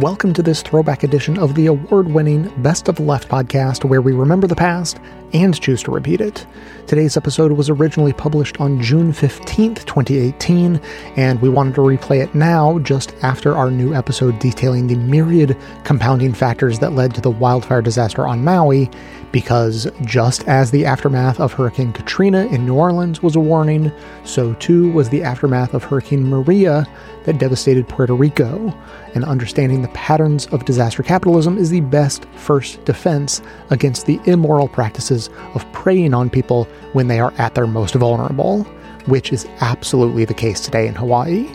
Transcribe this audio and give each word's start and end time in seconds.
Welcome 0.00 0.32
to 0.34 0.42
this 0.42 0.60
throwback 0.60 1.04
edition 1.04 1.38
of 1.38 1.54
the 1.54 1.66
award 1.66 2.08
winning 2.08 2.52
Best 2.64 2.88
of 2.88 2.98
Left 2.98 3.28
podcast, 3.28 3.84
where 3.84 4.02
we 4.02 4.10
remember 4.10 4.48
the 4.48 4.56
past 4.56 4.98
and 5.32 5.58
choose 5.60 5.84
to 5.84 5.92
repeat 5.92 6.20
it. 6.20 6.44
Today's 6.88 7.16
episode 7.16 7.52
was 7.52 7.70
originally 7.70 8.12
published 8.12 8.60
on 8.60 8.82
June 8.82 9.12
15th, 9.12 9.84
2018, 9.84 10.80
and 11.14 11.40
we 11.40 11.48
wanted 11.48 11.76
to 11.76 11.82
replay 11.82 12.20
it 12.20 12.34
now 12.34 12.80
just 12.80 13.14
after 13.22 13.54
our 13.54 13.70
new 13.70 13.94
episode 13.94 14.36
detailing 14.40 14.88
the 14.88 14.96
myriad 14.96 15.56
compounding 15.84 16.34
factors 16.34 16.80
that 16.80 16.94
led 16.94 17.14
to 17.14 17.20
the 17.20 17.30
wildfire 17.30 17.80
disaster 17.80 18.26
on 18.26 18.42
Maui 18.42 18.90
because 19.34 19.90
just 20.04 20.46
as 20.46 20.70
the 20.70 20.86
aftermath 20.86 21.40
of 21.40 21.52
Hurricane 21.52 21.92
Katrina 21.92 22.46
in 22.46 22.64
New 22.64 22.76
Orleans 22.76 23.20
was 23.20 23.34
a 23.34 23.40
warning, 23.40 23.90
so 24.22 24.54
too 24.54 24.92
was 24.92 25.08
the 25.08 25.24
aftermath 25.24 25.74
of 25.74 25.82
Hurricane 25.82 26.28
Maria 26.30 26.86
that 27.24 27.38
devastated 27.38 27.88
Puerto 27.88 28.14
Rico. 28.14 28.72
And 29.16 29.24
understanding 29.24 29.82
the 29.82 29.88
patterns 29.88 30.46
of 30.52 30.64
disaster 30.64 31.02
capitalism 31.02 31.58
is 31.58 31.70
the 31.70 31.80
best 31.80 32.26
first 32.36 32.84
defense 32.84 33.42
against 33.70 34.06
the 34.06 34.20
immoral 34.24 34.68
practices 34.68 35.30
of 35.54 35.70
preying 35.72 36.14
on 36.14 36.30
people 36.30 36.68
when 36.92 37.08
they 37.08 37.18
are 37.18 37.34
at 37.36 37.56
their 37.56 37.66
most 37.66 37.96
vulnerable, 37.96 38.62
which 39.06 39.32
is 39.32 39.48
absolutely 39.60 40.24
the 40.24 40.32
case 40.32 40.60
today 40.60 40.86
in 40.86 40.94
Hawaii. 40.94 41.52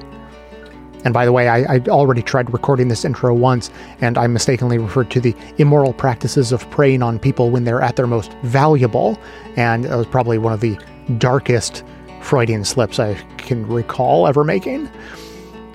And 1.06 1.14
by 1.14 1.26
the 1.26 1.32
way, 1.32 1.48
I, 1.48 1.76
I, 1.76 1.80
already 1.88 2.22
tried 2.22 2.52
recording 2.52 2.90
this 2.90 3.06
intro 3.06 3.34
once, 3.34 3.72
and 4.02 4.18
I 4.18 4.28
mistakenly 4.28 4.78
referred 4.78 5.10
to 5.12 5.22
the 5.22 5.34
immoral 5.58 5.94
practices 5.94 6.52
of 6.52 6.70
preying 6.72 7.02
on 7.02 7.20
people 7.20 7.52
when 7.52 7.64
they're 7.64 7.82
at 7.82 7.96
their 7.96 8.08
most 8.08 8.34
valuable. 8.44 9.18
And 9.56 9.86
it 9.86 9.96
was 9.96 10.08
probably 10.08 10.38
one 10.38 10.52
of 10.52 10.60
the 10.60 10.78
darkest 11.18 11.84
Freudian 12.22 12.66
slips 12.66 13.00
I 13.00 13.14
can 13.38 13.66
recall 13.66 14.28
ever 14.28 14.44
making. 14.44 14.90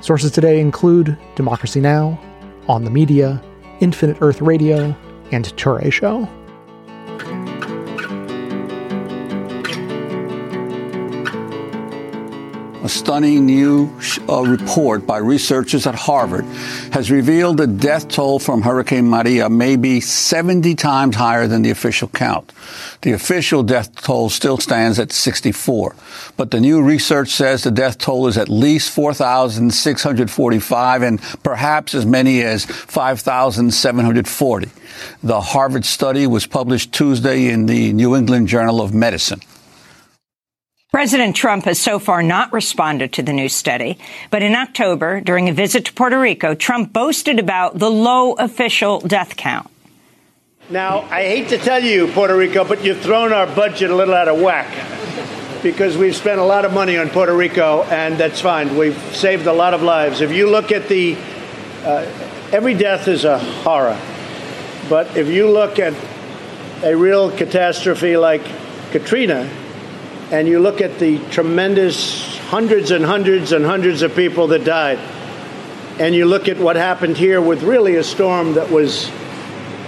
Sources 0.00 0.30
today 0.30 0.60
include 0.60 1.16
Democracy 1.34 1.80
Now!, 1.80 2.20
On 2.68 2.84
the 2.84 2.90
Media, 2.90 3.42
Infinite 3.80 4.18
Earth 4.20 4.42
Radio, 4.42 4.94
and 5.32 5.46
Touré 5.56 5.90
Show. 5.90 6.28
A 12.84 12.88
stunning 12.88 13.46
new 13.46 13.90
uh, 14.28 14.42
report 14.42 15.06
by 15.06 15.16
researchers 15.16 15.86
at 15.86 15.94
Harvard 15.94 16.44
has 16.92 17.10
revealed 17.10 17.56
the 17.56 17.66
death 17.66 18.08
toll 18.08 18.38
from 18.38 18.60
Hurricane 18.60 19.08
Maria 19.08 19.48
may 19.48 19.76
be 19.76 20.02
70 20.02 20.74
times 20.74 21.16
higher 21.16 21.46
than 21.46 21.62
the 21.62 21.70
official 21.70 22.08
count. 22.08 22.52
The 23.00 23.12
official 23.12 23.62
death 23.62 24.02
toll 24.02 24.28
still 24.28 24.58
stands 24.58 24.98
at 24.98 25.12
64, 25.12 25.96
but 26.36 26.50
the 26.50 26.60
new 26.60 26.82
research 26.82 27.30
says 27.30 27.62
the 27.62 27.70
death 27.70 27.96
toll 27.96 28.26
is 28.26 28.36
at 28.36 28.50
least 28.50 28.90
4,645 28.90 31.02
and 31.02 31.22
perhaps 31.42 31.94
as 31.94 32.04
many 32.04 32.42
as 32.42 32.66
5,740. 32.66 34.68
The 35.22 35.40
Harvard 35.40 35.86
study 35.86 36.26
was 36.26 36.46
published 36.46 36.92
Tuesday 36.92 37.48
in 37.48 37.64
the 37.64 37.94
New 37.94 38.14
England 38.14 38.48
Journal 38.48 38.82
of 38.82 38.92
Medicine. 38.92 39.40
President 40.94 41.34
Trump 41.34 41.64
has 41.64 41.80
so 41.80 41.98
far 41.98 42.22
not 42.22 42.52
responded 42.52 43.14
to 43.14 43.22
the 43.24 43.32
new 43.32 43.48
study, 43.48 43.98
but 44.30 44.44
in 44.44 44.54
October, 44.54 45.20
during 45.20 45.48
a 45.48 45.52
visit 45.52 45.86
to 45.86 45.92
Puerto 45.92 46.16
Rico, 46.20 46.54
Trump 46.54 46.92
boasted 46.92 47.40
about 47.40 47.76
the 47.76 47.90
low 47.90 48.34
official 48.34 49.00
death 49.00 49.34
count. 49.34 49.68
Now, 50.70 51.00
I 51.10 51.22
hate 51.22 51.48
to 51.48 51.58
tell 51.58 51.82
you, 51.82 52.06
Puerto 52.06 52.36
Rico, 52.36 52.62
but 52.62 52.84
you've 52.84 53.00
thrown 53.00 53.32
our 53.32 53.48
budget 53.48 53.90
a 53.90 53.94
little 53.96 54.14
out 54.14 54.28
of 54.28 54.40
whack 54.40 54.72
because 55.64 55.96
we've 55.96 56.14
spent 56.14 56.38
a 56.38 56.44
lot 56.44 56.64
of 56.64 56.72
money 56.72 56.96
on 56.96 57.10
Puerto 57.10 57.34
Rico, 57.34 57.82
and 57.82 58.16
that's 58.16 58.40
fine. 58.40 58.76
We've 58.76 58.96
saved 59.16 59.48
a 59.48 59.52
lot 59.52 59.74
of 59.74 59.82
lives. 59.82 60.20
If 60.20 60.30
you 60.30 60.48
look 60.48 60.70
at 60.70 60.88
the, 60.88 61.16
uh, 61.84 62.06
every 62.52 62.74
death 62.74 63.08
is 63.08 63.24
a 63.24 63.40
horror, 63.40 63.98
but 64.88 65.16
if 65.16 65.26
you 65.26 65.50
look 65.50 65.80
at 65.80 65.92
a 66.84 66.94
real 66.94 67.32
catastrophe 67.32 68.16
like 68.16 68.44
Katrina, 68.92 69.50
and 70.30 70.48
you 70.48 70.58
look 70.58 70.80
at 70.80 70.98
the 70.98 71.18
tremendous 71.30 72.38
hundreds 72.38 72.90
and 72.90 73.04
hundreds 73.04 73.52
and 73.52 73.64
hundreds 73.64 74.02
of 74.02 74.14
people 74.14 74.48
that 74.48 74.64
died, 74.64 74.98
and 76.00 76.14
you 76.14 76.26
look 76.26 76.48
at 76.48 76.58
what 76.58 76.76
happened 76.76 77.16
here 77.16 77.40
with 77.40 77.62
really 77.62 77.96
a 77.96 78.04
storm 78.04 78.54
that 78.54 78.70
was 78.70 79.10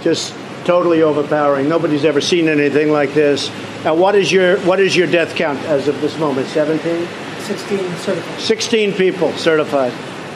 just 0.01 0.33
totally 0.63 1.01
overpowering. 1.01 1.69
Nobody's 1.69 2.05
ever 2.05 2.21
seen 2.21 2.47
anything 2.47 2.91
like 2.91 3.13
this. 3.13 3.49
Now, 3.83 3.95
what 3.95 4.15
is 4.15 4.31
your 4.31 4.57
what 4.59 4.79
is 4.79 4.95
your 4.95 5.07
death 5.07 5.35
count 5.35 5.59
as 5.59 5.87
of 5.87 5.99
this 6.01 6.17
moment? 6.17 6.47
17? 6.47 7.07
16 7.39 7.95
certified. 7.97 8.39
16 8.41 8.93
people 8.93 9.31
certified. 9.33 9.93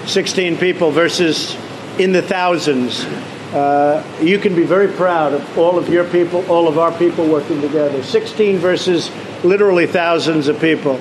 16 0.08 0.58
people 0.58 0.92
versus 0.92 1.56
in 2.00 2.12
the 2.14 2.22
thousands. 2.22 3.06
Uh, 3.54 4.02
you 4.22 4.40
can 4.40 4.56
be 4.56 4.64
very 4.64 4.88
proud 4.88 5.34
of 5.34 5.58
all 5.58 5.78
of 5.78 5.90
your 5.90 6.06
people, 6.06 6.50
all 6.50 6.70
of 6.70 6.78
our 6.78 6.98
people 6.98 7.28
working 7.28 7.60
together. 7.60 8.02
16 8.02 8.58
versus 8.58 9.12
literally 9.44 9.86
thousands 9.88 10.48
of 10.48 10.60
people. 10.62 11.00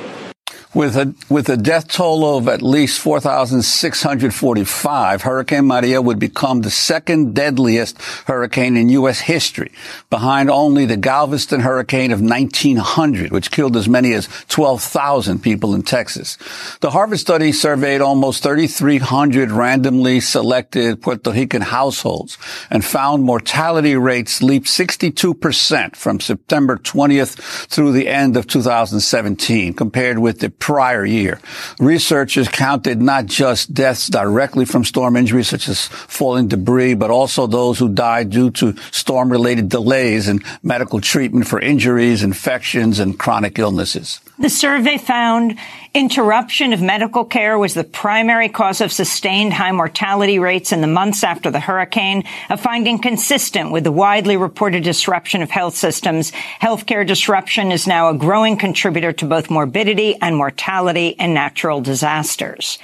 With 0.73 0.97
a, 0.97 1.13
with 1.29 1.49
a 1.49 1.57
death 1.57 1.89
toll 1.89 2.37
of 2.37 2.47
at 2.47 2.63
least 2.63 3.01
4,645, 3.01 5.23
Hurricane 5.23 5.65
Maria 5.65 6.01
would 6.01 6.21
become 6.21 6.61
the 6.61 6.71
second 6.71 7.35
deadliest 7.35 8.01
hurricane 8.29 8.77
in 8.77 8.89
U.S. 8.91 9.19
history, 9.19 9.73
behind 10.11 10.49
only 10.49 10.87
the 10.87 10.97
Galveston 10.97 11.63
hurricane 11.63 12.13
of 12.13 12.21
1900, 12.21 13.33
which 13.33 13.51
killed 13.51 13.77
as 13.77 13.89
many 13.89 14.13
as 14.13 14.29
12,000 14.49 15.43
people 15.43 15.75
in 15.75 15.83
Texas. 15.83 16.39
The 16.81 16.91
Harvard 16.91 17.19
study 17.19 17.51
surveyed 17.51 18.01
almost 18.01 18.45
3,300 18.45 19.51
randomly 19.51 20.21
selected 20.21 21.03
Puerto 21.03 21.33
Rican 21.33 21.63
households 21.63 22.39
and 22.71 22.85
found 22.85 23.25
mortality 23.25 23.97
rates 23.97 24.41
leaped 24.41 24.69
62% 24.69 25.97
from 25.97 26.21
September 26.21 26.77
20th 26.77 27.67
through 27.67 27.91
the 27.91 28.07
end 28.07 28.37
of 28.37 28.47
2017, 28.47 29.75
compared 29.75 30.21
with 30.21 30.39
the 30.39 30.60
prior 30.61 31.05
year. 31.05 31.41
Researchers 31.81 32.47
counted 32.49 33.03
not 33.03 33.27
just 33.27 33.75
deaths 33.75 34.07
directly 34.07 34.65
from 34.65 34.85
storm 34.85 35.17
injuries 35.17 35.49
such 35.49 35.69
as 35.69 35.89
falling 35.89 36.47
debris, 36.47 36.95
but 36.95 37.11
also 37.11 37.49
those 37.49 37.79
who 37.79 37.89
died 37.89 38.31
due 38.31 38.51
to 38.53 38.77
storm 38.93 39.33
related 39.33 39.69
delays 39.69 40.29
in 40.29 40.41
medical 40.63 41.01
treatment 41.01 41.49
for 41.49 41.59
injuries, 41.61 42.23
infections, 42.23 43.01
and 43.01 43.19
chronic 43.19 43.59
illnesses. 43.59 44.21
The 44.41 44.49
survey 44.49 44.97
found 44.97 45.59
interruption 45.93 46.73
of 46.73 46.81
medical 46.81 47.27
care 47.27 47.59
was 47.59 47.75
the 47.75 47.85
primary 47.85 48.49
cause 48.49 48.81
of 48.81 48.91
sustained 48.91 49.53
high 49.53 49.71
mortality 49.71 50.39
rates 50.39 50.73
in 50.73 50.81
the 50.81 50.87
months 50.87 51.23
after 51.23 51.51
the 51.51 51.61
hurricane, 51.61 52.25
a 52.49 52.57
finding 52.57 52.99
consistent 52.99 53.71
with 53.71 53.85
the 53.85 53.93
widely 53.93 54.39
reported 54.39 54.83
disruption 54.83 55.43
of 55.43 55.51
health 55.51 55.77
systems. 55.77 56.33
Healthcare 56.63 57.07
disruption 57.07 57.71
is 57.71 57.87
now 57.87 58.09
a 58.09 58.15
growing 58.15 58.57
contributor 58.57 59.13
to 59.13 59.27
both 59.27 59.51
morbidity 59.51 60.17
and 60.23 60.35
mortality 60.35 61.09
in 61.09 61.35
natural 61.35 61.83
disasters. 61.83 62.79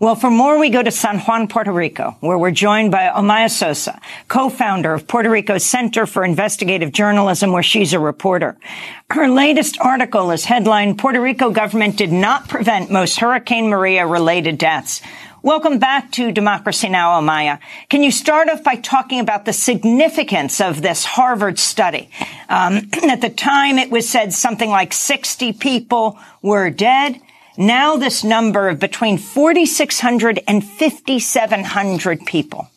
Well, 0.00 0.14
for 0.14 0.30
more, 0.30 0.60
we 0.60 0.70
go 0.70 0.80
to 0.80 0.92
San 0.92 1.18
Juan, 1.18 1.48
Puerto 1.48 1.72
Rico, 1.72 2.16
where 2.20 2.38
we're 2.38 2.52
joined 2.52 2.92
by 2.92 3.08
Omaya 3.08 3.50
Sosa, 3.50 4.00
co-founder 4.28 4.94
of 4.94 5.08
Puerto 5.08 5.28
Rico's 5.28 5.64
Center 5.64 6.06
for 6.06 6.24
Investigative 6.24 6.92
Journalism, 6.92 7.50
where 7.50 7.64
she's 7.64 7.92
a 7.92 7.98
reporter. 7.98 8.56
Her 9.10 9.26
latest 9.26 9.76
article 9.80 10.30
is 10.30 10.44
headlined, 10.44 10.98
Puerto 10.98 11.20
Rico 11.20 11.50
government 11.50 11.96
did 11.96 12.12
not 12.12 12.48
prevent 12.48 12.92
most 12.92 13.18
Hurricane 13.18 13.70
Maria 13.70 14.06
related 14.06 14.56
deaths. 14.56 15.02
Welcome 15.42 15.80
back 15.80 16.12
to 16.12 16.30
Democracy 16.30 16.88
Now, 16.88 17.20
Omaya. 17.20 17.58
Can 17.88 18.04
you 18.04 18.12
start 18.12 18.48
off 18.48 18.62
by 18.62 18.76
talking 18.76 19.18
about 19.18 19.46
the 19.46 19.52
significance 19.52 20.60
of 20.60 20.80
this 20.80 21.04
Harvard 21.04 21.58
study? 21.58 22.08
Um, 22.48 22.88
at 23.02 23.20
the 23.20 23.30
time, 23.30 23.78
it 23.78 23.90
was 23.90 24.08
said 24.08 24.32
something 24.32 24.70
like 24.70 24.92
60 24.92 25.54
people 25.54 26.20
were 26.40 26.70
dead. 26.70 27.20
Now 27.58 27.96
this 27.96 28.22
number 28.22 28.68
of 28.68 28.78
between 28.78 29.18
4,600 29.18 30.44
and 30.46 30.64
5,700 30.64 32.24
people. 32.24 32.70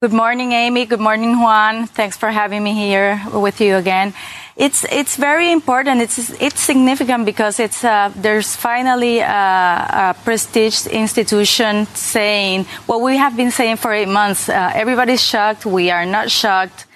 Good 0.00 0.14
morning, 0.14 0.52
Amy. 0.52 0.86
Good 0.86 0.98
morning, 1.00 1.38
Juan. 1.38 1.86
Thanks 1.86 2.16
for 2.16 2.30
having 2.30 2.64
me 2.64 2.72
here 2.72 3.20
with 3.34 3.60
you 3.60 3.76
again. 3.76 4.14
It's 4.56 4.84
it's 4.84 5.16
very 5.16 5.52
important. 5.52 6.00
It's 6.00 6.30
it's 6.40 6.58
significant 6.58 7.26
because 7.26 7.60
it's 7.60 7.84
uh, 7.84 8.12
there's 8.16 8.56
finally 8.56 9.18
a, 9.18 9.26
a 9.28 10.16
prestige 10.24 10.86
institution 10.86 11.84
saying 11.94 12.64
what 12.86 13.02
we 13.02 13.18
have 13.18 13.36
been 13.36 13.50
saying 13.50 13.76
for 13.76 13.92
eight 13.92 14.08
months. 14.08 14.48
Uh, 14.48 14.72
everybody's 14.74 15.22
shocked. 15.22 15.66
We 15.66 15.90
are 15.90 16.06
not 16.06 16.30
shocked 16.30 16.87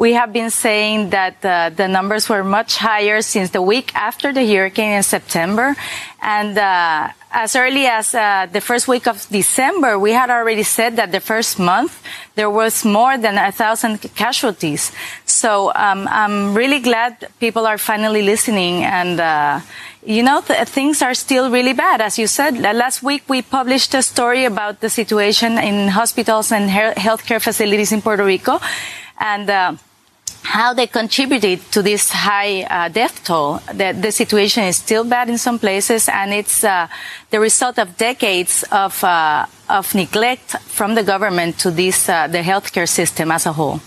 we 0.00 0.14
have 0.14 0.32
been 0.32 0.48
saying 0.48 1.10
that 1.10 1.44
uh, 1.44 1.68
the 1.68 1.86
numbers 1.86 2.26
were 2.26 2.42
much 2.42 2.78
higher 2.78 3.20
since 3.20 3.50
the 3.50 3.60
week 3.60 3.94
after 3.94 4.32
the 4.32 4.42
hurricane 4.46 4.92
in 4.96 5.02
September. 5.02 5.76
And 6.22 6.56
uh, 6.56 7.08
as 7.30 7.54
early 7.54 7.84
as 7.84 8.14
uh, 8.14 8.46
the 8.50 8.62
first 8.62 8.88
week 8.88 9.06
of 9.06 9.28
December, 9.28 9.98
we 9.98 10.12
had 10.12 10.30
already 10.30 10.62
said 10.62 10.96
that 10.96 11.12
the 11.12 11.20
first 11.20 11.58
month 11.58 12.02
there 12.34 12.48
was 12.48 12.82
more 12.82 13.18
than 13.18 13.36
a 13.36 13.52
thousand 13.52 13.98
casualties. 14.14 14.90
So 15.26 15.70
um, 15.74 16.08
I'm 16.08 16.54
really 16.54 16.80
glad 16.80 17.28
people 17.38 17.66
are 17.66 17.76
finally 17.76 18.22
listening 18.22 18.82
and 18.82 19.20
uh, 19.20 19.60
you 20.02 20.22
know, 20.22 20.40
th- 20.40 20.66
things 20.66 21.02
are 21.02 21.12
still 21.12 21.50
really 21.50 21.74
bad. 21.74 22.00
As 22.00 22.18
you 22.18 22.26
said, 22.26 22.56
last 22.58 23.02
week 23.02 23.24
we 23.28 23.42
published 23.42 23.92
a 23.92 24.00
story 24.00 24.46
about 24.46 24.80
the 24.80 24.88
situation 24.88 25.58
in 25.58 25.88
hospitals 25.88 26.50
and 26.52 26.70
he- 26.70 26.96
healthcare 26.96 27.38
facilities 27.38 27.92
in 27.92 28.00
Puerto 28.00 28.24
Rico. 28.24 28.60
And, 29.18 29.50
uh, 29.50 29.74
how 30.42 30.74
they 30.74 30.86
contributed 30.86 31.60
to 31.72 31.82
this 31.82 32.10
high 32.10 32.62
uh, 32.62 32.88
death 32.88 33.24
toll. 33.24 33.60
The, 33.72 33.92
the, 33.92 34.10
situation 34.12 34.64
is 34.64 34.76
still 34.76 35.04
bad 35.04 35.28
in 35.28 35.38
some 35.38 35.58
places, 35.58 36.08
and 36.08 36.32
it's 36.32 36.64
uh, 36.64 36.88
the 37.30 37.40
result 37.40 37.78
of 37.78 37.96
decades 37.96 38.64
of 38.72 39.02
uh, 39.04 39.46
of 39.68 39.94
neglect 39.94 40.56
from 40.66 40.94
the 40.94 41.02
government 41.02 41.58
to 41.60 41.70
this 41.70 42.08
uh, 42.08 42.26
the 42.26 42.42
healthcare 42.42 42.88
system 42.88 43.30
as 43.30 43.46
a 43.46 43.52
whole. 43.52 43.80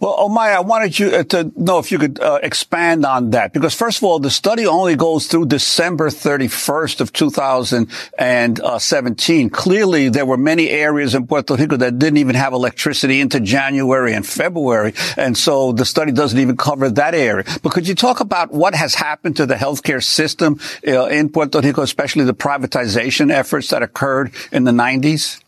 Well, 0.00 0.16
Omaya, 0.16 0.54
I 0.54 0.60
wanted 0.60 0.96
you 0.96 1.08
uh, 1.08 1.24
to 1.24 1.50
know 1.56 1.80
if 1.80 1.90
you 1.90 1.98
could 1.98 2.20
uh, 2.20 2.38
expand 2.40 3.04
on 3.04 3.30
that 3.30 3.52
because 3.52 3.74
first 3.74 3.98
of 3.98 4.04
all, 4.04 4.20
the 4.20 4.30
study 4.30 4.64
only 4.64 4.94
goes 4.94 5.26
through 5.26 5.46
December 5.46 6.08
31st 6.08 7.00
of 7.00 7.12
2017. 7.12 9.50
Clearly, 9.50 10.08
there 10.08 10.24
were 10.24 10.36
many 10.36 10.70
areas 10.70 11.16
in 11.16 11.26
Puerto 11.26 11.56
Rico 11.56 11.76
that 11.78 11.98
didn't 11.98 12.18
even 12.18 12.36
have 12.36 12.52
electricity 12.52 13.20
into 13.20 13.40
January 13.40 14.14
and 14.14 14.24
February. 14.24 14.94
And 15.16 15.36
so 15.36 15.72
the 15.72 15.84
study 15.84 16.12
doesn't 16.12 16.38
even 16.38 16.56
cover 16.56 16.88
that 16.90 17.16
area. 17.16 17.44
But 17.64 17.72
could 17.72 17.88
you 17.88 17.96
talk 17.96 18.20
about 18.20 18.52
what 18.52 18.76
has 18.76 18.94
happened 18.94 19.34
to 19.38 19.46
the 19.46 19.56
healthcare 19.56 20.00
system 20.00 20.60
uh, 20.86 21.06
in 21.06 21.28
Puerto 21.28 21.60
Rico, 21.60 21.82
especially 21.82 22.22
the 22.22 22.34
privatization 22.34 23.32
efforts 23.32 23.70
that 23.70 23.82
occurred 23.82 24.32
in 24.52 24.62
the 24.62 24.70
90s? 24.70 25.40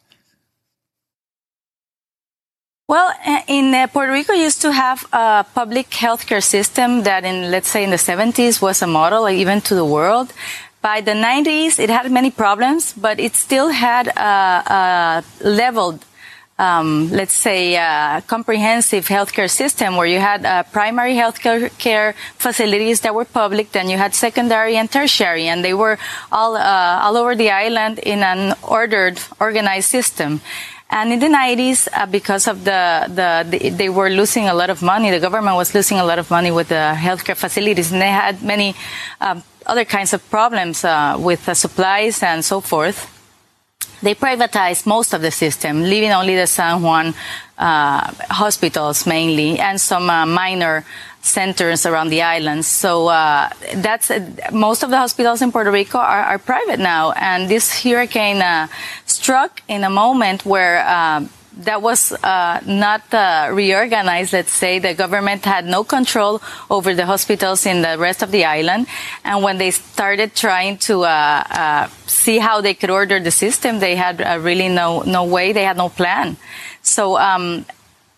Well, 2.90 3.12
in 3.46 3.72
uh, 3.72 3.86
Puerto 3.86 4.10
Rico 4.10 4.32
used 4.32 4.62
to 4.62 4.72
have 4.72 5.06
a 5.12 5.46
public 5.54 5.90
healthcare 5.90 6.42
system 6.42 7.04
that 7.04 7.24
in, 7.24 7.52
let's 7.52 7.68
say 7.68 7.84
in 7.84 7.90
the 7.90 8.02
70s 8.10 8.60
was 8.60 8.82
a 8.82 8.88
model 8.88 9.30
even 9.30 9.60
to 9.60 9.76
the 9.76 9.84
world. 9.84 10.32
By 10.82 11.00
the 11.00 11.12
90s, 11.12 11.78
it 11.78 11.88
had 11.88 12.10
many 12.10 12.32
problems, 12.32 12.92
but 12.92 13.20
it 13.20 13.36
still 13.36 13.68
had 13.68 14.08
a, 14.08 15.22
a 15.22 15.24
leveled, 15.40 16.04
um, 16.58 17.08
let's 17.12 17.32
say, 17.32 17.76
comprehensive 18.26 19.06
healthcare 19.06 19.48
system 19.48 19.94
where 19.94 20.08
you 20.08 20.18
had 20.18 20.44
uh, 20.44 20.64
primary 20.72 21.14
healthcare 21.14 21.70
care 21.78 22.16
facilities 22.38 23.02
that 23.02 23.14
were 23.14 23.24
public, 23.24 23.70
then 23.70 23.88
you 23.88 23.98
had 23.98 24.16
secondary 24.16 24.74
and 24.74 24.90
tertiary, 24.90 25.46
and 25.46 25.64
they 25.64 25.74
were 25.74 25.96
all 26.32 26.56
uh, 26.56 26.98
all 27.04 27.16
over 27.16 27.36
the 27.36 27.52
island 27.52 28.00
in 28.00 28.24
an 28.24 28.56
ordered, 28.64 29.20
organized 29.38 29.88
system. 29.88 30.40
And 30.92 31.12
in 31.12 31.20
the 31.20 31.26
90s, 31.26 31.86
uh, 31.92 32.06
because 32.06 32.48
of 32.48 32.64
the, 32.64 33.06
the, 33.08 33.46
the, 33.48 33.70
they 33.70 33.88
were 33.88 34.10
losing 34.10 34.48
a 34.48 34.54
lot 34.54 34.70
of 34.70 34.82
money, 34.82 35.10
the 35.10 35.20
government 35.20 35.54
was 35.54 35.72
losing 35.72 35.98
a 35.98 36.04
lot 36.04 36.18
of 36.18 36.28
money 36.30 36.50
with 36.50 36.68
the 36.68 36.94
healthcare 36.96 37.36
facilities, 37.36 37.92
and 37.92 38.02
they 38.02 38.08
had 38.08 38.42
many 38.42 38.74
um, 39.20 39.44
other 39.66 39.84
kinds 39.84 40.12
of 40.12 40.28
problems 40.30 40.84
uh, 40.84 41.16
with 41.18 41.48
uh, 41.48 41.54
supplies 41.54 42.22
and 42.24 42.44
so 42.44 42.60
forth. 42.60 43.16
They 44.02 44.14
privatized 44.14 44.84
most 44.86 45.12
of 45.12 45.22
the 45.22 45.30
system, 45.30 45.82
leaving 45.82 46.10
only 46.10 46.34
the 46.34 46.46
San 46.46 46.82
Juan 46.82 47.14
uh, 47.56 48.10
hospitals 48.30 49.06
mainly 49.06 49.58
and 49.58 49.80
some 49.80 50.08
uh, 50.08 50.26
minor 50.26 50.84
centers 51.22 51.86
around 51.86 52.08
the 52.08 52.22
islands. 52.22 52.66
So 52.66 53.08
uh, 53.08 53.50
that's 53.76 54.10
uh, 54.10 54.30
most 54.52 54.82
of 54.82 54.90
the 54.90 54.96
hospitals 54.96 55.42
in 55.42 55.52
Puerto 55.52 55.70
Rico 55.70 55.98
are, 55.98 56.22
are 56.22 56.38
private 56.38 56.80
now, 56.80 57.12
and 57.12 57.48
this 57.48 57.82
hurricane 57.82 58.42
uh, 58.42 58.68
struck 59.06 59.62
in 59.68 59.84
a 59.84 59.90
moment 59.90 60.44
where. 60.44 60.84
Uh, 60.86 61.26
that 61.52 61.82
was 61.82 62.12
uh, 62.12 62.60
not 62.64 63.02
uh, 63.12 63.50
reorganized. 63.52 64.32
Let's 64.32 64.52
say 64.52 64.78
the 64.78 64.94
government 64.94 65.44
had 65.44 65.66
no 65.66 65.84
control 65.84 66.40
over 66.70 66.94
the 66.94 67.04
hospitals 67.04 67.66
in 67.66 67.82
the 67.82 67.98
rest 67.98 68.22
of 68.22 68.30
the 68.30 68.46
island, 68.46 68.86
and 69.24 69.42
when 69.42 69.58
they 69.58 69.70
started 69.72 70.34
trying 70.34 70.78
to 70.78 71.04
see 72.06 72.38
how 72.38 72.62
they 72.62 72.72
could 72.72 72.88
order 72.88 73.20
the 73.20 73.32
system, 73.32 73.80
they 73.80 73.96
had 73.96 74.20
really 74.42 74.68
no 74.68 75.02
no 75.02 75.24
way. 75.24 75.52
They 75.52 75.64
had 75.64 75.76
no 75.76 75.90
plan. 75.90 76.38
So 76.82 77.18
um, 77.18 77.66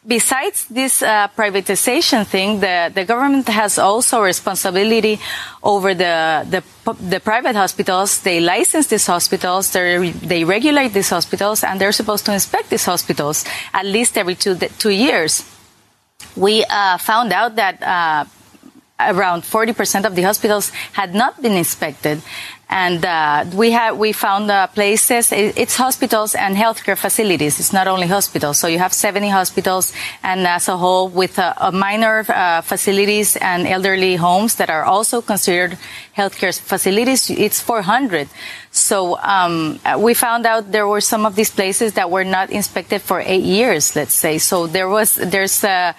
besides 0.07 0.67
this 0.67 1.03
uh, 1.03 1.29
privatization 1.29 2.27
thing, 2.27 2.61
the, 2.61 2.91
the 2.95 3.05
government 3.05 3.49
has 3.49 3.79
also 3.79 4.23
responsibility 4.23 5.19
over 5.63 5.95
the, 5.95 6.47
the, 6.51 6.93
the 6.95 7.21
private 7.21 7.55
hospitals. 7.55 8.21
They 8.21 8.41
license 8.41 8.89
these 8.89 9.07
hospitals, 9.07 9.73
they 9.73 10.45
regulate 10.45 10.93
these 10.93 11.11
hospitals, 11.11 11.65
and 11.65 11.81
they're 11.81 11.93
supposed 11.93 12.25
to 12.27 12.33
inspect 12.33 12.71
these 12.71 12.85
hospitals 12.85 13.45
at 13.73 13.87
least 13.87 14.19
every 14.19 14.35
two, 14.35 14.57
two 14.57 14.91
years. 14.91 15.49
We 16.37 16.65
uh, 16.65 16.99
found 16.99 17.33
out 17.33 17.57
that 17.57 17.83
uh, 17.83 18.25
around 19.11 19.43
40% 19.43 20.05
of 20.05 20.15
the 20.15 20.23
hospitals 20.23 20.71
had 20.93 21.15
not 21.15 21.41
been 21.43 21.53
inspected. 21.53 22.23
And 22.73 23.05
uh, 23.05 23.45
we 23.55 23.73
have 23.73 23.99
we 23.99 24.13
found 24.13 24.51
uh, 24.51 24.67
places. 24.67 25.31
It's 25.31 25.77
hospitals 25.77 26.35
and 26.35 26.57
healthcare 26.57 26.97
facilities. 26.97 27.61
It's 27.61 27.71
not 27.71 27.87
only 27.87 28.07
hospitals. 28.07 28.59
So 28.59 28.67
you 28.67 28.79
have 28.79 28.95
70 28.95 29.29
hospitals, 29.29 29.93
and 30.23 30.47
as 30.47 30.69
a 30.69 30.79
whole, 30.79 31.11
with 31.11 31.39
uh, 31.39 31.71
minor 31.71 32.25
uh, 32.27 32.63
facilities 32.63 33.37
and 33.37 33.67
elderly 33.67 34.17
homes 34.17 34.57
that 34.57 34.71
are 34.71 34.85
also 34.85 35.21
considered 35.21 35.77
healthcare 36.17 36.59
facilities. 36.59 37.29
It's 37.29 37.61
400. 37.61 38.29
So 38.71 39.19
um, 39.19 39.79
we 39.99 40.15
found 40.15 40.47
out 40.47 40.73
there 40.73 40.89
were 40.89 41.03
some 41.03 41.27
of 41.27 41.37
these 41.37 41.51
places 41.51 41.93
that 41.93 42.11
were 42.11 42.25
not 42.25 42.49
inspected 42.49 43.03
for 43.03 43.21
eight 43.21 43.45
years. 43.45 43.95
Let's 43.95 44.15
say 44.15 44.39
so. 44.39 44.67
There 44.67 44.89
was 44.89 45.17
there's 45.17 45.63
uh, 45.63 45.93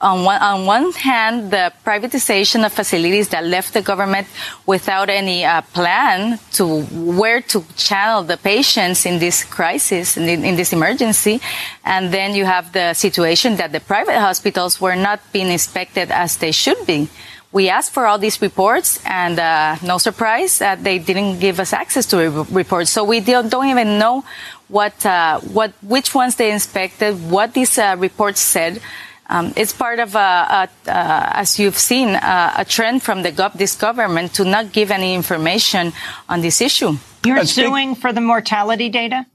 on 0.00 0.24
one, 0.24 0.40
on 0.40 0.64
one 0.64 0.92
hand, 0.92 1.50
the 1.50 1.72
privatization 1.84 2.64
of 2.64 2.72
facilities 2.72 3.28
that 3.28 3.44
left 3.44 3.74
the 3.74 3.82
government 3.82 4.26
without 4.64 5.10
any 5.10 5.44
uh, 5.44 5.60
plan 5.74 6.38
to 6.52 6.82
where 6.84 7.42
to 7.42 7.62
channel 7.76 8.22
the 8.22 8.38
patients 8.38 9.04
in 9.04 9.18
this 9.18 9.44
crisis, 9.44 10.16
in, 10.16 10.44
in, 10.44 10.56
this 10.56 10.72
emergency. 10.72 11.40
And 11.84 12.14
then 12.14 12.34
you 12.34 12.46
have 12.46 12.72
the 12.72 12.94
situation 12.94 13.56
that 13.56 13.72
the 13.72 13.80
private 13.80 14.18
hospitals 14.18 14.80
were 14.80 14.96
not 14.96 15.20
being 15.32 15.48
inspected 15.48 16.10
as 16.10 16.38
they 16.38 16.52
should 16.52 16.86
be. 16.86 17.08
We 17.52 17.68
asked 17.68 17.92
for 17.92 18.06
all 18.06 18.16
these 18.16 18.40
reports, 18.40 19.00
and 19.04 19.38
uh, 19.38 19.76
no 19.82 19.98
surprise, 19.98 20.62
uh, 20.62 20.76
they 20.76 20.98
didn't 20.98 21.40
give 21.40 21.58
us 21.58 21.72
access 21.72 22.06
to 22.06 22.16
re- 22.16 22.46
reports. 22.52 22.90
So 22.90 23.02
we 23.04 23.20
don't, 23.20 23.50
don't 23.50 23.66
even 23.66 23.98
know 23.98 24.24
what, 24.68 25.04
uh, 25.04 25.40
what, 25.40 25.72
which 25.82 26.14
ones 26.14 26.36
they 26.36 26.52
inspected, 26.52 27.28
what 27.28 27.52
these 27.52 27.76
uh, 27.76 27.96
reports 27.98 28.40
said. 28.40 28.80
Um, 29.30 29.52
it's 29.56 29.72
part 29.72 30.00
of, 30.00 30.16
a, 30.16 30.18
a, 30.18 30.90
uh, 30.90 31.30
as 31.34 31.56
you've 31.60 31.78
seen, 31.78 32.16
uh, 32.16 32.52
a 32.58 32.64
trend 32.64 33.04
from 33.04 33.22
the 33.22 33.30
gov- 33.30 33.52
this 33.54 33.76
government 33.76 34.34
to 34.34 34.44
not 34.44 34.72
give 34.72 34.90
any 34.90 35.14
information 35.14 35.92
on 36.28 36.40
this 36.40 36.60
issue. 36.60 36.98
You're 37.24 37.44
suing 37.46 37.94
for 37.94 38.12
the 38.12 38.20
mortality 38.20 38.88
data? 38.88 39.26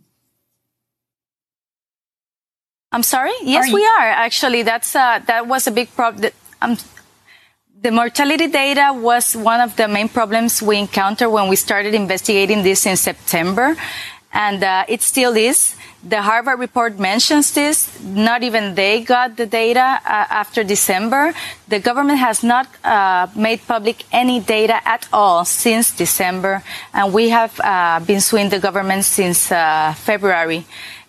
I'm 2.92 3.04
sorry. 3.04 3.32
Yes, 3.42 3.70
are 3.70 3.74
we 3.74 3.86
are 3.86 4.10
actually. 4.10 4.64
That's 4.64 4.96
uh, 4.96 5.20
that 5.28 5.48
was 5.48 5.68
a 5.68 5.72
big 5.72 5.94
problem. 5.96 6.32
Um, 6.62 6.78
the 7.82 7.92
mortality 7.92 8.48
data 8.48 8.92
was 8.94 9.36
one 9.36 9.62
of 9.62 9.76
the 9.76 9.88
main 9.88 10.10
problems 10.10 10.62
we 10.62 10.78
encountered 10.80 11.30
when 11.30 11.48
we 11.48 11.56
started 11.56 11.94
investigating 11.94 12.64
this 12.64 12.86
in 12.86 12.96
September, 12.98 13.76
and 14.36 14.64
uh, 14.64 14.84
it 14.88 15.02
still 15.02 15.36
is. 15.36 15.76
The 16.04 16.22
Harvard 16.22 16.60
report 16.60 17.00
mentions 17.00 17.52
this. 17.54 17.90
Not 18.04 18.44
even 18.44 18.76
they 18.76 19.02
got 19.02 19.38
the 19.38 19.48
data 19.48 20.00
uh, 20.06 20.28
after 20.30 20.64
December. 20.64 21.34
The 21.68 21.80
government 21.80 22.20
has 22.20 22.44
not 22.44 22.68
uh, 22.84 23.26
made 23.36 23.66
public 23.66 24.04
any 24.12 24.40
data 24.40 24.78
at 24.86 25.08
all 25.12 25.46
since 25.46 25.90
December, 25.96 26.62
and 26.94 27.12
we 27.12 27.30
have 27.30 27.60
uh, 27.60 28.02
been 28.06 28.22
suing 28.22 28.50
the 28.50 28.60
government 28.60 29.06
since 29.06 29.52
uh, 29.52 29.96
February 29.98 30.66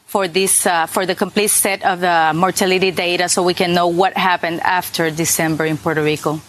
for 0.07 0.29
this 0.29 0.65
uh, 0.65 0.87
for 0.87 1.05
the 1.05 1.15
complete 1.15 1.51
set 1.51 1.85
of 1.85 2.01
the 2.01 2.33
mortality 2.35 2.91
data, 2.91 3.29
so 3.29 3.43
we 3.43 3.53
can 3.53 3.75
know 3.75 3.89
what 3.89 4.17
happened 4.17 4.61
after 4.63 5.11
December 5.11 5.67
in 5.67 5.77
Puerto 5.77 6.03
Rico. 6.03 6.41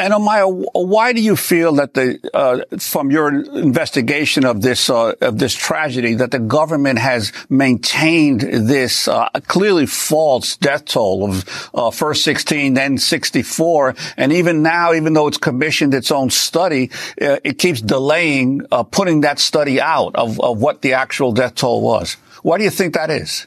And 0.00 0.14
Omaya, 0.14 0.66
why 0.72 1.12
do 1.12 1.20
you 1.20 1.36
feel 1.36 1.74
that 1.74 1.92
the, 1.92 2.18
uh, 2.32 2.60
from 2.78 3.10
your 3.10 3.28
investigation 3.34 4.46
of 4.46 4.62
this 4.62 4.88
uh, 4.88 5.12
of 5.20 5.38
this 5.38 5.54
tragedy, 5.54 6.14
that 6.14 6.30
the 6.30 6.38
government 6.38 6.98
has 6.98 7.34
maintained 7.50 8.40
this 8.40 9.08
uh, 9.08 9.28
clearly 9.46 9.84
false 9.84 10.56
death 10.56 10.86
toll 10.86 11.28
of 11.28 11.70
uh, 11.74 11.90
first 11.90 12.24
16, 12.24 12.72
then 12.72 12.96
64, 12.96 13.94
and 14.16 14.32
even 14.32 14.62
now, 14.62 14.94
even 14.94 15.12
though 15.12 15.26
it's 15.26 15.36
commissioned 15.36 15.92
its 15.92 16.10
own 16.10 16.30
study, 16.30 16.90
uh, 17.20 17.36
it 17.44 17.58
keeps 17.58 17.82
delaying 17.82 18.62
uh, 18.72 18.82
putting 18.82 19.20
that 19.20 19.38
study 19.38 19.82
out 19.82 20.16
of, 20.16 20.40
of 20.40 20.62
what 20.62 20.80
the 20.80 20.94
actual 20.94 21.32
death 21.32 21.56
toll 21.56 21.82
was. 21.82 22.14
Why 22.42 22.56
do 22.56 22.64
you 22.64 22.70
think 22.70 22.94
that 22.94 23.10
is? 23.10 23.46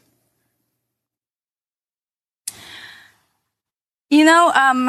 You 4.11 4.25
know, 4.25 4.51
um, 4.53 4.87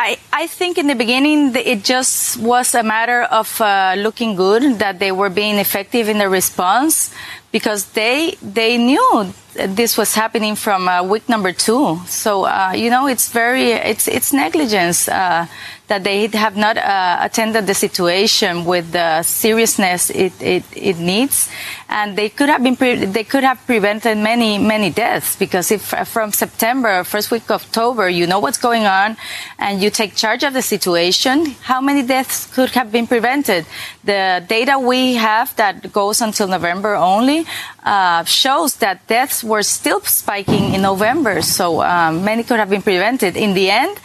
I, 0.00 0.16
I 0.32 0.46
think 0.46 0.78
in 0.78 0.86
the 0.86 0.94
beginning 0.94 1.56
it 1.56 1.82
just 1.82 2.36
was 2.36 2.72
a 2.76 2.84
matter 2.84 3.22
of 3.24 3.60
uh, 3.60 3.96
looking 3.98 4.36
good 4.36 4.78
that 4.78 5.00
they 5.00 5.10
were 5.10 5.28
being 5.28 5.56
effective 5.56 6.08
in 6.08 6.18
the 6.18 6.28
response 6.28 7.12
because 7.50 7.84
they 7.98 8.36
they 8.40 8.78
knew 8.78 9.34
this 9.54 9.98
was 9.98 10.14
happening 10.14 10.54
from 10.54 10.86
uh, 10.86 11.02
week 11.02 11.28
number 11.28 11.52
two. 11.52 11.98
So 12.06 12.44
uh, 12.44 12.74
you 12.76 12.90
know 12.90 13.08
it's 13.08 13.28
very 13.32 13.72
it's 13.72 14.06
it's 14.06 14.32
negligence 14.32 15.08
uh, 15.08 15.46
that 15.88 16.04
they 16.04 16.26
have 16.28 16.56
not 16.56 16.76
uh, 16.76 17.18
attended 17.20 17.66
the 17.66 17.74
situation 17.74 18.64
with 18.64 18.92
the 18.92 19.22
seriousness 19.22 20.10
it, 20.10 20.32
it, 20.40 20.64
it 20.72 20.98
needs, 20.98 21.50
and 21.88 22.16
they 22.16 22.28
could 22.28 22.48
have 22.48 22.62
been 22.62 22.76
they 23.12 23.24
could 23.24 23.42
have 23.42 23.58
prevented 23.66 24.16
many 24.18 24.58
many 24.58 24.90
deaths 24.90 25.34
because 25.36 25.70
if 25.70 25.92
uh, 25.92 26.04
from 26.04 26.30
September 26.32 27.02
first 27.04 27.30
week 27.30 27.50
of 27.50 27.62
October 27.64 28.08
you 28.08 28.26
know 28.26 28.38
what's 28.38 28.58
going 28.58 28.84
on 28.84 29.16
and 29.58 29.82
you 29.82 29.90
take 29.90 30.14
charge 30.14 30.44
of 30.44 30.52
the 30.52 30.62
situation, 30.62 31.56
how 31.62 31.80
many 31.80 32.02
deaths 32.02 32.46
could 32.54 32.70
have 32.70 32.92
been 32.92 33.06
prevented? 33.06 33.66
The 34.04 34.44
data 34.46 34.78
we 34.78 35.14
have 35.14 35.56
that 35.56 35.92
goes 35.92 36.20
until 36.20 36.48
November 36.48 36.94
only 36.94 37.46
uh, 37.84 38.24
shows 38.24 38.76
that 38.76 39.06
deaths 39.06 39.42
were 39.42 39.62
still 39.62 40.00
spiking 40.02 40.74
in 40.74 40.82
November, 40.82 41.40
so 41.42 41.82
um, 41.82 42.24
many 42.24 42.42
could 42.42 42.58
have 42.58 42.70
been 42.70 42.82
prevented. 42.82 43.36
In 43.36 43.54
the 43.54 43.70
end 43.70 43.98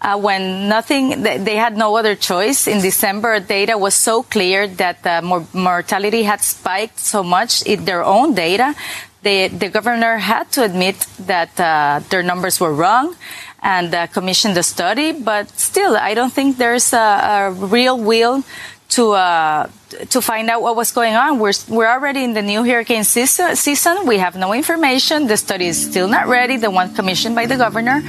uh, 0.00 0.18
when 0.18 0.68
nothing, 0.68 1.22
they 1.22 1.56
had 1.56 1.76
no 1.76 1.96
other 1.96 2.14
choice. 2.14 2.66
In 2.66 2.80
December, 2.80 3.40
data 3.40 3.76
was 3.76 3.94
so 3.94 4.22
clear 4.22 4.66
that 4.66 5.02
the 5.02 5.44
mortality 5.52 6.22
had 6.22 6.40
spiked 6.40 6.98
so 6.98 7.22
much 7.22 7.62
in 7.62 7.84
their 7.84 8.04
own 8.04 8.34
data. 8.34 8.74
They, 9.22 9.48
the 9.48 9.68
governor 9.68 10.18
had 10.18 10.52
to 10.52 10.62
admit 10.62 11.04
that 11.26 11.58
uh, 11.58 12.00
their 12.10 12.22
numbers 12.22 12.60
were 12.60 12.72
wrong 12.72 13.16
and 13.60 13.92
uh, 13.92 14.06
commissioned 14.06 14.56
the 14.56 14.62
study. 14.62 15.10
But 15.12 15.50
still, 15.58 15.96
I 15.96 16.14
don't 16.14 16.32
think 16.32 16.58
there's 16.58 16.92
a, 16.92 16.96
a 16.98 17.50
real 17.50 17.98
will 17.98 18.44
to 18.88 19.12
uh, 19.12 19.68
to 20.10 20.20
find 20.20 20.48
out 20.48 20.62
what 20.62 20.76
was 20.76 20.92
going 20.92 21.14
on. 21.14 21.38
We're 21.38 21.52
we're 21.68 21.88
already 21.88 22.24
in 22.24 22.34
the 22.34 22.42
new 22.42 22.64
hurricane 22.64 23.04
season. 23.04 24.06
We 24.06 24.18
have 24.18 24.36
no 24.36 24.52
information. 24.52 25.26
The 25.26 25.36
study 25.36 25.66
is 25.66 25.90
still 25.90 26.08
not 26.08 26.26
ready. 26.26 26.56
The 26.56 26.70
one 26.70 26.94
commissioned 26.94 27.34
by 27.34 27.46
the 27.46 27.56
governor, 27.56 28.02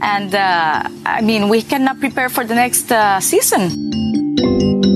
and 0.00 0.34
uh, 0.34 0.88
I 1.04 1.20
mean 1.22 1.48
we 1.48 1.62
cannot 1.62 2.00
prepare 2.00 2.28
for 2.28 2.44
the 2.44 2.54
next 2.54 2.90
uh, 2.92 3.20
season. 3.20 4.95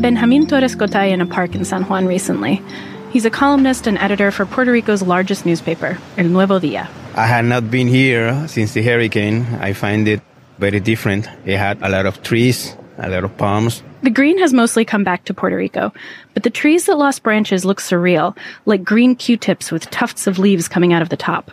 Benjamin 0.00 0.46
Torres 0.46 0.76
Gotay 0.76 1.10
in 1.10 1.20
a 1.20 1.26
park 1.26 1.56
in 1.56 1.64
San 1.64 1.82
Juan 1.82 2.06
recently. 2.06 2.62
He's 3.10 3.24
a 3.24 3.30
columnist 3.30 3.88
and 3.88 3.98
editor 3.98 4.30
for 4.30 4.46
Puerto 4.46 4.70
Rico's 4.70 5.02
largest 5.02 5.44
newspaper, 5.44 5.98
El 6.16 6.26
Nuevo 6.26 6.60
Dia. 6.60 6.88
I 7.16 7.26
had 7.26 7.44
not 7.44 7.68
been 7.68 7.88
here 7.88 8.46
since 8.46 8.74
the 8.74 8.82
hurricane. 8.82 9.44
I 9.60 9.72
find 9.72 10.06
it 10.06 10.20
very 10.58 10.78
different. 10.78 11.28
It 11.44 11.56
had 11.56 11.82
a 11.82 11.88
lot 11.88 12.06
of 12.06 12.22
trees, 12.22 12.76
a 12.98 13.08
lot 13.08 13.24
of 13.24 13.36
palms. 13.36 13.82
The 14.02 14.10
green 14.10 14.38
has 14.38 14.52
mostly 14.52 14.84
come 14.84 15.02
back 15.02 15.24
to 15.24 15.34
Puerto 15.34 15.56
Rico, 15.56 15.92
but 16.32 16.44
the 16.44 16.50
trees 16.50 16.86
that 16.86 16.96
lost 16.96 17.24
branches 17.24 17.64
look 17.64 17.80
surreal, 17.80 18.36
like 18.66 18.84
green 18.84 19.16
Q-tips 19.16 19.72
with 19.72 19.90
tufts 19.90 20.28
of 20.28 20.38
leaves 20.38 20.68
coming 20.68 20.92
out 20.92 21.02
of 21.02 21.08
the 21.08 21.16
top. 21.16 21.50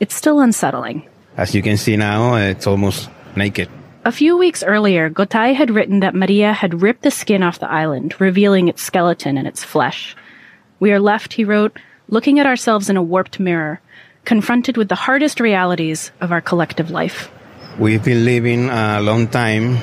It's 0.00 0.16
still 0.16 0.40
unsettling. 0.40 1.08
As 1.36 1.54
you 1.54 1.62
can 1.62 1.76
see 1.76 1.96
now, 1.96 2.34
it's 2.34 2.66
almost 2.66 3.08
naked. 3.36 3.68
A 4.06 4.12
few 4.12 4.36
weeks 4.36 4.62
earlier, 4.62 5.08
Gotay 5.08 5.54
had 5.54 5.70
written 5.70 6.00
that 6.00 6.14
Maria 6.14 6.52
had 6.52 6.82
ripped 6.82 7.00
the 7.00 7.10
skin 7.10 7.42
off 7.42 7.58
the 7.58 7.70
island, 7.70 8.20
revealing 8.20 8.68
its 8.68 8.82
skeleton 8.82 9.38
and 9.38 9.48
its 9.48 9.64
flesh. 9.64 10.14
We 10.78 10.92
are 10.92 11.00
left, 11.00 11.32
he 11.32 11.44
wrote, 11.44 11.78
looking 12.08 12.38
at 12.38 12.44
ourselves 12.44 12.90
in 12.90 12.98
a 12.98 13.02
warped 13.02 13.40
mirror, 13.40 13.80
confronted 14.26 14.76
with 14.76 14.90
the 14.90 14.94
hardest 14.94 15.40
realities 15.40 16.12
of 16.20 16.32
our 16.32 16.42
collective 16.42 16.90
life. 16.90 17.30
We've 17.78 18.04
been 18.04 18.26
living 18.26 18.68
a 18.68 19.00
long 19.00 19.26
time 19.28 19.78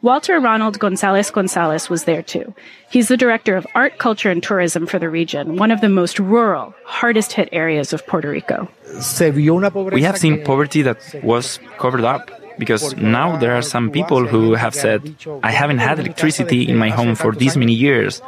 Walter 0.00 0.38
Ronald 0.38 0.78
Gonzalez 0.78 1.32
Gonzalez 1.32 1.90
was 1.90 2.04
there 2.04 2.22
too. 2.22 2.54
He's 2.88 3.08
the 3.08 3.16
director 3.16 3.56
of 3.56 3.66
art, 3.74 3.98
culture, 3.98 4.30
and 4.30 4.40
tourism 4.40 4.86
for 4.86 5.00
the 5.00 5.10
region, 5.10 5.56
one 5.56 5.72
of 5.72 5.80
the 5.80 5.88
most 5.88 6.20
rural, 6.20 6.72
hardest 6.84 7.32
hit 7.32 7.48
areas 7.50 7.92
of 7.92 8.06
Puerto 8.06 8.30
Rico. 8.30 8.68
We 8.84 10.02
have 10.02 10.18
seen 10.18 10.44
poverty 10.44 10.82
that 10.82 11.16
was 11.24 11.58
covered 11.78 12.04
up 12.04 12.30
because 12.58 12.96
now 12.96 13.36
there 13.36 13.54
are 13.54 13.62
some 13.62 13.90
people 13.90 14.26
who 14.26 14.54
have 14.54 14.74
said, 14.74 15.14
I 15.42 15.50
haven't 15.50 15.78
had 15.78 15.98
electricity 15.98 16.68
in 16.68 16.76
my 16.76 16.90
home 16.90 17.14
for 17.14 17.32
these 17.32 17.56
many 17.56 17.74
years, 17.74 18.20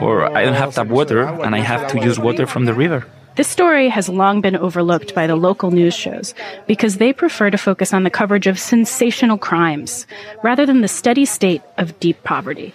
or 0.00 0.24
I 0.36 0.44
don't 0.44 0.54
have 0.54 0.74
tap 0.74 0.88
water 0.88 1.22
and 1.22 1.54
I 1.54 1.60
have 1.60 1.86
to 1.92 2.00
use 2.00 2.18
water 2.18 2.46
from 2.46 2.64
the 2.64 2.74
river. 2.74 3.06
This 3.36 3.48
story 3.48 3.88
has 3.88 4.08
long 4.08 4.40
been 4.40 4.54
overlooked 4.54 5.12
by 5.12 5.26
the 5.26 5.34
local 5.34 5.72
news 5.72 5.94
shows 5.94 6.34
because 6.68 6.98
they 6.98 7.12
prefer 7.12 7.50
to 7.50 7.58
focus 7.58 7.92
on 7.92 8.04
the 8.04 8.10
coverage 8.10 8.46
of 8.46 8.60
sensational 8.60 9.38
crimes 9.38 10.06
rather 10.44 10.64
than 10.64 10.82
the 10.82 10.88
steady 10.88 11.24
state 11.24 11.60
of 11.76 11.98
deep 11.98 12.22
poverty. 12.22 12.74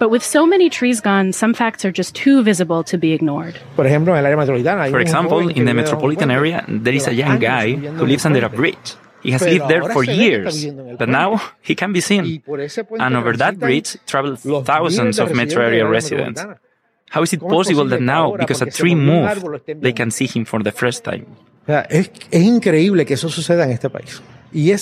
But 0.00 0.10
with 0.10 0.24
so 0.24 0.46
many 0.46 0.68
trees 0.68 1.00
gone, 1.00 1.32
some 1.32 1.54
facts 1.54 1.84
are 1.84 1.92
just 1.92 2.16
too 2.16 2.42
visible 2.42 2.82
to 2.84 2.98
be 2.98 3.12
ignored. 3.12 3.54
For 3.76 3.86
example, 3.86 5.48
in 5.48 5.64
the 5.64 5.74
metropolitan 5.74 6.30
area, 6.32 6.64
there 6.66 6.94
is 6.94 7.06
a 7.06 7.14
young 7.14 7.38
guy 7.38 7.74
who 7.74 8.04
lives 8.04 8.26
under 8.26 8.44
a 8.44 8.48
bridge. 8.48 8.96
He 9.24 9.30
has 9.32 9.42
lived 9.42 9.68
there 9.68 9.82
for 9.90 10.04
years, 10.04 10.66
but 11.00 11.08
now 11.08 11.40
he 11.62 11.74
can 11.74 11.92
be 11.92 12.00
seen. 12.00 12.42
And 13.00 13.16
over 13.16 13.32
that 13.36 13.58
bridge 13.58 13.96
travel 14.06 14.36
thousands 14.36 15.18
of 15.18 15.34
metro 15.34 15.64
area 15.64 15.88
residents. 15.88 16.44
How 17.10 17.22
is 17.22 17.32
it 17.32 17.40
possible 17.40 17.86
that 17.86 18.02
now, 18.02 18.36
because 18.36 18.60
a 18.60 18.70
tree 18.70 18.94
moved, 18.94 19.46
they 19.66 19.92
can 19.92 20.10
see 20.10 20.26
him 20.26 20.44
for 20.44 20.62
the 20.62 20.72
first 20.72 21.04
time? 21.04 21.24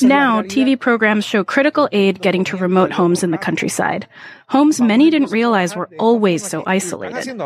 Now, 0.02 0.42
TV 0.42 0.78
programs 0.78 1.24
show 1.24 1.44
critical 1.44 1.88
aid 1.92 2.20
getting 2.20 2.44
to 2.44 2.56
remote 2.58 2.92
homes 2.92 3.22
in 3.22 3.30
the 3.30 3.38
countryside. 3.38 4.06
Homes 4.48 4.80
many 4.80 5.08
didn't 5.08 5.30
realize 5.30 5.74
were 5.76 5.88
always 5.98 6.44
so 6.44 6.62
isolated. 6.66 7.36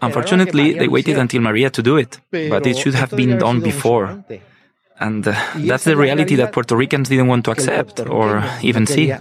Unfortunately, 0.00 0.72
they 0.74 0.88
waited 0.88 1.18
until 1.18 1.40
Maria 1.42 1.68
to 1.70 1.82
do 1.82 1.96
it, 1.96 2.18
but 2.30 2.66
it 2.66 2.78
should 2.78 2.94
have 2.94 3.10
been 3.10 3.38
done 3.38 3.60
before. 3.60 4.24
And 5.02 5.26
uh, 5.26 5.34
that's 5.56 5.82
the 5.82 5.96
reality 5.96 6.36
that 6.36 6.52
Puerto 6.52 6.76
Ricans 6.76 7.08
didn't 7.08 7.26
want 7.26 7.44
to 7.46 7.50
accept 7.50 7.98
or 7.98 8.44
even 8.62 8.86
see. 8.86 9.12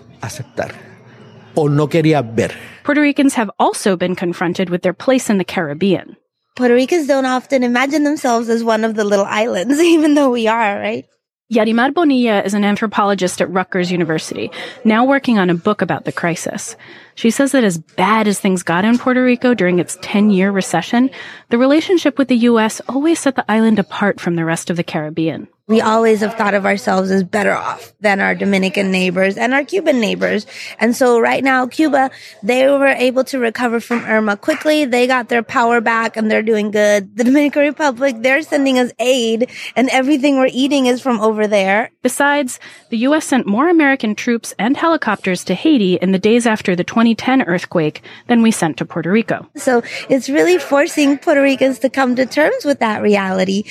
Puerto 2.84 3.02
Ricans 3.02 3.34
have 3.34 3.50
also 3.58 3.98
been 3.98 4.16
confronted 4.16 4.70
with 4.70 4.84
their 4.84 4.94
place 4.94 5.30
in 5.30 5.40
the 5.40 5.44
Caribbean. 5.44 6.18
Puerto 6.56 6.76
Ricans 6.76 7.08
don't 7.08 7.26
often 7.26 7.64
imagine 7.64 8.04
themselves 8.04 8.48
as 8.48 8.64
one 8.64 8.84
of 8.84 8.94
the 8.94 9.04
little 9.04 9.26
islands, 9.26 9.80
even 9.96 10.14
though 10.14 10.30
we 10.30 10.48
are, 10.48 10.80
right? 10.80 11.06
Yarimar 11.52 11.94
Bonilla 11.94 12.44
is 12.44 12.54
an 12.54 12.64
anthropologist 12.64 13.42
at 13.42 13.52
Rutgers 13.52 13.92
University, 13.92 14.52
now 14.86 15.04
working 15.04 15.38
on 15.38 15.50
a 15.50 15.56
book 15.56 15.82
about 15.82 16.06
the 16.06 16.12
crisis. 16.14 16.78
She 17.16 17.30
says 17.30 17.52
that 17.52 17.66
as 17.66 17.78
bad 17.78 18.28
as 18.28 18.40
things 18.40 18.64
got 18.64 18.86
in 18.86 18.98
Puerto 18.98 19.22
Rico 19.22 19.54
during 19.54 19.80
its 19.80 19.98
10 20.02 20.30
year 20.30 20.52
recession, 20.52 21.10
the 21.50 21.58
relationship 21.58 22.18
with 22.18 22.30
the 22.30 22.38
U.S. 22.52 22.80
always 22.88 23.20
set 23.20 23.36
the 23.36 23.52
island 23.52 23.80
apart 23.80 24.22
from 24.22 24.36
the 24.36 24.46
rest 24.46 24.70
of 24.70 24.78
the 24.78 24.84
Caribbean 24.84 25.50
we 25.72 25.80
always 25.80 26.20
have 26.20 26.36
thought 26.36 26.54
of 26.54 26.66
ourselves 26.66 27.12
as 27.12 27.24
better 27.24 27.54
off 27.54 27.94
than 28.02 28.20
our 28.20 28.36
Dominican 28.36 28.92
neighbors 28.92 29.38
and 29.38 29.54
our 29.54 29.64
Cuban 29.64 30.02
neighbors. 30.02 30.46
And 30.80 30.94
so 30.94 31.18
right 31.18 31.42
now, 31.42 31.66
Cuba, 31.66 32.12
they 32.44 32.68
were 32.68 32.88
able 32.88 33.24
to 33.26 33.40
recover 33.40 33.80
from 33.80 34.00
Irma 34.04 34.36
quickly. 34.36 34.84
They 34.84 35.08
got 35.08 35.30
their 35.30 35.44
power 35.44 35.80
back 35.80 36.18
and 36.18 36.30
they're 36.30 36.44
doing 36.44 36.72
good. 36.72 37.16
The 37.16 37.24
Dominican 37.24 37.62
Republic, 37.62 38.18
they're 38.20 38.42
sending 38.42 38.80
us 38.80 38.92
aid 39.00 39.50
and 39.76 39.90
everything 39.90 40.38
we're 40.38 40.50
eating 40.52 40.88
is 40.88 41.02
from 41.02 41.22
over 41.22 41.48
there. 41.48 41.92
Besides, 42.02 42.60
the 42.90 42.98
U.S. 42.98 43.26
sent 43.26 43.48
more 43.48 43.70
American 43.70 44.14
troops 44.14 44.54
and 44.60 44.76
helicopters 44.76 45.46
to 45.46 45.54
Haiti 45.54 45.96
in 45.96 46.12
the 46.12 46.20
days 46.20 46.46
after 46.46 46.76
the 46.76 46.84
2010 46.84 47.44
earthquake 47.44 48.02
than 48.28 48.42
we 48.42 48.52
sent 48.52 48.76
to 48.78 48.86
Puerto 48.86 49.10
Rico. 49.10 49.48
So 49.56 49.84
it's 50.10 50.28
really 50.28 50.58
forcing 50.58 51.18
Puerto 51.18 51.42
Ricans 51.42 51.80
to 51.80 51.90
come 51.90 52.18
to 52.18 52.26
terms 52.26 52.66
with 52.66 52.80
that 52.80 53.02
reality. 53.02 53.64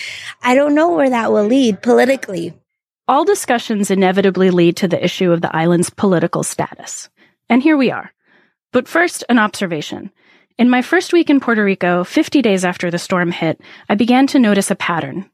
I 0.42 0.54
don't 0.54 0.74
know 0.74 0.94
where 0.94 1.10
that 1.10 1.30
will 1.30 1.44
lead 1.44 1.82
politically. 1.90 2.54
All 3.08 3.24
discussions 3.24 3.90
inevitably 3.90 4.50
lead 4.50 4.76
to 4.76 4.86
the 4.86 5.04
issue 5.04 5.32
of 5.32 5.40
the 5.40 5.54
island's 5.54 5.90
political 5.90 6.44
status. 6.44 7.08
And 7.48 7.60
here 7.60 7.76
we 7.76 7.90
are. 7.90 8.12
But 8.72 8.86
first, 8.86 9.24
an 9.28 9.40
observation. 9.40 10.12
In 10.56 10.70
my 10.70 10.82
first 10.82 11.12
week 11.12 11.30
in 11.30 11.40
Puerto 11.40 11.64
Rico, 11.64 12.04
50 12.04 12.42
days 12.42 12.64
after 12.64 12.92
the 12.92 12.98
storm 12.98 13.32
hit, 13.32 13.60
I 13.88 13.96
began 13.96 14.28
to 14.28 14.38
notice 14.38 14.70
a 14.70 14.76
pattern. 14.76 15.28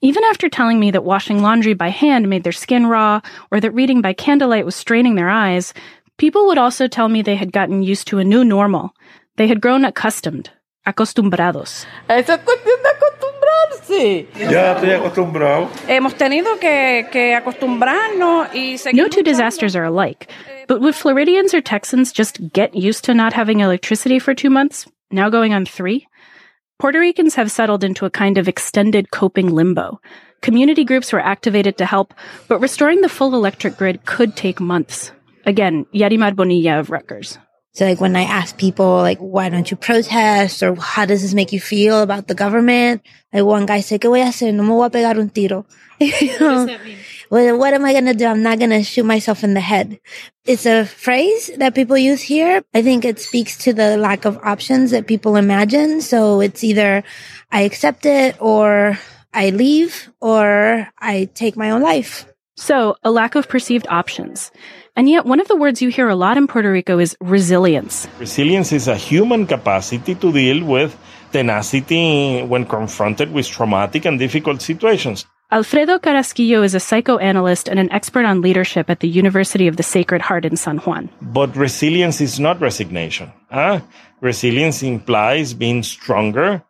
Even 0.00 0.24
after 0.24 0.48
telling 0.48 0.80
me 0.80 0.90
that 0.92 1.04
washing 1.04 1.42
laundry 1.42 1.74
by 1.74 1.90
hand 1.90 2.30
made 2.30 2.42
their 2.42 2.52
skin 2.52 2.86
raw, 2.86 3.20
or 3.50 3.60
that 3.60 3.72
reading 3.72 4.00
by 4.00 4.14
candlelight 4.14 4.64
was 4.64 4.76
straining 4.76 5.14
their 5.14 5.28
eyes, 5.28 5.74
people 6.16 6.46
would 6.46 6.56
also 6.56 6.88
tell 6.88 7.10
me 7.10 7.20
they 7.20 7.36
had 7.36 7.52
gotten 7.52 7.82
used 7.82 8.06
to 8.08 8.18
a 8.18 8.24
new 8.24 8.44
normal. 8.44 8.94
They 9.36 9.46
had 9.46 9.60
grown 9.60 9.84
accustomed, 9.84 10.48
acostumbrados. 10.86 11.84
Ya 13.90 14.72
estoy 14.74 14.92
acostumbrado. 14.92 15.68
Hemos 15.88 16.14
tenido 16.14 16.58
que, 16.60 17.06
que 17.10 17.34
acostumbrarnos 17.34 18.48
y 18.54 18.76
No 18.92 19.08
two 19.08 19.22
disasters 19.22 19.74
are 19.74 19.84
alike. 19.84 20.28
But 20.66 20.80
would 20.80 20.94
Floridians 20.94 21.54
or 21.54 21.60
Texans 21.60 22.12
just 22.12 22.38
get 22.52 22.74
used 22.74 23.04
to 23.04 23.14
not 23.14 23.32
having 23.32 23.60
electricity 23.60 24.18
for 24.18 24.34
two 24.34 24.50
months, 24.50 24.86
now 25.10 25.30
going 25.30 25.54
on 25.54 25.64
three? 25.64 26.06
Puerto 26.78 27.00
Ricans 27.00 27.34
have 27.34 27.50
settled 27.50 27.82
into 27.82 28.04
a 28.06 28.10
kind 28.10 28.38
of 28.38 28.46
extended 28.46 29.10
coping 29.10 29.48
limbo. 29.48 30.00
Community 30.42 30.84
groups 30.84 31.12
were 31.12 31.20
activated 31.20 31.76
to 31.78 31.86
help, 31.86 32.14
but 32.46 32.60
restoring 32.60 33.00
the 33.00 33.08
full 33.08 33.34
electric 33.34 33.76
grid 33.76 34.04
could 34.04 34.36
take 34.36 34.60
months. 34.60 35.10
Again, 35.44 35.86
Yarimar 35.94 36.36
Bonilla 36.36 36.78
of 36.78 36.90
Rutgers. 36.90 37.38
So 37.78 37.84
like 37.84 38.00
when 38.00 38.16
I 38.16 38.24
ask 38.24 38.58
people 38.58 38.96
like, 38.96 39.18
why 39.18 39.50
don't 39.50 39.70
you 39.70 39.76
protest 39.76 40.64
or 40.64 40.74
how 40.74 41.06
does 41.06 41.22
this 41.22 41.32
make 41.32 41.52
you 41.52 41.60
feel 41.60 42.02
about 42.02 42.26
the 42.26 42.34
government? 42.34 43.02
Like 43.32 43.44
one 43.44 43.66
guy 43.66 43.82
said, 43.82 44.00
¿qué 44.00 44.08
voy 44.08 44.20
a 44.20 44.24
hacer? 44.24 44.52
No 44.52 44.64
me 44.64 44.70
voy 44.70 44.86
a 44.86 44.90
pegar 44.90 45.16
un 45.16 45.30
tiro. 45.30 45.64
you 46.00 46.40
know? 46.40 46.48
What 46.48 46.66
does 46.66 46.66
that 46.66 46.84
mean? 46.84 46.98
Well, 47.30 47.56
what 47.56 47.74
am 47.74 47.84
I 47.84 47.92
going 47.92 48.06
to 48.06 48.14
do? 48.14 48.26
I'm 48.26 48.42
not 48.42 48.58
going 48.58 48.70
to 48.70 48.82
shoot 48.82 49.04
myself 49.04 49.44
in 49.44 49.54
the 49.54 49.60
head. 49.60 50.00
It's 50.44 50.66
a 50.66 50.86
phrase 50.86 51.52
that 51.58 51.76
people 51.76 51.96
use 51.96 52.20
here. 52.20 52.64
I 52.74 52.82
think 52.82 53.04
it 53.04 53.20
speaks 53.20 53.56
to 53.58 53.72
the 53.72 53.96
lack 53.96 54.24
of 54.24 54.38
options 54.38 54.90
that 54.90 55.06
people 55.06 55.36
imagine. 55.36 56.00
So 56.00 56.40
it's 56.40 56.64
either 56.64 57.04
I 57.52 57.60
accept 57.60 58.06
it 58.06 58.38
or 58.40 58.98
I 59.32 59.50
leave 59.50 60.10
or 60.20 60.88
I 60.98 61.28
take 61.32 61.56
my 61.56 61.70
own 61.70 61.82
life. 61.82 62.26
So 62.56 62.96
a 63.04 63.12
lack 63.12 63.36
of 63.36 63.48
perceived 63.48 63.86
options. 63.88 64.50
And 64.98 65.08
yet, 65.08 65.24
one 65.24 65.38
of 65.38 65.46
the 65.46 65.54
words 65.54 65.80
you 65.80 65.90
hear 65.90 66.08
a 66.08 66.16
lot 66.16 66.36
in 66.36 66.48
Puerto 66.48 66.72
Rico 66.72 66.98
is 66.98 67.16
resilience. 67.20 68.08
Resilience 68.18 68.72
is 68.72 68.88
a 68.88 68.96
human 68.96 69.46
capacity 69.46 70.16
to 70.16 70.32
deal 70.32 70.64
with 70.64 70.98
tenacity 71.30 72.42
when 72.42 72.66
confronted 72.66 73.30
with 73.30 73.46
traumatic 73.46 74.06
and 74.06 74.18
difficult 74.18 74.60
situations. 74.60 75.24
Alfredo 75.52 76.00
Carrasquillo 76.00 76.64
is 76.64 76.74
a 76.74 76.80
psychoanalyst 76.80 77.68
and 77.68 77.78
an 77.78 77.92
expert 77.92 78.24
on 78.24 78.42
leadership 78.42 78.90
at 78.90 78.98
the 78.98 79.06
University 79.06 79.68
of 79.68 79.76
the 79.76 79.84
Sacred 79.84 80.20
Heart 80.20 80.44
in 80.44 80.56
San 80.56 80.78
Juan. 80.78 81.08
But 81.22 81.54
resilience 81.54 82.20
is 82.20 82.40
not 82.40 82.60
resignation. 82.60 83.30
Huh? 83.52 83.82
Resilience 84.20 84.82
implies 84.82 85.54
being 85.54 85.84
stronger 85.84 86.64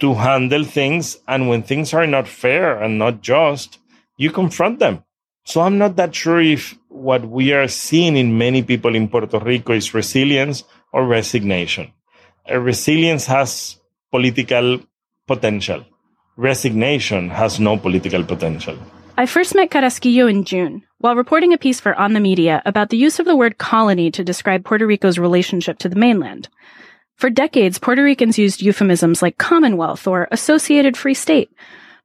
to 0.00 0.14
handle 0.14 0.64
things, 0.64 1.16
and 1.28 1.48
when 1.48 1.62
things 1.62 1.94
are 1.94 2.08
not 2.08 2.26
fair 2.26 2.82
and 2.82 2.98
not 2.98 3.22
just, 3.22 3.78
you 4.16 4.32
confront 4.32 4.80
them. 4.80 5.04
So 5.44 5.60
I'm 5.60 5.78
not 5.78 5.96
that 5.96 6.14
sure 6.14 6.40
if 6.40 6.78
what 6.92 7.24
we 7.28 7.52
are 7.52 7.68
seeing 7.68 8.16
in 8.16 8.36
many 8.38 8.62
people 8.62 8.94
in 8.94 9.08
Puerto 9.08 9.38
Rico 9.38 9.72
is 9.72 9.94
resilience 9.94 10.64
or 10.92 11.06
resignation. 11.06 11.92
A 12.46 12.60
resilience 12.60 13.26
has 13.26 13.78
political 14.10 14.80
potential. 15.26 15.84
Resignation 16.36 17.30
has 17.30 17.58
no 17.58 17.76
political 17.76 18.24
potential. 18.24 18.78
I 19.16 19.26
first 19.26 19.54
met 19.54 19.70
Carrasquillo 19.70 20.28
in 20.28 20.44
June 20.44 20.82
while 20.98 21.16
reporting 21.16 21.52
a 21.52 21.58
piece 21.58 21.80
for 21.80 21.94
On 21.98 22.12
the 22.12 22.20
Media 22.20 22.62
about 22.64 22.90
the 22.90 22.96
use 22.96 23.18
of 23.18 23.26
the 23.26 23.36
word 23.36 23.58
colony 23.58 24.10
to 24.10 24.24
describe 24.24 24.64
Puerto 24.64 24.86
Rico's 24.86 25.18
relationship 25.18 25.78
to 25.78 25.88
the 25.88 25.96
mainland. 25.96 26.48
For 27.16 27.28
decades, 27.28 27.78
Puerto 27.78 28.02
Ricans 28.02 28.38
used 28.38 28.62
euphemisms 28.62 29.20
like 29.22 29.38
Commonwealth 29.38 30.06
or 30.06 30.28
Associated 30.30 30.96
Free 30.96 31.14
State, 31.14 31.50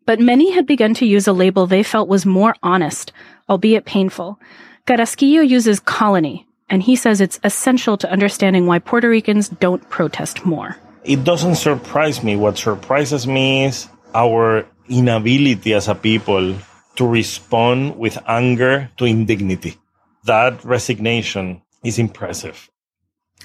but 0.05 0.19
many 0.19 0.51
had 0.51 0.65
begun 0.65 0.93
to 0.95 1.05
use 1.05 1.27
a 1.27 1.33
label 1.33 1.65
they 1.65 1.83
felt 1.83 2.09
was 2.09 2.25
more 2.25 2.55
honest, 2.61 3.11
albeit 3.49 3.85
painful. 3.85 4.39
Carrasquillo 4.87 5.45
uses 5.45 5.81
colony, 5.81 6.47
and 6.69 6.81
he 6.81 6.95
says 6.95 7.19
it's 7.19 7.41
essential 7.43 7.97
to 7.97 8.09
understanding 8.09 8.67
why 8.67 8.79
Puerto 8.79 9.09
Ricans 9.09 9.49
don't 9.49 9.83
protest 9.89 10.45
more. 10.45 10.77
It 11.03 11.25
doesn't 11.25 11.55
surprise 11.55 12.23
me. 12.23 12.37
What 12.37 12.57
surprises 12.57 13.27
me 13.27 13.65
is 13.65 13.89
our 14.15 14.65
inability 14.87 15.73
as 15.73 15.89
a 15.89 15.95
people 15.95 16.55
to 16.95 17.05
respond 17.05 17.97
with 17.97 18.17
anger 18.27 18.89
to 18.95 19.03
indignity. 19.03 19.75
That 20.23 20.63
resignation 20.63 21.61
is 21.83 21.99
impressive. 21.99 22.69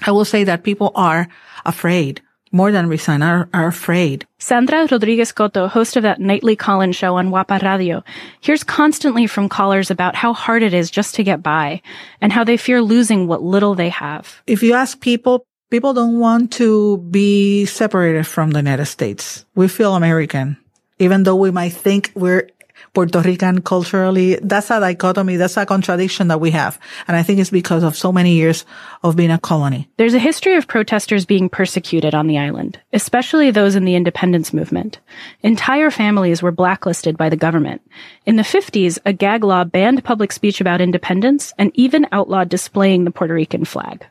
I 0.07 0.11
will 0.11 0.25
say 0.25 0.45
that 0.45 0.63
people 0.63 0.91
are 0.95 1.27
afraid 1.65 2.21
more 2.53 2.71
than 2.71 2.87
resign, 2.87 3.21
are, 3.21 3.49
are 3.53 3.67
afraid. 3.67 4.25
Sandra 4.37 4.87
Rodriguez 4.89 5.33
Coto, 5.33 5.67
host 5.67 5.97
of 5.97 6.03
that 6.03 6.21
nightly 6.21 6.55
call-in 6.55 6.93
show 6.93 7.17
on 7.17 7.29
Wapa 7.29 7.61
Radio, 7.61 8.03
hears 8.39 8.63
constantly 8.63 9.27
from 9.27 9.49
callers 9.49 9.91
about 9.91 10.15
how 10.15 10.31
hard 10.31 10.63
it 10.63 10.73
is 10.73 10.89
just 10.91 11.15
to 11.15 11.23
get 11.23 11.43
by 11.43 11.81
and 12.21 12.31
how 12.31 12.43
they 12.43 12.55
fear 12.55 12.81
losing 12.81 13.27
what 13.27 13.41
little 13.41 13.75
they 13.75 13.89
have. 13.89 14.41
If 14.47 14.63
you 14.63 14.73
ask 14.73 15.01
people, 15.01 15.45
people 15.71 15.93
don't 15.93 16.19
want 16.19 16.53
to 16.53 16.99
be 17.09 17.65
separated 17.65 18.27
from 18.27 18.51
the 18.51 18.59
United 18.59 18.85
States. 18.85 19.45
We 19.55 19.67
feel 19.67 19.95
American. 19.95 20.57
Even 20.99 21.23
though 21.23 21.35
we 21.35 21.49
might 21.49 21.73
think 21.73 22.11
we're 22.13 22.47
Puerto 22.93 23.21
Rican 23.21 23.61
culturally. 23.61 24.35
That's 24.41 24.69
a 24.69 24.79
dichotomy. 24.79 25.35
That's 25.35 25.57
a 25.57 25.65
contradiction 25.65 26.27
that 26.27 26.39
we 26.39 26.51
have. 26.51 26.79
And 27.07 27.17
I 27.17 27.23
think 27.23 27.39
it's 27.39 27.49
because 27.49 27.83
of 27.83 27.97
so 27.97 28.11
many 28.11 28.33
years 28.33 28.65
of 29.01 29.15
being 29.15 29.31
a 29.31 29.39
colony. 29.39 29.89
There's 29.97 30.13
a 30.13 30.19
history 30.19 30.55
of 30.55 30.67
protesters 30.67 31.25
being 31.25 31.49
persecuted 31.49 32.13
on 32.13 32.27
the 32.27 32.37
island, 32.37 32.79
especially 32.93 33.49
those 33.49 33.75
in 33.75 33.85
the 33.85 33.95
independence 33.95 34.53
movement. 34.53 34.99
Entire 35.41 35.89
families 35.89 36.43
were 36.43 36.51
blacklisted 36.51 37.17
by 37.17 37.29
the 37.29 37.35
government. 37.35 37.81
In 38.25 38.35
the 38.35 38.43
50s, 38.43 38.99
a 39.05 39.13
gag 39.13 39.43
law 39.43 39.63
banned 39.63 40.03
public 40.03 40.31
speech 40.31 40.61
about 40.61 40.81
independence 40.81 41.51
and 41.57 41.71
even 41.73 42.07
outlawed 42.11 42.49
displaying 42.49 43.05
the 43.05 43.11
Puerto 43.11 43.33
Rican 43.33 43.65
flag. 43.65 44.05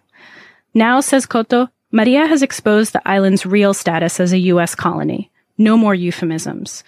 Now, 0.74 1.00
says 1.00 1.26
Coto, 1.26 1.68
Maria 1.92 2.26
has 2.26 2.42
exposed 2.42 2.94
the 2.94 3.08
island's 3.08 3.46
real 3.46 3.74
status 3.74 4.18
as 4.18 4.32
a 4.32 4.38
U.S. 4.38 4.74
colony. 4.74 5.30
No 5.58 5.76
more 5.76 5.94
euphemisms. 5.94 6.82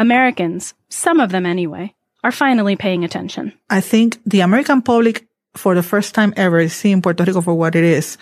Americans, 0.00 0.72
some 0.88 1.20
of 1.20 1.30
them 1.30 1.44
anyway, 1.44 1.94
are 2.24 2.32
finally 2.32 2.74
paying 2.74 3.04
attention. 3.04 3.52
I 3.68 3.80
think 3.80 4.18
the 4.24 4.40
American 4.40 4.80
public, 4.80 5.28
for 5.54 5.74
the 5.74 5.82
first 5.82 6.14
time 6.14 6.32
ever, 6.36 6.58
is 6.58 6.72
seeing 6.72 7.02
Puerto 7.02 7.22
Rico 7.22 7.42
for 7.42 7.54
what 7.54 7.76
it 7.76 7.84
is. 7.84 8.16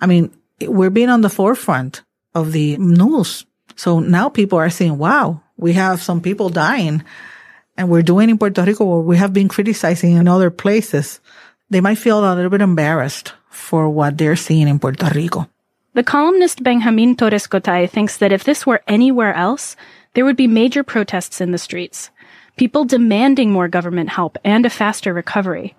I 0.00 0.06
mean, 0.06 0.30
we're 0.60 0.90
being 0.90 1.08
on 1.08 1.22
the 1.22 1.32
forefront 1.32 2.02
of 2.34 2.52
the 2.52 2.76
news. 2.76 3.46
So 3.76 4.00
now 4.00 4.28
people 4.28 4.58
are 4.58 4.68
saying, 4.68 4.98
wow, 4.98 5.40
we 5.56 5.72
have 5.72 6.02
some 6.02 6.20
people 6.20 6.50
dying 6.50 7.02
and 7.76 7.88
we're 7.88 8.02
doing 8.02 8.28
in 8.28 8.36
Puerto 8.36 8.62
Rico 8.62 8.84
what 8.84 9.04
we 9.04 9.16
have 9.16 9.32
been 9.32 9.48
criticizing 9.48 10.16
in 10.16 10.28
other 10.28 10.50
places, 10.50 11.20
they 11.70 11.80
might 11.80 11.98
feel 11.98 12.20
a 12.20 12.34
little 12.34 12.50
bit 12.50 12.60
embarrassed 12.60 13.32
for 13.48 13.88
what 13.88 14.18
they're 14.18 14.36
seeing 14.36 14.68
in 14.68 14.78
Puerto 14.78 15.08
Rico. 15.14 15.48
The 15.94 16.04
columnist 16.04 16.62
Benjamin 16.62 17.16
Torres 17.16 17.46
Gotay 17.48 17.88
thinks 17.88 18.18
that 18.18 18.32
if 18.32 18.44
this 18.44 18.66
were 18.66 18.82
anywhere 18.86 19.32
else, 19.32 19.76
there 20.16 20.24
would 20.24 20.36
be 20.36 20.48
major 20.48 20.82
protests 20.82 21.42
in 21.42 21.52
the 21.52 21.60
streets, 21.60 22.08
people 22.56 22.86
demanding 22.86 23.52
more 23.52 23.68
government 23.68 24.08
help 24.08 24.38
and 24.42 24.64
a 24.64 24.70
faster 24.70 25.12
recovery. 25.12 25.76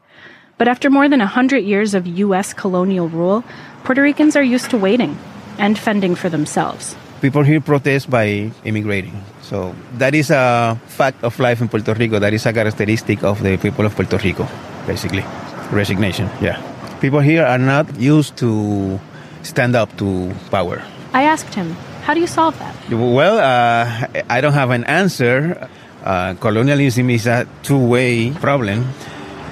But 0.59 0.67
after 0.67 0.91
more 0.91 1.09
than 1.09 1.21
a 1.21 1.25
hundred 1.25 1.65
years 1.65 1.95
of 1.95 2.05
U.S. 2.05 2.53
colonial 2.53 3.09
rule, 3.09 3.43
Puerto 3.83 4.03
Ricans 4.03 4.35
are 4.35 4.43
used 4.43 4.69
to 4.69 4.77
waiting 4.77 5.17
and 5.57 5.73
fending 5.73 6.13
for 6.13 6.29
themselves. 6.29 6.95
People 7.19 7.41
here 7.41 7.59
protest 7.59 8.11
by 8.11 8.51
immigrating. 8.63 9.25
So 9.41 9.73
that 9.97 10.13
is 10.13 10.29
a 10.29 10.77
fact 10.85 11.23
of 11.23 11.39
life 11.39 11.59
in 11.59 11.67
Puerto 11.67 11.95
Rico. 11.95 12.19
That 12.19 12.33
is 12.33 12.45
a 12.45 12.53
characteristic 12.53 13.23
of 13.23 13.41
the 13.41 13.57
people 13.57 13.87
of 13.87 13.95
Puerto 13.95 14.19
Rico, 14.19 14.47
basically. 14.85 15.25
Resignation, 15.71 16.29
yeah. 16.41 16.61
People 17.01 17.21
here 17.21 17.43
are 17.43 17.57
not 17.57 17.89
used 17.99 18.37
to 18.37 18.99
stand 19.41 19.75
up 19.75 19.97
to 19.97 20.31
power. 20.51 20.83
I 21.13 21.23
asked 21.23 21.55
him, 21.55 21.75
how 22.07 22.13
do 22.13 22.21
you 22.21 22.27
solve 22.27 22.57
that? 22.59 22.73
Well, 22.89 23.37
uh, 23.37 24.23
I 24.29 24.39
don't 24.39 24.53
have 24.53 24.71
an 24.71 24.85
answer. 24.85 25.67
Uh, 26.05 26.35
colonialism 26.35 27.09
is 27.09 27.27
a 27.27 27.45
two 27.63 27.77
way 27.77 28.31
problem, 28.31 28.87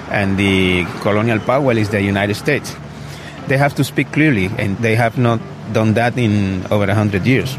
and 0.09 0.39
the 0.39 0.85
colonial 1.01 1.39
power 1.39 1.73
is 1.73 1.89
the 1.89 2.01
United 2.01 2.35
States. 2.35 2.73
They 3.47 3.57
have 3.57 3.75
to 3.75 3.83
speak 3.83 4.13
clearly, 4.13 4.49
and 4.57 4.77
they 4.77 4.95
have 4.95 5.17
not 5.17 5.41
done 5.73 5.95
that 5.95 6.17
in 6.17 6.63
over 6.71 6.87
100 6.87 7.27
years. 7.27 7.57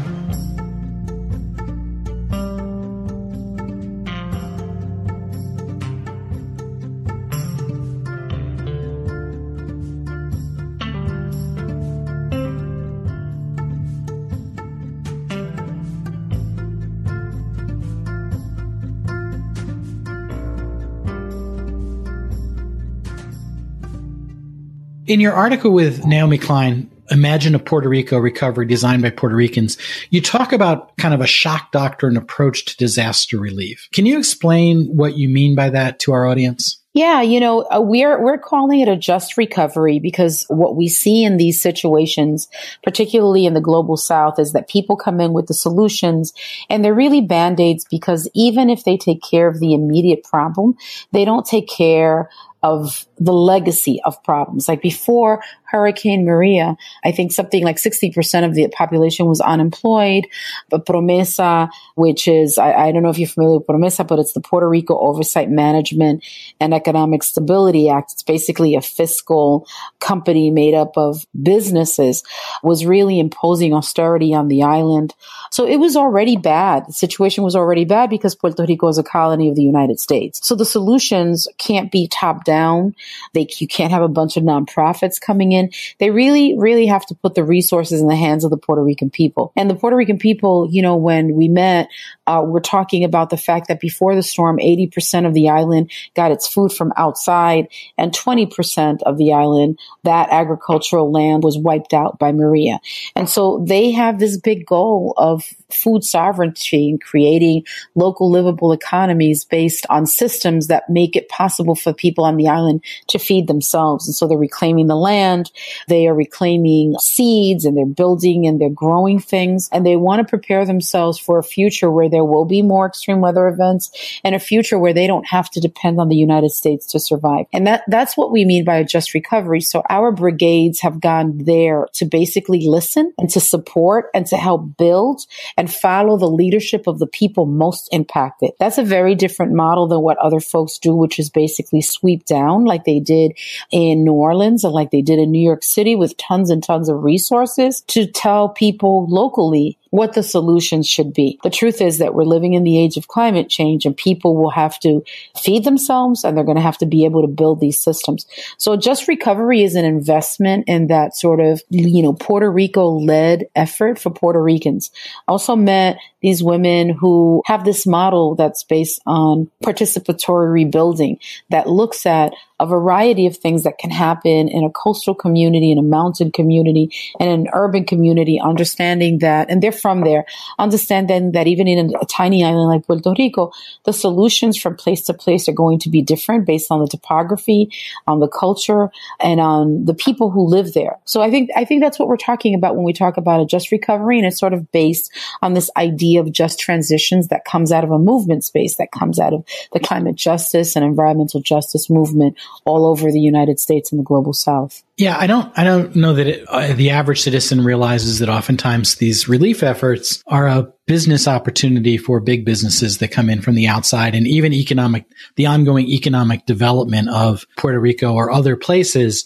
In 25.07 25.21
your 25.21 25.31
article 25.31 25.71
with 25.71 26.05
Naomi 26.05 26.37
Klein, 26.37 26.91
Imagine 27.09 27.55
a 27.55 27.59
Puerto 27.59 27.87
Rico 27.87 28.17
Recovery 28.17 28.65
Designed 28.65 29.01
by 29.01 29.11
Puerto 29.11 29.35
Ricans, 29.35 29.77
you 30.09 30.21
talk 30.21 30.51
about 30.51 30.95
kind 30.97 31.13
of 31.13 31.21
a 31.21 31.27
shock 31.27 31.71
doctrine 31.71 32.17
approach 32.17 32.65
to 32.65 32.75
disaster 32.75 33.39
relief. 33.39 33.87
Can 33.93 34.05
you 34.05 34.17
explain 34.17 34.87
what 34.87 35.17
you 35.17 35.29
mean 35.29 35.55
by 35.55 35.69
that 35.69 35.99
to 35.99 36.11
our 36.11 36.25
audience? 36.27 36.81
Yeah, 36.93 37.21
you 37.21 37.39
know, 37.39 37.61
uh, 37.71 37.79
we're 37.79 38.21
we're 38.21 38.39
calling 38.39 38.79
it 38.79 38.89
a 38.89 38.97
just 38.97 39.37
recovery 39.37 39.99
because 39.99 40.45
what 40.49 40.75
we 40.75 40.87
see 40.87 41.23
in 41.23 41.37
these 41.37 41.61
situations, 41.61 42.47
particularly 42.83 43.45
in 43.45 43.53
the 43.53 43.61
global 43.61 43.97
south, 43.97 44.39
is 44.39 44.51
that 44.53 44.67
people 44.67 44.97
come 44.97 45.21
in 45.21 45.31
with 45.31 45.45
the 45.45 45.53
solutions 45.53 46.33
and 46.71 46.83
they're 46.83 46.95
really 46.95 47.21
band-aids 47.21 47.85
because 47.89 48.27
even 48.33 48.69
if 48.69 48.83
they 48.83 48.97
take 48.97 49.21
care 49.21 49.47
of 49.47 49.59
the 49.59 49.73
immediate 49.73 50.23
problem, 50.23 50.75
they 51.11 51.23
don't 51.23 51.45
take 51.45 51.69
care 51.69 52.29
of 52.63 53.05
the 53.19 53.33
legacy 53.33 53.99
of 54.05 54.21
problems. 54.23 54.67
Like 54.67 54.81
before 54.81 55.41
Hurricane 55.63 56.25
Maria, 56.25 56.77
I 57.03 57.11
think 57.11 57.31
something 57.31 57.63
like 57.63 57.77
60% 57.77 58.45
of 58.45 58.53
the 58.53 58.67
population 58.69 59.25
was 59.25 59.41
unemployed. 59.41 60.27
But 60.69 60.85
Promesa, 60.85 61.69
which 61.95 62.27
is, 62.27 62.57
I, 62.57 62.73
I, 62.73 62.91
don't 62.91 63.03
know 63.03 63.09
if 63.09 63.19
you're 63.19 63.27
familiar 63.27 63.57
with 63.57 63.67
Promesa, 63.67 64.07
but 64.07 64.19
it's 64.19 64.33
the 64.33 64.41
Puerto 64.41 64.67
Rico 64.69 64.97
Oversight 64.97 65.49
Management 65.49 66.23
and 66.59 66.73
Economic 66.73 67.23
Stability 67.23 67.89
Act. 67.89 68.13
It's 68.13 68.23
basically 68.23 68.75
a 68.75 68.81
fiscal 68.81 69.67
company 69.99 70.51
made 70.51 70.73
up 70.73 70.97
of 70.97 71.25
businesses, 71.41 72.23
was 72.63 72.85
really 72.85 73.19
imposing 73.19 73.73
austerity 73.73 74.33
on 74.33 74.47
the 74.47 74.63
island. 74.63 75.13
So 75.51 75.67
it 75.67 75.77
was 75.77 75.95
already 75.95 76.37
bad. 76.37 76.85
The 76.87 76.93
situation 76.93 77.43
was 77.43 77.55
already 77.55 77.85
bad 77.85 78.09
because 78.09 78.35
Puerto 78.35 78.63
Rico 78.63 78.87
is 78.87 78.97
a 78.97 79.03
colony 79.03 79.49
of 79.49 79.55
the 79.55 79.63
United 79.63 79.99
States. 79.99 80.39
So 80.43 80.55
the 80.55 80.65
solutions 80.65 81.47
can't 81.57 81.91
be 81.91 82.07
top 82.07 82.43
down. 82.43 82.95
They, 83.33 83.47
you 83.57 83.67
can't 83.67 83.91
have 83.91 84.01
a 84.01 84.07
bunch 84.07 84.37
of 84.37 84.43
nonprofits 84.43 85.19
coming 85.19 85.51
in. 85.51 85.71
They 85.99 86.09
really, 86.09 86.57
really 86.57 86.85
have 86.87 87.05
to 87.07 87.15
put 87.15 87.35
the 87.35 87.43
resources 87.43 88.01
in 88.01 88.07
the 88.07 88.15
hands 88.15 88.43
of 88.43 88.51
the 88.51 88.57
Puerto 88.57 88.83
Rican 88.83 89.09
people. 89.09 89.51
And 89.55 89.69
the 89.69 89.75
Puerto 89.75 89.95
Rican 89.95 90.19
people, 90.19 90.67
you 90.71 90.81
know, 90.81 90.95
when 90.95 91.35
we 91.35 91.47
met, 91.47 91.89
uh, 92.27 92.43
we're 92.45 92.59
talking 92.59 93.03
about 93.03 93.29
the 93.29 93.37
fact 93.37 93.69
that 93.69 93.79
before 93.79 94.15
the 94.15 94.21
storm, 94.21 94.57
80% 94.57 95.25
of 95.25 95.33
the 95.33 95.49
island 95.49 95.91
got 96.13 96.31
its 96.31 96.47
food 96.47 96.73
from 96.73 96.91
outside 96.97 97.67
and 97.97 98.11
20% 98.11 99.01
of 99.03 99.17
the 99.17 99.33
island, 99.33 99.79
that 100.03 100.29
agricultural 100.29 101.11
land 101.11 101.43
was 101.43 101.57
wiped 101.57 101.93
out 101.93 102.19
by 102.19 102.31
Maria. 102.31 102.79
And 103.15 103.29
so 103.29 103.63
they 103.65 103.91
have 103.91 104.19
this 104.19 104.37
big 104.37 104.65
goal 104.65 105.13
of 105.17 105.43
food 105.71 106.03
sovereignty 106.03 106.89
and 106.89 107.01
creating 107.01 107.63
local 107.95 108.29
livable 108.29 108.71
economies 108.71 109.45
based 109.45 109.85
on 109.89 110.05
systems 110.05 110.67
that 110.67 110.89
make 110.89 111.15
it 111.15 111.29
possible 111.29 111.75
for 111.75 111.93
people 111.93 112.25
on 112.25 112.37
the 112.37 112.47
island 112.47 112.83
to 113.07 113.19
feed 113.19 113.47
themselves. 113.47 114.07
And 114.07 114.15
so 114.15 114.27
they're 114.27 114.37
reclaiming 114.37 114.87
the 114.87 114.95
land. 114.95 115.51
They 115.87 116.07
are 116.07 116.13
reclaiming 116.13 116.95
seeds 116.99 117.65
and 117.65 117.77
they're 117.77 117.85
building 117.85 118.47
and 118.47 118.59
they're 118.59 118.69
growing 118.69 119.19
things 119.19 119.69
and 119.71 119.85
they 119.85 119.95
want 119.95 120.19
to 120.19 120.29
prepare 120.29 120.65
themselves 120.65 121.17
for 121.17 121.39
a 121.39 121.43
future 121.43 121.89
where 121.89 122.09
there 122.17 122.25
will 122.25 122.45
be 122.45 122.63
more 122.63 122.87
extreme 122.87 123.21
weather 123.21 123.47
events 123.47 123.91
and 124.23 124.33
a 124.33 124.39
future 124.39 124.79
where 124.79 124.91
they 124.91 125.05
don't 125.05 125.27
have 125.27 125.51
to 125.51 125.59
depend 125.59 126.01
on 126.01 126.09
the 126.09 126.15
United 126.15 126.49
States 126.49 126.87
to 126.87 126.99
survive. 126.99 127.45
And 127.53 127.67
that, 127.67 127.83
that's 127.87 128.17
what 128.17 128.31
we 128.31 128.43
mean 128.43 128.65
by 128.65 128.77
a 128.77 128.83
just 128.83 129.13
recovery. 129.13 129.61
So 129.61 129.83
our 129.87 130.11
brigades 130.11 130.79
have 130.79 130.99
gone 130.99 131.37
there 131.37 131.87
to 131.93 132.05
basically 132.05 132.65
listen 132.65 133.13
and 133.19 133.29
to 133.29 133.39
support 133.39 134.09
and 134.15 134.25
to 134.25 134.35
help 134.35 134.77
build 134.77 135.27
and 135.57 135.71
follow 135.71 136.17
the 136.17 136.27
leadership 136.27 136.87
of 136.87 136.97
the 136.97 137.05
people 137.05 137.45
most 137.45 137.87
impacted. 137.91 138.53
That's 138.59 138.79
a 138.79 138.83
very 138.83 139.13
different 139.13 139.53
model 139.53 139.85
than 139.85 140.01
what 140.01 140.17
other 140.17 140.39
folks 140.39 140.79
do, 140.79 140.95
which 140.95 141.19
is 141.19 141.29
basically 141.29 141.83
sweep 141.83 142.25
down 142.25 142.65
like 142.65 142.85
they 142.85 142.99
did 142.99 143.33
in 143.69 144.03
New 144.03 144.13
Orleans 144.13 144.63
and 144.63 144.73
like 144.73 144.89
they 144.89 145.03
did 145.03 145.19
in 145.19 145.29
New 145.29 145.45
York 145.45 145.63
City 145.63 145.95
with 145.95 146.17
tons 146.17 146.49
and 146.49 146.63
tons 146.63 146.89
of 146.89 147.03
resources 147.03 147.81
to 147.81 148.07
tell 148.07 148.49
people 148.49 149.05
locally 149.07 149.77
what 149.97 150.13
the 150.13 150.21
solutions 150.21 150.87
should 150.87 151.11
be. 151.11 151.39
The 151.41 151.49
truth 151.49 151.81
is 151.81 151.97
that 151.97 152.13
we're 152.13 152.23
living 152.23 152.53
in 152.53 152.63
the 152.63 152.77
age 152.77 152.97
of 152.97 153.07
climate 153.07 153.49
change 153.49 153.83
and 153.83 153.97
people 153.97 154.35
will 154.35 154.51
have 154.51 154.79
to 154.81 155.03
feed 155.35 155.63
themselves 155.63 156.23
and 156.23 156.37
they're 156.37 156.43
going 156.43 156.55
to 156.55 156.61
have 156.61 156.77
to 156.77 156.85
be 156.85 157.03
able 157.05 157.23
to 157.23 157.27
build 157.27 157.59
these 157.59 157.79
systems. 157.79 158.27
So 158.59 158.77
just 158.77 159.07
recovery 159.07 159.63
is 159.63 159.73
an 159.73 159.85
investment 159.85 160.65
in 160.67 160.85
that 160.87 161.15
sort 161.17 161.39
of, 161.39 161.63
you 161.69 162.03
know, 162.03 162.13
Puerto 162.13 162.49
Rico 162.49 162.87
led 162.91 163.47
effort 163.55 163.97
for 163.97 164.11
Puerto 164.11 164.41
Ricans. 164.41 164.91
I 165.27 165.31
also 165.31 165.55
met 165.55 165.97
these 166.21 166.43
women 166.43 166.89
who 166.89 167.41
have 167.47 167.65
this 167.65 167.87
model 167.87 168.35
that's 168.35 168.63
based 168.63 169.01
on 169.07 169.49
participatory 169.63 170.51
rebuilding 170.51 171.17
that 171.49 171.67
looks 171.67 172.05
at 172.05 172.33
a 172.59 172.65
variety 172.65 173.27
of 173.27 173.37
things 173.37 173.63
that 173.63 173.77
can 173.77 173.91
happen 173.91 174.49
in 174.49 174.63
a 174.63 174.69
coastal 174.69 175.13
community, 175.13 175.71
in 175.71 175.77
a 175.77 175.83
mountain 175.83 176.31
community, 176.31 176.91
and 177.19 177.29
an 177.29 177.47
urban 177.53 177.85
community, 177.85 178.39
understanding 178.39 179.19
that, 179.19 179.49
and 179.49 179.61
they're 179.61 179.71
from 179.71 180.01
there, 180.01 180.25
understanding 180.57 181.31
that 181.33 181.47
even 181.47 181.67
in 181.67 181.93
a, 181.95 182.05
tiny 182.07 182.43
island 182.43 182.69
like 182.69 182.87
Puerto 182.87 183.13
Rico, 183.17 183.51
the 183.83 183.93
solutions 183.93 184.57
from 184.57 184.75
place 184.75 185.01
to 185.03 185.13
place 185.13 185.47
are 185.47 185.53
going 185.53 185.77
to 185.77 185.89
be 185.89 186.01
different 186.01 186.45
based 186.45 186.71
on 186.71 186.79
the 186.79 186.87
topography, 186.87 187.69
on 188.07 188.19
the 188.19 188.27
culture, 188.27 188.89
and 189.19 189.39
on 189.39 189.85
the 189.85 189.93
people 189.93 190.31
who 190.31 190.47
live 190.47 190.73
there. 190.73 190.97
So 191.05 191.21
I 191.21 191.29
think, 191.29 191.49
I 191.55 191.65
think 191.65 191.81
that's 191.81 191.99
what 191.99 192.07
we're 192.07 192.17
talking 192.17 192.55
about 192.55 192.75
when 192.75 192.85
we 192.85 192.93
talk 192.93 193.17
about 193.17 193.41
a 193.41 193.45
just 193.45 193.71
recovery, 193.71 194.17
and 194.17 194.25
it's 194.25 194.39
sort 194.39 194.53
of 194.53 194.71
based 194.71 195.11
on 195.41 195.53
this 195.53 195.69
idea 195.77 196.21
of 196.21 196.31
just 196.31 196.59
transitions 196.59 197.27
that 197.27 197.45
comes 197.45 197.71
out 197.71 197.83
of 197.83 197.91
a 197.91 197.99
movement 197.99 198.43
space, 198.45 198.77
that 198.77 198.91
comes 198.91 199.19
out 199.19 199.33
of 199.33 199.45
the 199.73 199.79
climate 199.79 200.15
justice 200.15 200.75
and 200.75 200.83
environmental 200.83 201.41
justice 201.41 201.89
movement 201.89 202.37
all 202.65 202.85
over 202.85 203.11
the 203.11 203.19
United 203.19 203.59
States 203.59 203.91
and 203.91 203.99
the 203.99 204.03
global 204.03 204.33
South. 204.33 204.83
Yeah, 204.97 205.17
I 205.17 205.25
don't, 205.25 205.51
I 205.57 205.63
don't 205.63 205.95
know 205.95 206.13
that 206.13 206.27
it, 206.27 206.45
uh, 206.49 206.73
the 206.73 206.89
average 206.89 207.21
citizen 207.21 207.63
realizes 207.63 208.19
that 208.19 208.29
oftentimes 208.29 208.95
these 208.95 209.29
relief 209.29 209.63
efforts 209.63 210.21
are 210.27 210.47
a 210.47 210.71
business 210.85 211.27
opportunity 211.27 211.97
for 211.97 212.19
big 212.19 212.45
businesses 212.45 212.97
that 212.97 213.09
come 213.09 213.29
in 213.29 213.41
from 213.41 213.55
the 213.55 213.67
outside 213.67 214.15
and 214.15 214.27
even 214.27 214.53
economic, 214.53 215.05
the 215.35 215.45
ongoing 215.45 215.87
economic 215.87 216.45
development 216.45 217.09
of 217.09 217.45
Puerto 217.57 217.79
Rico 217.79 218.13
or 218.13 218.31
other 218.31 218.57
places. 218.57 219.25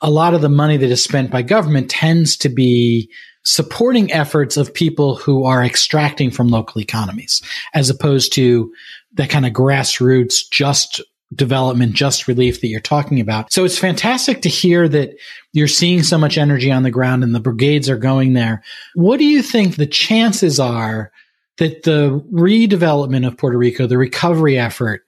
A 0.00 0.10
lot 0.10 0.34
of 0.34 0.42
the 0.42 0.48
money 0.48 0.76
that 0.76 0.90
is 0.90 1.02
spent 1.02 1.30
by 1.30 1.42
government 1.42 1.90
tends 1.90 2.36
to 2.38 2.48
be 2.48 3.10
supporting 3.46 4.12
efforts 4.12 4.56
of 4.56 4.74
people 4.74 5.14
who 5.14 5.44
are 5.44 5.64
extracting 5.64 6.32
from 6.32 6.48
local 6.48 6.80
economies 6.80 7.40
as 7.74 7.88
opposed 7.88 8.32
to 8.32 8.72
that 9.14 9.30
kind 9.30 9.46
of 9.46 9.52
grassroots 9.52 10.50
just 10.50 11.00
development, 11.34 11.94
just 11.94 12.28
relief 12.28 12.60
that 12.60 12.68
you're 12.68 12.80
talking 12.80 13.20
about. 13.20 13.52
So 13.52 13.64
it's 13.64 13.78
fantastic 13.78 14.42
to 14.42 14.48
hear 14.48 14.88
that 14.88 15.16
you're 15.52 15.66
seeing 15.66 16.02
so 16.02 16.18
much 16.18 16.38
energy 16.38 16.70
on 16.70 16.82
the 16.82 16.90
ground 16.90 17.24
and 17.24 17.34
the 17.34 17.40
brigades 17.40 17.90
are 17.90 17.98
going 17.98 18.34
there. 18.34 18.62
What 18.94 19.18
do 19.18 19.24
you 19.24 19.42
think 19.42 19.76
the 19.76 19.86
chances 19.86 20.60
are 20.60 21.10
that 21.58 21.82
the 21.82 22.24
redevelopment 22.32 23.26
of 23.26 23.36
Puerto 23.36 23.58
Rico, 23.58 23.86
the 23.86 23.98
recovery 23.98 24.58
effort, 24.58 25.02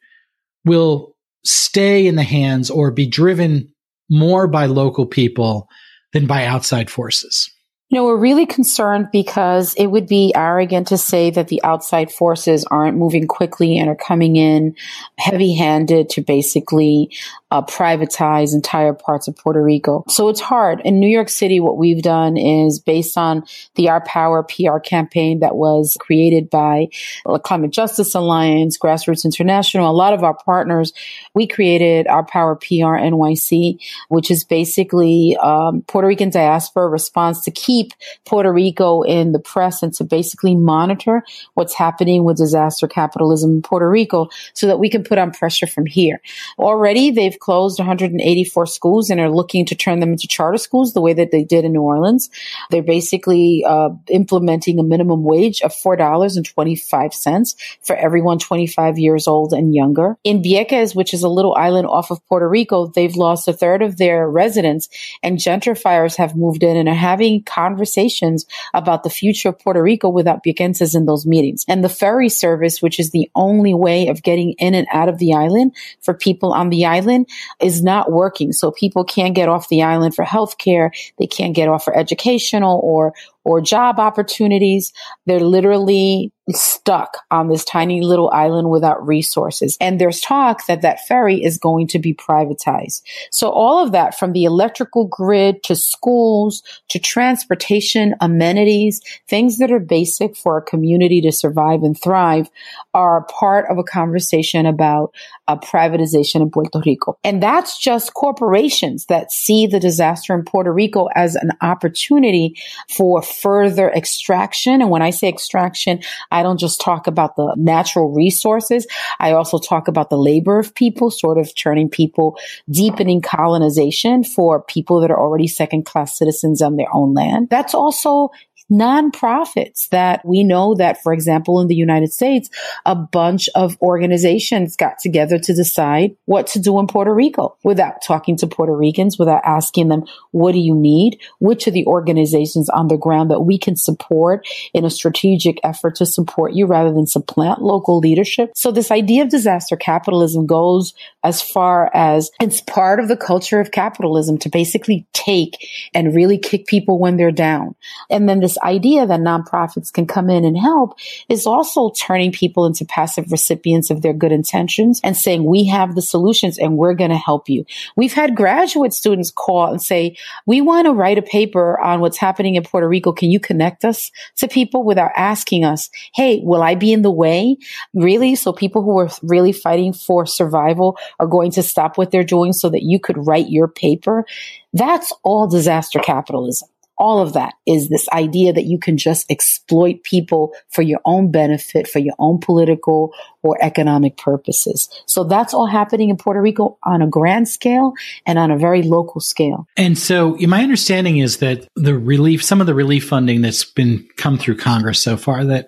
will 0.65 1.15
stay 1.45 2.07
in 2.07 2.17
the 2.17 2.23
hands 2.23 2.69
or 2.69 2.91
be 2.91 3.07
driven 3.07 3.73
more 4.11 4.49
by 4.49 4.67
local 4.67 5.07
people 5.07 5.69
than 6.13 6.27
by 6.27 6.45
outside 6.45 6.91
forces? 6.91 7.51
Know, 7.91 8.05
we're 8.05 8.19
really 8.19 8.45
concerned 8.45 9.09
because 9.11 9.73
it 9.75 9.87
would 9.87 10.07
be 10.07 10.31
arrogant 10.35 10.89
to 10.89 10.99
say 10.99 11.31
that 11.31 11.49
the 11.49 11.63
outside 11.65 12.13
forces 12.13 12.67
aren't 12.71 12.99
moving 12.99 13.27
quickly 13.27 13.79
and 13.79 13.89
are 13.89 13.97
coming 13.97 14.37
in 14.37 14.77
heavy 15.17 15.55
handed 15.55 16.11
to 16.11 16.21
basically 16.21 17.11
uh, 17.51 17.63
privatize 17.63 18.53
entire 18.53 18.93
parts 18.93 19.27
of 19.27 19.37
Puerto 19.39 19.63
Rico. 19.63 20.05
So 20.09 20.29
it's 20.29 20.41
hard. 20.41 20.83
In 20.85 21.01
New 21.01 21.09
York 21.09 21.31
City, 21.31 21.61
what 21.61 21.79
we've 21.79 22.03
done 22.03 22.37
is 22.37 22.79
based 22.79 23.17
on 23.17 23.45
the 23.77 23.89
Our 23.89 24.03
Power 24.03 24.43
PR 24.43 24.79
campaign 24.79 25.41
that 25.41 25.57
was 25.57 25.97
created 25.99 26.51
by 26.51 26.89
the 27.25 27.39
Climate 27.39 27.71
Justice 27.71 28.15
Alliance, 28.15 28.79
Grassroots 28.79 29.25
International, 29.25 29.91
a 29.91 29.93
lot 29.93 30.13
of 30.13 30.23
our 30.23 30.35
partners, 30.35 30.93
we 31.33 31.47
created 31.47 32.07
Our 32.07 32.25
Power 32.25 32.55
PR 32.55 32.99
NYC, 33.01 33.79
which 34.09 34.31
is 34.31 34.45
basically 34.45 35.39
um, 35.39 35.83
Puerto 35.83 36.07
Rican 36.07 36.29
diaspora 36.29 36.87
response 36.87 37.45
to 37.45 37.51
keep 37.79 37.93
Puerto 38.25 38.53
Rico 38.53 39.03
in 39.03 39.33
the 39.33 39.39
press 39.39 39.83
and 39.83 39.93
to 39.95 40.05
basically 40.05 40.57
monitor 40.57 41.23
what's 41.55 41.75
happening 41.75 42.25
with 42.25 42.37
disaster 42.37 42.89
capitalism 42.89 43.51
in 43.53 43.63
Puerto 43.63 43.89
Rico 43.89 44.29
so 44.55 44.67
that 44.67 44.79
we 44.79 44.89
can 44.89 45.05
put 45.05 45.19
on 45.19 45.31
pressure 45.31 45.67
from 45.67 45.87
here. 45.87 46.21
Already 46.59 47.11
they've 47.11 47.39
closed 47.39 47.79
184 47.79 48.67
schools 48.67 49.11
and 49.11 49.21
are 49.21 49.31
looking 49.31 49.65
to 49.67 49.75
turn 49.75 50.01
them 50.01 50.11
into 50.11 50.27
charter 50.27 50.59
schools 50.59 50.93
the 50.93 51.01
way 51.01 51.13
that 51.13 51.31
they 51.31 51.45
did 51.45 51.65
in 51.65 51.73
New 51.73 51.83
Orleans. 51.83 52.31
They're 52.71 52.83
basically 52.83 53.65
uh, 53.67 53.91
implementing 54.09 54.79
a 54.79 54.83
minimum 54.83 55.23
wage 55.23 55.63
of 55.63 55.73
$4.25 55.73 57.55
for 57.83 57.97
everyone 57.97 58.39
25 58.39 58.99
years 58.99 59.27
old 59.27 59.53
and 59.53 59.75
younger. 59.75 60.17
In 60.25 60.43
Vieques, 60.43 60.95
which 60.95 61.15
is 61.15 61.23
a 61.23 61.29
little 61.29 61.55
island 61.55 61.87
off 61.87 62.11
of 62.11 62.25
Puerto 62.27 62.49
Rico, 62.49 62.87
they've 62.87 63.15
lost 63.15 63.49
a 63.49 63.53
third 63.53 63.83
of 63.83 63.97
their 63.97 64.29
residents 64.29 64.89
and 65.23 65.39
gentrifiers 65.39 66.17
have 66.17 66.37
moved 66.37 66.63
in 66.63 66.77
and 66.77 66.89
are 66.89 66.95
having 66.95 67.43
conversations 67.69 68.47
about 68.73 69.03
the 69.03 69.11
future 69.11 69.51
of 69.51 69.59
Puerto 69.59 69.83
Rico 69.83 70.09
without 70.09 70.43
Viequenses 70.43 70.95
in 70.95 71.07
those 71.07 71.27
meetings. 71.27 71.65
And 71.69 71.85
the 71.85 71.89
ferry 71.89 72.29
service, 72.29 72.81
which 72.81 72.99
is 72.99 73.11
the 73.11 73.31
only 73.35 73.75
way 73.75 74.09
of 74.09 74.23
getting 74.23 74.53
in 74.59 74.75
and 74.75 74.87
out 74.93 75.09
of 75.09 75.19
the 75.19 75.35
island 75.35 75.75
for 76.01 76.15
people 76.15 76.53
on 76.53 76.71
the 76.71 76.87
island, 76.87 77.29
is 77.61 77.83
not 77.83 78.11
working. 78.11 78.53
So 78.53 78.71
people 78.71 79.05
can't 79.05 79.35
get 79.35 79.49
off 79.49 79.69
the 79.69 79.83
island 79.83 80.15
for 80.15 80.25
healthcare. 80.25 80.91
They 81.19 81.27
can't 81.27 81.55
get 81.55 81.69
off 81.69 81.85
for 81.85 81.97
educational 81.97 82.81
or, 82.83 83.13
or 83.45 83.61
job 83.61 83.99
opportunities. 83.99 84.93
They're 85.27 85.41
literally 85.41 86.33
stuck 86.51 87.19
on 87.31 87.49
this 87.49 87.65
tiny 87.65 88.01
little 88.01 88.31
island 88.31 88.71
without 88.71 89.07
resources. 89.07 89.77
And 89.81 90.01
there's 90.01 90.21
talk 90.21 90.67
that 90.67 90.83
that 90.83 91.07
ferry 91.07 91.43
is 91.43 91.59
going 91.59 91.89
to 91.89 91.99
be 91.99 92.15
privatized. 92.15 93.03
So 93.31 93.51
all 93.51 93.85
of 93.85 93.93
that 93.93 94.19
from 94.19 94.33
the 94.33 94.45
electrical 94.45 95.07
grid 95.07 95.63
to 95.65 95.77
schools 95.77 96.63
to 96.89 96.99
transportation, 96.99 98.15
amenities, 98.21 99.01
things 99.29 99.59
that 99.59 99.71
are 99.71 99.81
basic 99.81 100.37
for 100.37 100.57
a 100.57 100.63
community 100.63 101.21
to 101.23 101.33
survive 101.33 101.83
and 101.83 102.01
thrive 102.01 102.49
are 102.95 103.27
part 103.27 103.67
of 103.71 103.79
a 103.79 103.85
conversation 103.85 104.67
about 104.67 105.15
a 105.47 105.57
privatization 105.57 106.41
in 106.41 106.51
Puerto 106.51 106.81
Rico. 106.85 107.19
And 107.25 107.43
that's 107.43 107.79
just 107.79 108.15
corporations 108.15 109.07
that 109.07 109.33
see 109.33 109.67
the 109.67 109.81
disaster 109.81 110.35
in 110.35 110.45
Puerto 110.45 110.73
Rico 110.73 111.09
as 111.15 111.35
an 111.35 111.53
opportunity 111.63 112.55
for 112.91 113.23
further 113.23 113.91
extraction. 113.91 114.81
And 114.83 114.91
when 114.91 115.03
I 115.03 115.11
say 115.11 115.29
extraction, 115.29 116.01
I 116.31 116.38
don't 116.43 116.59
just 116.59 116.81
talk 116.81 117.07
about 117.07 117.37
the 117.37 117.55
natural 117.57 118.13
resources. 118.13 118.87
I 119.21 119.33
also 119.33 119.59
talk 119.59 119.89
about 119.89 120.11
the 120.11 120.19
labor 120.19 120.59
of 120.59 120.75
people, 120.75 121.11
sort 121.11 121.39
of 121.39 121.55
turning 121.55 121.89
people, 121.89 122.39
deepening 122.71 123.21
colonization 123.21 124.25
for 124.25 124.63
people 124.63 125.01
that 125.01 125.11
are 125.11 125.21
already 125.21 125.47
second 125.47 125.85
class 125.85 126.17
citizens 126.17 126.63
on 126.63 126.77
their 126.77 126.95
own 126.95 127.15
land. 127.15 127.49
That's 127.51 127.75
also 127.75 128.31
nonprofits 128.71 129.89
that 129.91 130.25
we 130.25 130.45
know 130.45 130.75
that, 130.75 131.03
for 131.03 131.13
example, 131.13 131.61
in 131.61 131.69
the 131.69 131.75
United 131.75 132.13
States, 132.13 132.51
a 132.85 132.95
bunch 132.95 133.49
of 133.55 133.77
organizations 133.81 134.77
got 134.77 134.99
together 134.99 135.39
to 135.39 135.55
decide 135.55 136.17
what 136.27 136.47
to 136.49 136.59
do 136.59 136.79
in 136.79 136.87
Puerto 136.87 137.15
Rico 137.15 137.57
without 137.65 138.03
talking 138.03 138.37
to 138.37 138.47
Puerto 138.47 138.77
Ricans, 138.77 139.19
without 139.19 139.43
asking 139.45 139.89
them, 139.89 140.05
what 140.33 140.53
do 140.53 140.59
you 140.59 140.75
need? 140.75 141.21
Which 141.39 141.67
are 141.67 141.73
the 141.73 141.87
organizations 141.87 142.69
on 142.69 142.89
the 142.89 142.99
ground 142.99 143.31
that 143.31 143.41
we 143.41 143.59
can 143.59 143.77
support 143.77 144.47
in 144.75 144.85
a 144.85 144.91
strategic 144.91 145.59
effort 145.65 145.97
to 145.97 146.07
support 146.07 146.53
you 146.53 146.67
rather 146.67 146.93
than 146.93 147.07
supplant 147.07 147.63
local 147.63 147.99
leadership? 147.99 148.53
So 148.55 148.71
this 148.71 148.91
idea 148.91 149.23
of 149.23 149.31
disaster 149.31 149.77
capitalism 149.77 150.47
goes 150.47 150.95
as 151.25 151.43
far 151.43 151.91
as 151.95 152.31
it's 152.41 152.61
part 152.61 153.01
of 153.01 153.09
the 153.09 153.17
culture 153.17 153.61
of 153.61 153.71
capitalism 153.71 154.39
to 154.39 154.49
basically 154.49 155.07
take 155.13 155.57
and 155.95 156.15
really 156.15 156.39
kick 156.39 156.67
people 156.67 156.99
when 156.99 157.17
they're 157.17 157.31
down. 157.31 157.75
And 158.11 158.29
then 158.29 158.41
idea 158.63 159.07
that 159.07 159.21
nonprofits 159.21 159.93
can 159.93 160.07
come 160.07 160.31
in 160.31 160.45
and 160.45 160.57
help 160.57 160.99
is 161.29 161.47
also 161.47 161.91
turning 161.91 162.33
people 162.33 162.67
into 162.67 162.85
passive 162.85 163.31
recipients 163.31 163.91
of 163.91 164.03
their 164.03 164.13
good 164.13 164.33
intentions 164.33 165.01
and 165.03 165.17
saying, 165.17 165.45
we 165.45 165.67
have 165.67 165.95
the 165.95 166.03
solutions 166.03 166.59
and 166.59 166.77
we're 166.77 166.95
going 166.95 167.11
to 167.11 167.17
help 167.17 167.49
you. 167.49 167.65
We've 167.97 168.13
had 168.13 168.37
graduate 168.37 168.93
students 168.93 169.31
call 169.31 169.71
and 169.71 169.83
say, 169.83 170.17
we 170.47 170.61
want 170.61 170.87
to 170.87 170.93
write 170.93 171.19
a 171.19 171.23
paper 171.23 171.81
on 171.81 172.01
what's 172.01 172.19
happening 172.19 172.55
in 172.55 172.63
Puerto 172.63 172.89
Rico. 172.89 173.13
Can 173.13 173.31
you 173.31 173.41
connect 173.41 173.85
us 173.85 174.11
to 174.37 174.49
people 174.49 174.85
without 174.85 175.11
asking 175.17 175.65
us, 175.65 175.91
Hey, 176.15 176.41
will 176.43 176.63
I 176.63 176.75
be 176.75 176.93
in 176.93 177.03
the 177.03 177.11
way? 177.11 177.57
Really? 177.95 178.35
So 178.35 178.53
people 178.53 178.83
who 178.83 178.99
are 178.99 179.11
really 179.23 179.53
fighting 179.53 179.93
for 179.93 180.27
survival 180.27 180.99
are 181.19 181.27
going 181.27 181.51
to 181.53 181.63
stop 181.63 181.99
what 181.99 182.11
they're 182.11 182.25
doing 182.25 182.53
so 182.53 182.69
that 182.71 182.83
you 182.83 183.01
could 183.01 183.27
write 183.27 183.49
your 183.49 183.69
paper. 183.69 184.25
That's 184.73 185.13
all 185.23 185.47
disaster 185.47 185.99
capitalism 185.99 186.69
all 186.99 187.21
of 187.21 187.33
that 187.35 187.55
is 187.67 187.89
this 187.89 188.09
idea 188.11 188.53
that 188.53 188.65
you 188.65 188.79
can 188.79 188.97
just 188.97 189.31
exploit 189.31 190.03
people 190.03 190.53
for 190.69 190.83
your 190.83 191.01
own 191.05 191.31
benefit, 191.31 191.87
for 191.87 191.99
your 191.99 192.15
own 192.19 192.39
political 192.39 193.13
or 193.43 193.57
economic 193.63 194.17
purposes. 194.17 194.89
So 195.07 195.25
that's 195.25 195.55
all 195.55 195.67
happening 195.67 196.11
in 196.11 196.17
Puerto 196.17 196.41
Rico 196.43 196.77
on 196.83 197.03
a 197.03 197.07
grand 197.07 197.49
scale 197.49 197.93
and 198.27 198.39
on 198.39 198.51
a 198.51 198.59
very 198.59 198.83
local 198.83 199.21
scale. 199.21 199.67
And 199.77 199.97
so 199.97 200.37
my 200.41 200.63
understanding 200.63 201.19
is 201.19 201.39
that 201.39 201.67
the 201.77 201.97
relief, 201.97 202.43
some 202.43 202.61
of 202.61 202.67
the 202.67 202.75
relief 202.75 203.09
funding 203.09 203.43
that's 203.43 203.65
been 203.65 204.09
come 204.17 204.39
through 204.39 204.57
Congress 204.57 205.01
so 205.01 205.17
far, 205.17 205.45
that 205.45 205.67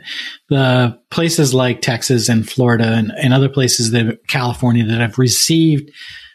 the 0.49 0.99
places 1.11 1.55
like 1.55 1.81
Texas 1.81 2.29
and 2.29 2.49
Florida 2.49 2.93
and, 2.93 3.13
and 3.17 3.33
other 3.33 3.49
places 3.49 3.93
that 3.93 4.27
California 4.27 4.85
that 4.85 5.01
have 5.01 5.19
received 5.19 5.91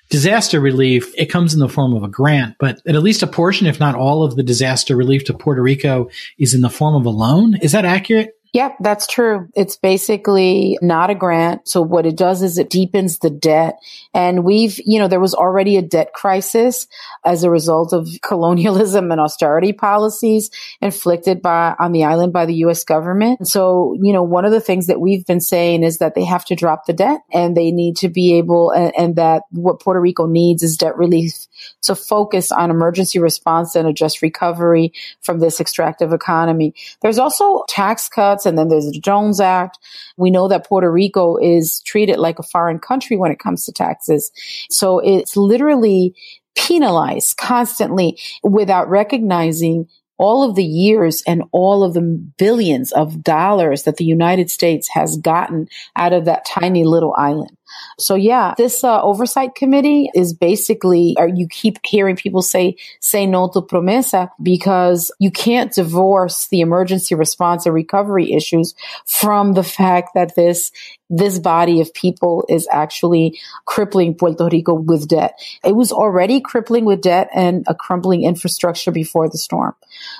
disaster 0.09 0.59
relief, 0.59 1.13
it 1.17 1.27
comes 1.27 1.53
in 1.53 1.59
the 1.59 1.69
form 1.69 1.93
of 1.93 2.03
a 2.03 2.07
grant, 2.07 2.55
but 2.59 2.81
at 2.87 2.95
least 2.95 3.23
a 3.23 3.27
portion, 3.27 3.67
if 3.67 3.79
not 3.79 3.95
all 3.95 4.23
of 4.23 4.35
the 4.35 4.43
disaster 4.43 4.95
relief 4.95 5.25
to 5.25 5.33
Puerto 5.33 5.61
Rico 5.61 6.09
is 6.37 6.53
in 6.53 6.61
the 6.61 6.69
form 6.69 6.95
of 6.95 7.05
a 7.05 7.09
loan. 7.09 7.55
Is 7.61 7.71
that 7.71 7.85
accurate? 7.85 8.34
Yep, 8.55 8.77
that's 8.79 9.05
true. 9.05 9.49
It's 9.53 9.75
basically 9.75 10.79
not 10.81 11.09
a 11.09 11.15
grant. 11.15 11.67
So 11.67 11.81
what 11.81 12.05
it 12.05 12.15
does 12.15 12.41
is 12.41 12.57
it 12.57 12.69
deepens 12.69 13.19
the 13.19 13.29
debt. 13.29 13.79
And 14.13 14.45
we've, 14.45 14.79
you 14.85 14.97
know, 14.97 15.09
there 15.09 15.19
was 15.19 15.33
already 15.33 15.75
a 15.75 15.81
debt 15.81 16.13
crisis 16.13 16.87
as 17.25 17.43
a 17.43 17.49
result 17.49 17.91
of 17.91 18.07
colonialism 18.21 19.11
and 19.11 19.19
austerity 19.19 19.73
policies 19.73 20.51
inflicted 20.79 21.41
by, 21.41 21.75
on 21.79 21.91
the 21.91 22.05
island 22.05 22.31
by 22.31 22.45
the 22.45 22.55
U.S. 22.55 22.85
government. 22.85 23.45
So, 23.45 23.97
you 24.01 24.13
know, 24.13 24.23
one 24.23 24.45
of 24.45 24.53
the 24.53 24.61
things 24.61 24.87
that 24.87 25.01
we've 25.01 25.25
been 25.25 25.41
saying 25.41 25.83
is 25.83 25.97
that 25.97 26.15
they 26.15 26.23
have 26.23 26.45
to 26.45 26.55
drop 26.55 26.85
the 26.85 26.93
debt 26.93 27.23
and 27.33 27.57
they 27.57 27.71
need 27.71 27.97
to 27.97 28.07
be 28.07 28.37
able, 28.37 28.71
and, 28.71 28.93
and 28.97 29.15
that 29.17 29.43
what 29.51 29.81
Puerto 29.81 29.99
Rico 29.99 30.27
needs 30.27 30.63
is 30.63 30.77
debt 30.77 30.97
relief 30.97 31.47
to 31.81 31.93
focus 31.93 32.53
on 32.53 32.71
emergency 32.71 33.19
response 33.19 33.75
and 33.75 33.85
a 33.85 33.91
just 33.91 34.21
recovery 34.21 34.93
from 35.19 35.39
this 35.39 35.59
extractive 35.59 36.13
economy. 36.13 36.73
There's 37.01 37.19
also 37.19 37.65
tax 37.67 38.07
cuts 38.07 38.44
and 38.45 38.57
then 38.57 38.67
there's 38.67 38.85
the 38.85 38.99
Jones 38.99 39.39
Act. 39.39 39.77
We 40.17 40.31
know 40.31 40.47
that 40.47 40.65
Puerto 40.65 40.91
Rico 40.91 41.37
is 41.37 41.81
treated 41.85 42.17
like 42.17 42.39
a 42.39 42.43
foreign 42.43 42.79
country 42.79 43.17
when 43.17 43.31
it 43.31 43.39
comes 43.39 43.65
to 43.65 43.71
taxes. 43.71 44.31
So 44.69 44.99
it's 44.99 45.35
literally 45.35 46.15
penalized 46.55 47.37
constantly 47.37 48.19
without 48.43 48.89
recognizing 48.89 49.87
all 50.17 50.49
of 50.49 50.55
the 50.55 50.63
years 50.63 51.21
and 51.27 51.43
all 51.51 51.83
of 51.83 51.93
the 51.93 52.01
billions 52.37 52.91
of 52.93 53.21
dollars 53.21 53.83
that 53.83 53.97
the 53.97 54.05
United 54.05 54.49
States 54.49 54.87
has 54.89 55.17
gotten 55.17 55.67
out 55.95 56.13
of 56.13 56.25
that 56.25 56.45
tiny 56.45 56.83
little 56.83 57.13
island. 57.17 57.57
So 57.97 58.15
yeah, 58.15 58.53
this 58.57 58.83
uh, 58.83 59.01
oversight 59.01 59.55
committee 59.55 60.09
is 60.15 60.33
basically, 60.33 61.15
or 61.17 61.27
you 61.27 61.47
keep 61.47 61.77
hearing 61.85 62.15
people 62.15 62.41
say, 62.41 62.75
say 62.99 63.25
no 63.25 63.49
to 63.49 63.61
promesa 63.61 64.29
because 64.41 65.11
you 65.19 65.31
can't 65.31 65.73
divorce 65.73 66.47
the 66.47 66.61
emergency 66.61 67.15
response 67.15 67.65
and 67.65 67.75
recovery 67.75 68.33
issues 68.33 68.75
from 69.05 69.53
the 69.53 69.63
fact 69.63 70.11
that 70.15 70.35
this 70.35 70.71
this 71.09 71.37
body 71.37 71.81
of 71.81 71.93
people 71.93 72.45
is 72.49 72.67
actually 72.71 73.39
crippling 73.65 74.15
Puerto 74.15 74.49
Rico 74.51 74.73
with 74.73 75.07
debt. 75.07 75.39
It 75.63 75.75
was 75.75 75.91
already 75.91 76.41
crippling 76.41 76.83
with 76.83 77.01
debt 77.01 77.29
and 77.33 77.63
a 77.67 77.75
crumbling 77.75 78.23
infrastructure 78.23 78.91
before 78.91 79.29
the 79.29 79.37
storm. 79.37 79.75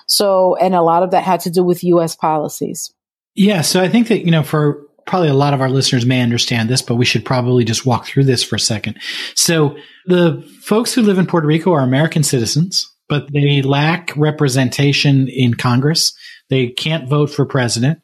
So, 0.05 0.55
and 0.55 0.75
a 0.75 0.83
lot 0.83 1.01
of 1.01 1.11
that 1.11 1.23
had 1.23 1.39
to 1.41 1.49
do 1.49 1.63
with 1.63 1.83
U.S. 1.83 2.15
policies. 2.15 2.93
Yeah. 3.33 3.61
So 3.61 3.81
I 3.81 3.89
think 3.89 4.07
that, 4.07 4.25
you 4.25 4.31
know, 4.31 4.43
for 4.43 4.84
probably 5.05 5.29
a 5.29 5.33
lot 5.33 5.53
of 5.53 5.61
our 5.61 5.69
listeners 5.69 6.05
may 6.05 6.21
understand 6.21 6.69
this, 6.69 6.81
but 6.81 6.95
we 6.95 7.05
should 7.05 7.23
probably 7.23 7.63
just 7.63 7.85
walk 7.85 8.05
through 8.05 8.23
this 8.23 8.43
for 8.43 8.55
a 8.55 8.59
second. 8.59 8.99
So 9.35 9.77
the 10.05 10.41
folks 10.61 10.93
who 10.93 11.01
live 11.01 11.17
in 11.17 11.27
Puerto 11.27 11.47
Rico 11.47 11.73
are 11.73 11.83
American 11.83 12.23
citizens, 12.23 12.91
but 13.07 13.31
they 13.31 13.61
lack 13.61 14.11
representation 14.15 15.27
in 15.27 15.53
Congress. 15.53 16.15
They 16.49 16.69
can't 16.69 17.07
vote 17.07 17.29
for 17.29 17.45
president. 17.45 18.01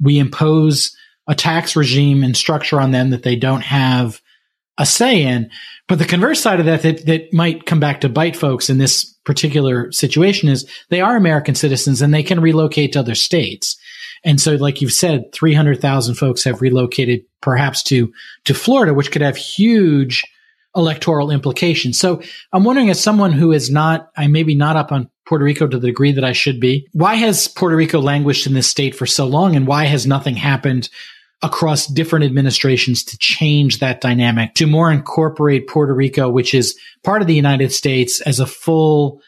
We 0.00 0.18
impose 0.18 0.96
a 1.26 1.34
tax 1.34 1.74
regime 1.74 2.22
and 2.22 2.36
structure 2.36 2.80
on 2.80 2.90
them 2.90 3.10
that 3.10 3.22
they 3.22 3.36
don't 3.36 3.62
have 3.62 4.20
a 4.78 4.86
say 4.86 5.22
in. 5.22 5.50
But 5.88 5.98
the 5.98 6.04
converse 6.04 6.40
side 6.40 6.60
of 6.60 6.66
that, 6.66 6.82
that, 6.82 7.06
that 7.06 7.32
might 7.32 7.66
come 7.66 7.80
back 7.80 8.00
to 8.00 8.08
bite 8.08 8.36
folks 8.36 8.68
in 8.68 8.78
this 8.78 9.04
particular 9.24 9.90
situation 9.92 10.48
is 10.48 10.68
they 10.90 11.00
are 11.00 11.16
American 11.16 11.54
citizens 11.54 12.02
and 12.02 12.12
they 12.12 12.22
can 12.22 12.40
relocate 12.40 12.92
to 12.92 13.00
other 13.00 13.14
states. 13.14 13.76
And 14.24 14.40
so, 14.40 14.54
like 14.54 14.80
you've 14.80 14.92
said, 14.92 15.32
300,000 15.32 16.14
folks 16.14 16.44
have 16.44 16.62
relocated 16.62 17.22
perhaps 17.42 17.82
to, 17.84 18.12
to 18.44 18.54
Florida, 18.54 18.94
which 18.94 19.12
could 19.12 19.22
have 19.22 19.36
huge 19.36 20.24
electoral 20.76 21.30
implications. 21.30 21.98
So 21.98 22.22
I'm 22.52 22.64
wondering 22.64 22.90
as 22.90 23.00
someone 23.00 23.32
who 23.32 23.52
is 23.52 23.70
not, 23.70 24.10
I 24.16 24.26
maybe 24.26 24.54
not 24.54 24.76
up 24.76 24.90
on 24.92 25.08
Puerto 25.26 25.44
Rico 25.44 25.66
to 25.66 25.78
the 25.78 25.88
degree 25.88 26.12
that 26.12 26.24
I 26.24 26.32
should 26.32 26.60
be, 26.60 26.88
why 26.92 27.14
has 27.14 27.48
Puerto 27.48 27.76
Rico 27.76 28.00
languished 28.00 28.46
in 28.46 28.54
this 28.54 28.68
state 28.68 28.94
for 28.94 29.06
so 29.06 29.26
long 29.26 29.56
and 29.56 29.66
why 29.66 29.84
has 29.84 30.06
nothing 30.06 30.36
happened 30.36 30.88
across 31.42 31.86
different 31.86 32.24
administrations 32.24 33.04
to 33.04 33.18
change 33.18 33.78
that 33.78 34.00
dynamic, 34.00 34.54
to 34.54 34.66
more 34.66 34.90
incorporate 34.90 35.68
Puerto 35.68 35.94
Rico, 35.94 36.28
which 36.28 36.54
is 36.54 36.78
part 37.02 37.20
of 37.22 37.28
the 37.28 37.34
United 37.34 37.72
States 37.72 38.20
as 38.22 38.40
a 38.40 38.46
full, 38.46 39.20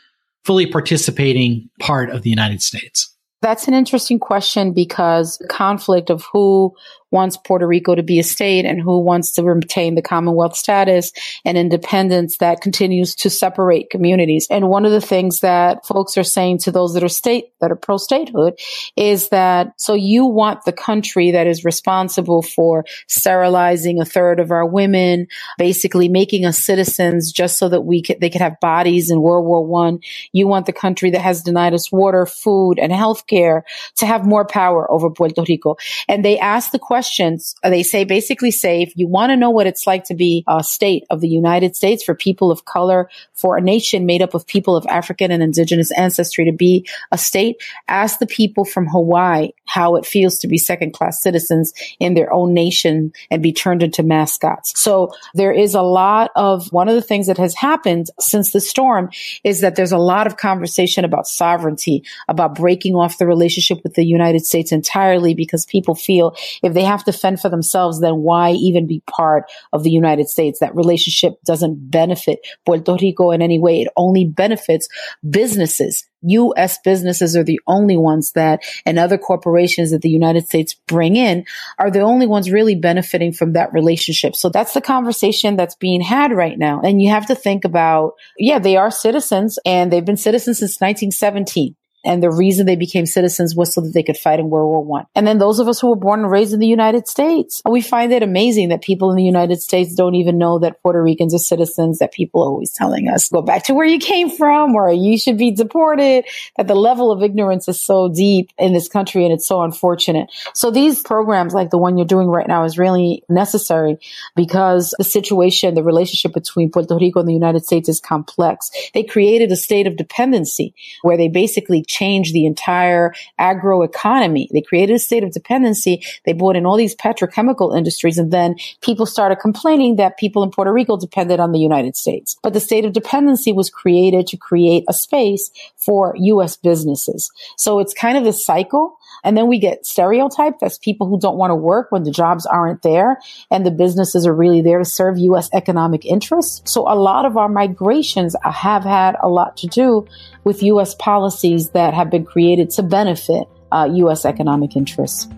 fully 0.44 0.66
participating 0.66 1.68
part 1.78 2.10
of 2.10 2.22
the 2.22 2.30
United 2.30 2.62
States? 2.62 3.15
That's 3.42 3.68
an 3.68 3.74
interesting 3.74 4.18
question 4.18 4.72
because 4.72 5.40
conflict 5.48 6.10
of 6.10 6.24
who 6.32 6.74
wants 7.10 7.36
Puerto 7.36 7.66
Rico 7.66 7.94
to 7.94 8.02
be 8.02 8.18
a 8.18 8.24
state 8.24 8.64
and 8.64 8.80
who 8.80 9.00
wants 9.00 9.32
to 9.32 9.42
retain 9.42 9.94
the 9.94 10.02
Commonwealth 10.02 10.56
status 10.56 11.12
and 11.44 11.56
independence 11.56 12.38
that 12.38 12.60
continues 12.60 13.14
to 13.14 13.30
separate 13.30 13.90
communities. 13.90 14.46
And 14.50 14.68
one 14.68 14.84
of 14.84 14.92
the 14.92 15.00
things 15.00 15.40
that 15.40 15.86
folks 15.86 16.18
are 16.18 16.24
saying 16.24 16.58
to 16.58 16.72
those 16.72 16.94
that 16.94 17.04
are 17.04 17.08
state, 17.08 17.52
that 17.60 17.70
are 17.70 17.76
pro 17.76 17.96
statehood 17.96 18.58
is 18.96 19.28
that, 19.30 19.72
so 19.78 19.94
you 19.94 20.26
want 20.26 20.64
the 20.64 20.72
country 20.72 21.30
that 21.30 21.46
is 21.46 21.64
responsible 21.64 22.42
for 22.42 22.84
sterilizing 23.06 24.00
a 24.00 24.04
third 24.04 24.40
of 24.40 24.50
our 24.50 24.66
women, 24.66 25.26
basically 25.58 26.08
making 26.08 26.44
us 26.44 26.58
citizens 26.58 27.32
just 27.32 27.58
so 27.58 27.68
that 27.68 27.82
we 27.82 28.02
could, 28.02 28.20
they 28.20 28.30
could 28.30 28.40
have 28.40 28.60
bodies 28.60 29.10
in 29.10 29.22
World 29.22 29.46
War 29.46 29.64
One. 29.64 30.00
You 30.32 30.48
want 30.48 30.66
the 30.66 30.72
country 30.72 31.10
that 31.10 31.20
has 31.20 31.42
denied 31.42 31.72
us 31.72 31.92
water, 31.92 32.26
food, 32.26 32.78
and 32.78 32.92
health 32.92 33.26
care 33.26 33.64
to 33.96 34.06
have 34.06 34.26
more 34.26 34.44
power 34.44 34.90
over 34.90 35.08
Puerto 35.08 35.44
Rico. 35.48 35.76
And 36.08 36.24
they 36.24 36.38
ask 36.38 36.72
the 36.72 36.78
question, 36.78 37.05
questions. 37.06 37.54
Uh, 37.62 37.70
they 37.70 37.84
say 37.84 38.04
basically 38.04 38.50
say, 38.50 38.82
if 38.82 38.92
you 38.96 39.06
want 39.06 39.30
to 39.30 39.36
know 39.36 39.50
what 39.50 39.66
it's 39.66 39.86
like 39.86 40.02
to 40.04 40.14
be 40.14 40.42
a 40.48 40.64
state 40.64 41.04
of 41.08 41.20
the 41.20 41.28
United 41.28 41.76
States 41.76 42.02
for 42.02 42.14
people 42.16 42.50
of 42.50 42.64
color, 42.64 43.08
for 43.34 43.56
a 43.56 43.60
nation 43.60 44.06
made 44.06 44.22
up 44.22 44.34
of 44.34 44.44
people 44.46 44.76
of 44.76 44.84
African 44.86 45.30
and 45.30 45.42
indigenous 45.42 45.92
ancestry 45.92 46.44
to 46.46 46.52
be 46.52 46.86
a 47.12 47.18
state, 47.18 47.62
ask 47.86 48.18
the 48.18 48.26
people 48.26 48.64
from 48.64 48.88
Hawaii 48.88 49.50
how 49.66 49.94
it 49.96 50.06
feels 50.06 50.38
to 50.38 50.48
be 50.48 50.58
second 50.58 50.92
class 50.94 51.22
citizens 51.22 51.72
in 52.00 52.14
their 52.14 52.32
own 52.32 52.52
nation 52.54 53.12
and 53.30 53.42
be 53.42 53.52
turned 53.52 53.82
into 53.82 54.02
mascots. 54.02 54.72
So 54.76 55.12
there 55.34 55.52
is 55.52 55.74
a 55.74 55.82
lot 55.82 56.30
of 56.34 56.72
one 56.72 56.88
of 56.88 56.94
the 56.96 57.02
things 57.02 57.28
that 57.28 57.38
has 57.38 57.54
happened 57.54 58.06
since 58.18 58.52
the 58.52 58.60
storm 58.60 59.10
is 59.44 59.60
that 59.60 59.76
there's 59.76 59.92
a 59.92 59.98
lot 59.98 60.26
of 60.26 60.36
conversation 60.36 61.04
about 61.04 61.26
sovereignty, 61.26 62.02
about 62.26 62.54
breaking 62.54 62.94
off 62.94 63.18
the 63.18 63.26
relationship 63.26 63.78
with 63.84 63.94
the 63.94 64.04
United 64.04 64.44
States 64.44 64.72
entirely 64.72 65.34
because 65.34 65.66
people 65.66 65.94
feel 65.94 66.34
if 66.62 66.72
they 66.72 66.84
have 66.86 67.04
to 67.04 67.12
fend 67.12 67.40
for 67.40 67.48
themselves, 67.48 68.00
then 68.00 68.16
why 68.16 68.52
even 68.52 68.86
be 68.86 69.02
part 69.08 69.44
of 69.72 69.82
the 69.82 69.90
United 69.90 70.28
States? 70.28 70.60
That 70.60 70.74
relationship 70.74 71.34
doesn't 71.44 71.90
benefit 71.90 72.40
Puerto 72.64 72.96
Rico 73.00 73.30
in 73.30 73.42
any 73.42 73.58
way. 73.58 73.82
It 73.82 73.88
only 73.96 74.24
benefits 74.24 74.88
businesses. 75.28 76.04
U.S. 76.22 76.78
businesses 76.82 77.36
are 77.36 77.44
the 77.44 77.60
only 77.66 77.96
ones 77.96 78.32
that, 78.32 78.64
and 78.84 78.98
other 78.98 79.18
corporations 79.18 79.90
that 79.90 80.02
the 80.02 80.08
United 80.08 80.46
States 80.46 80.74
bring 80.88 81.14
in 81.14 81.44
are 81.78 81.90
the 81.90 82.00
only 82.00 82.26
ones 82.26 82.50
really 82.50 82.74
benefiting 82.74 83.32
from 83.32 83.52
that 83.52 83.72
relationship. 83.72 84.34
So 84.34 84.48
that's 84.48 84.74
the 84.74 84.80
conversation 84.80 85.56
that's 85.56 85.76
being 85.76 86.00
had 86.00 86.32
right 86.32 86.58
now. 86.58 86.80
And 86.80 87.00
you 87.00 87.10
have 87.10 87.26
to 87.26 87.34
think 87.34 87.64
about, 87.64 88.14
yeah, 88.38 88.58
they 88.58 88.76
are 88.76 88.90
citizens 88.90 89.58
and 89.64 89.92
they've 89.92 90.04
been 90.04 90.16
citizens 90.16 90.58
since 90.58 90.80
1917. 90.80 91.75
And 92.06 92.22
the 92.22 92.30
reason 92.30 92.66
they 92.66 92.76
became 92.76 93.04
citizens 93.04 93.56
was 93.56 93.74
so 93.74 93.80
that 93.80 93.92
they 93.92 94.02
could 94.02 94.16
fight 94.16 94.38
in 94.38 94.48
World 94.48 94.68
War 94.68 94.84
One. 94.84 95.06
And 95.14 95.26
then 95.26 95.38
those 95.38 95.58
of 95.58 95.66
us 95.66 95.80
who 95.80 95.88
were 95.88 95.96
born 95.96 96.20
and 96.20 96.30
raised 96.30 96.54
in 96.54 96.60
the 96.60 96.66
United 96.66 97.08
States, 97.08 97.60
we 97.68 97.82
find 97.82 98.12
it 98.12 98.22
amazing 98.22 98.68
that 98.68 98.80
people 98.80 99.10
in 99.10 99.16
the 99.16 99.24
United 99.24 99.60
States 99.60 99.94
don't 99.94 100.14
even 100.14 100.38
know 100.38 100.60
that 100.60 100.80
Puerto 100.82 101.02
Ricans 101.02 101.34
are 101.34 101.38
citizens, 101.38 101.98
that 101.98 102.12
people 102.12 102.42
are 102.42 102.46
always 102.46 102.72
telling 102.72 103.08
us, 103.08 103.28
go 103.28 103.42
back 103.42 103.64
to 103.64 103.74
where 103.74 103.86
you 103.86 103.98
came 103.98 104.30
from 104.30 104.74
or 104.74 104.92
you 104.92 105.18
should 105.18 105.36
be 105.36 105.50
deported, 105.50 106.24
that 106.56 106.68
the 106.68 106.74
level 106.76 107.10
of 107.10 107.22
ignorance 107.22 107.66
is 107.68 107.82
so 107.82 108.08
deep 108.08 108.50
in 108.56 108.72
this 108.72 108.88
country 108.88 109.24
and 109.24 109.32
it's 109.32 109.48
so 109.48 109.62
unfortunate. 109.62 110.30
So 110.54 110.70
these 110.70 111.02
programs 111.02 111.54
like 111.54 111.70
the 111.70 111.78
one 111.78 111.98
you're 111.98 112.06
doing 112.06 112.28
right 112.28 112.46
now 112.46 112.64
is 112.64 112.78
really 112.78 113.24
necessary 113.28 113.98
because 114.36 114.94
the 114.98 115.04
situation, 115.04 115.74
the 115.74 115.82
relationship 115.82 116.32
between 116.32 116.70
Puerto 116.70 116.96
Rico 116.96 117.18
and 117.18 117.28
the 117.28 117.34
United 117.34 117.64
States 117.64 117.88
is 117.88 117.98
complex. 117.98 118.70
They 118.94 119.02
created 119.02 119.50
a 119.50 119.56
state 119.56 119.88
of 119.88 119.96
dependency 119.96 120.74
where 121.02 121.16
they 121.16 121.28
basically 121.28 121.82
change 121.96 122.32
the 122.32 122.46
entire 122.46 123.14
agro 123.38 123.82
economy. 123.82 124.48
They 124.52 124.60
created 124.60 124.94
a 124.94 124.98
state 124.98 125.24
of 125.24 125.32
dependency. 125.32 126.04
They 126.24 126.32
brought 126.32 126.56
in 126.56 126.66
all 126.66 126.76
these 126.76 126.94
petrochemical 126.94 127.76
industries 127.76 128.18
and 128.18 128.32
then 128.32 128.56
people 128.82 129.06
started 129.06 129.36
complaining 129.36 129.96
that 129.96 130.18
people 130.18 130.42
in 130.42 130.50
Puerto 130.50 130.72
Rico 130.72 130.96
depended 130.96 131.40
on 131.40 131.52
the 131.52 131.58
United 131.58 131.96
States. 131.96 132.36
But 132.42 132.52
the 132.52 132.60
state 132.60 132.84
of 132.84 132.92
dependency 132.92 133.52
was 133.52 133.70
created 133.70 134.26
to 134.28 134.36
create 134.36 134.84
a 134.88 134.92
space 134.92 135.50
for 135.76 136.14
U.S. 136.18 136.56
businesses. 136.56 137.30
So 137.56 137.78
it's 137.78 137.94
kind 137.94 138.18
of 138.18 138.26
a 138.26 138.32
cycle. 138.32 138.98
And 139.24 139.36
then 139.36 139.46
we 139.48 139.58
get 139.58 139.86
stereotyped 139.86 140.62
as 140.62 140.78
people 140.78 141.06
who 141.08 141.18
don't 141.18 141.36
want 141.36 141.50
to 141.50 141.54
work 141.54 141.90
when 141.90 142.04
the 142.04 142.10
jobs 142.10 142.46
aren't 142.46 142.82
there 142.82 143.20
and 143.50 143.64
the 143.64 143.70
businesses 143.70 144.26
are 144.26 144.34
really 144.34 144.62
there 144.62 144.78
to 144.78 144.84
serve 144.84 145.18
U.S. 145.18 145.48
economic 145.52 146.04
interests. 146.04 146.70
So 146.70 146.82
a 146.82 146.94
lot 146.94 147.24
of 147.24 147.36
our 147.36 147.48
migrations 147.48 148.34
have 148.42 148.84
had 148.84 149.16
a 149.22 149.28
lot 149.28 149.56
to 149.58 149.66
do 149.66 150.06
with 150.44 150.62
U.S. 150.62 150.94
policies 150.94 151.70
that 151.70 151.94
have 151.94 152.10
been 152.10 152.24
created 152.24 152.70
to 152.70 152.82
benefit 152.82 153.48
uh, 153.72 153.88
U.S. 153.92 154.24
economic 154.24 154.76
interests. 154.76 155.28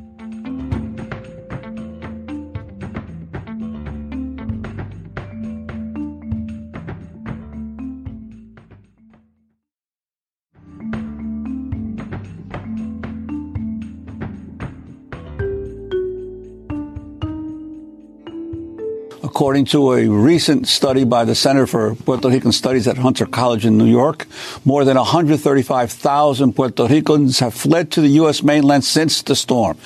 According 19.39 19.67
to 19.67 19.93
a 19.93 20.09
recent 20.09 20.67
study 20.67 21.05
by 21.05 21.25
the 21.25 21.37
Center 21.37 21.65
for 21.65 21.95
Puerto 21.95 22.29
Rican 22.29 22.51
Studies 22.51 22.89
at 22.89 22.99
Hunter 22.99 23.25
College 23.25 23.65
in 23.67 23.79
New 23.79 23.87
York, 23.87 24.27
more 24.65 24.85
than 24.85 24.97
135,000 24.97 26.55
Puerto 26.55 26.89
Ricans 26.89 27.39
have 27.39 27.55
fled 27.55 27.93
to 27.93 28.01
the 28.01 28.09
U.S. 28.23 28.43
mainland 28.43 28.83
since 28.83 29.23
the 29.23 29.37
storm. 29.37 29.79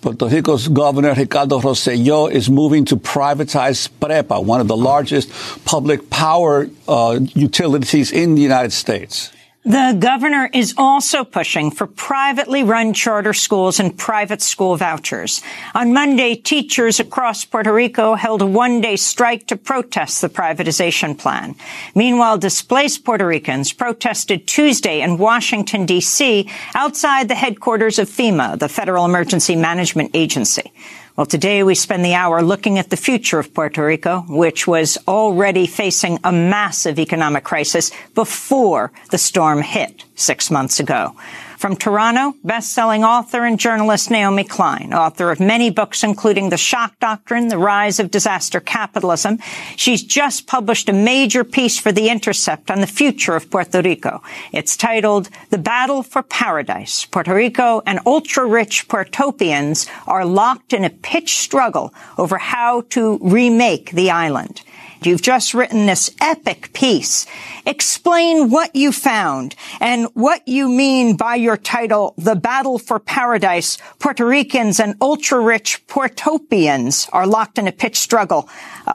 Puerto 0.00 0.28
Rico's 0.28 0.68
Governor 0.68 1.14
Ricardo 1.14 1.58
Rosselló 1.58 2.30
is 2.30 2.48
moving 2.48 2.84
to 2.84 2.94
privatize 2.94 3.88
PREPA, 4.00 4.44
one 4.44 4.60
of 4.60 4.68
the 4.68 4.76
largest 4.76 5.28
public 5.64 6.08
power 6.08 6.70
uh, 6.86 7.18
utilities 7.34 8.12
in 8.12 8.36
the 8.36 8.42
United 8.42 8.72
States. 8.72 9.32
The 9.64 9.94
governor 9.98 10.48
is 10.54 10.72
also 10.78 11.22
pushing 11.22 11.70
for 11.70 11.86
privately 11.86 12.64
run 12.64 12.94
charter 12.94 13.34
schools 13.34 13.78
and 13.78 13.96
private 13.96 14.40
school 14.40 14.74
vouchers. 14.76 15.42
On 15.74 15.92
Monday, 15.92 16.34
teachers 16.34 16.98
across 16.98 17.44
Puerto 17.44 17.70
Rico 17.70 18.14
held 18.14 18.40
a 18.40 18.46
one-day 18.46 18.96
strike 18.96 19.46
to 19.48 19.58
protest 19.58 20.22
the 20.22 20.30
privatization 20.30 21.16
plan. 21.16 21.56
Meanwhile, 21.94 22.38
displaced 22.38 23.04
Puerto 23.04 23.26
Ricans 23.26 23.74
protested 23.74 24.46
Tuesday 24.46 25.02
in 25.02 25.18
Washington, 25.18 25.84
D.C. 25.84 26.48
outside 26.74 27.28
the 27.28 27.34
headquarters 27.34 27.98
of 27.98 28.08
FEMA, 28.08 28.58
the 28.58 28.68
Federal 28.68 29.04
Emergency 29.04 29.56
Management 29.56 30.12
Agency. 30.14 30.72
Well, 31.16 31.26
today 31.26 31.64
we 31.64 31.74
spend 31.74 32.04
the 32.04 32.14
hour 32.14 32.40
looking 32.40 32.78
at 32.78 32.90
the 32.90 32.96
future 32.96 33.40
of 33.40 33.52
Puerto 33.52 33.84
Rico, 33.84 34.20
which 34.28 34.66
was 34.68 34.96
already 35.08 35.66
facing 35.66 36.20
a 36.22 36.30
massive 36.30 37.00
economic 37.00 37.42
crisis 37.42 37.90
before 38.14 38.92
the 39.10 39.18
storm 39.18 39.60
hit 39.60 40.04
six 40.14 40.50
months 40.52 40.78
ago. 40.78 41.16
From 41.60 41.76
Toronto, 41.76 42.34
best-selling 42.42 43.04
author 43.04 43.44
and 43.44 43.60
journalist 43.60 44.10
Naomi 44.10 44.44
Klein, 44.44 44.94
author 44.94 45.30
of 45.30 45.40
many 45.40 45.68
books 45.68 46.02
including 46.02 46.48
The 46.48 46.56
Shock 46.56 46.98
Doctrine, 47.00 47.48
The 47.48 47.58
Rise 47.58 48.00
of 48.00 48.10
Disaster 48.10 48.60
Capitalism. 48.60 49.36
She's 49.76 50.02
just 50.02 50.46
published 50.46 50.88
a 50.88 50.94
major 50.94 51.44
piece 51.44 51.78
for 51.78 51.92
The 51.92 52.08
Intercept 52.08 52.70
on 52.70 52.80
the 52.80 52.86
future 52.86 53.36
of 53.36 53.50
Puerto 53.50 53.82
Rico. 53.82 54.22
It's 54.52 54.74
titled 54.74 55.28
The 55.50 55.58
Battle 55.58 56.02
for 56.02 56.22
Paradise. 56.22 57.04
Puerto 57.04 57.34
Rico 57.34 57.82
and 57.84 58.00
ultra-rich 58.06 58.88
Puertopians 58.88 59.86
are 60.06 60.24
locked 60.24 60.72
in 60.72 60.82
a 60.82 60.88
pitched 60.88 61.40
struggle 61.40 61.92
over 62.16 62.38
how 62.38 62.84
to 62.88 63.18
remake 63.20 63.90
the 63.90 64.10
island. 64.10 64.62
You've 65.02 65.22
just 65.22 65.54
written 65.54 65.86
this 65.86 66.14
epic 66.20 66.72
piece. 66.74 67.26
Explain 67.64 68.50
what 68.50 68.76
you 68.76 68.92
found 68.92 69.54
and 69.80 70.06
what 70.12 70.46
you 70.46 70.68
mean 70.68 71.16
by 71.16 71.36
your 71.36 71.56
title, 71.56 72.12
The 72.18 72.36
Battle 72.36 72.78
for 72.78 72.98
Paradise. 72.98 73.78
Puerto 73.98 74.26
Ricans 74.26 74.78
and 74.78 74.96
ultra-rich 75.00 75.86
Puertopians 75.86 77.08
are 77.14 77.26
locked 77.26 77.58
in 77.58 77.66
a 77.66 77.72
pitched 77.72 78.02
struggle 78.02 78.48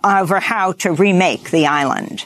over 0.03 0.39
how 0.39 0.74
to 0.74 0.91
remake 0.93 1.49
the 1.49 1.66
island. 1.66 2.26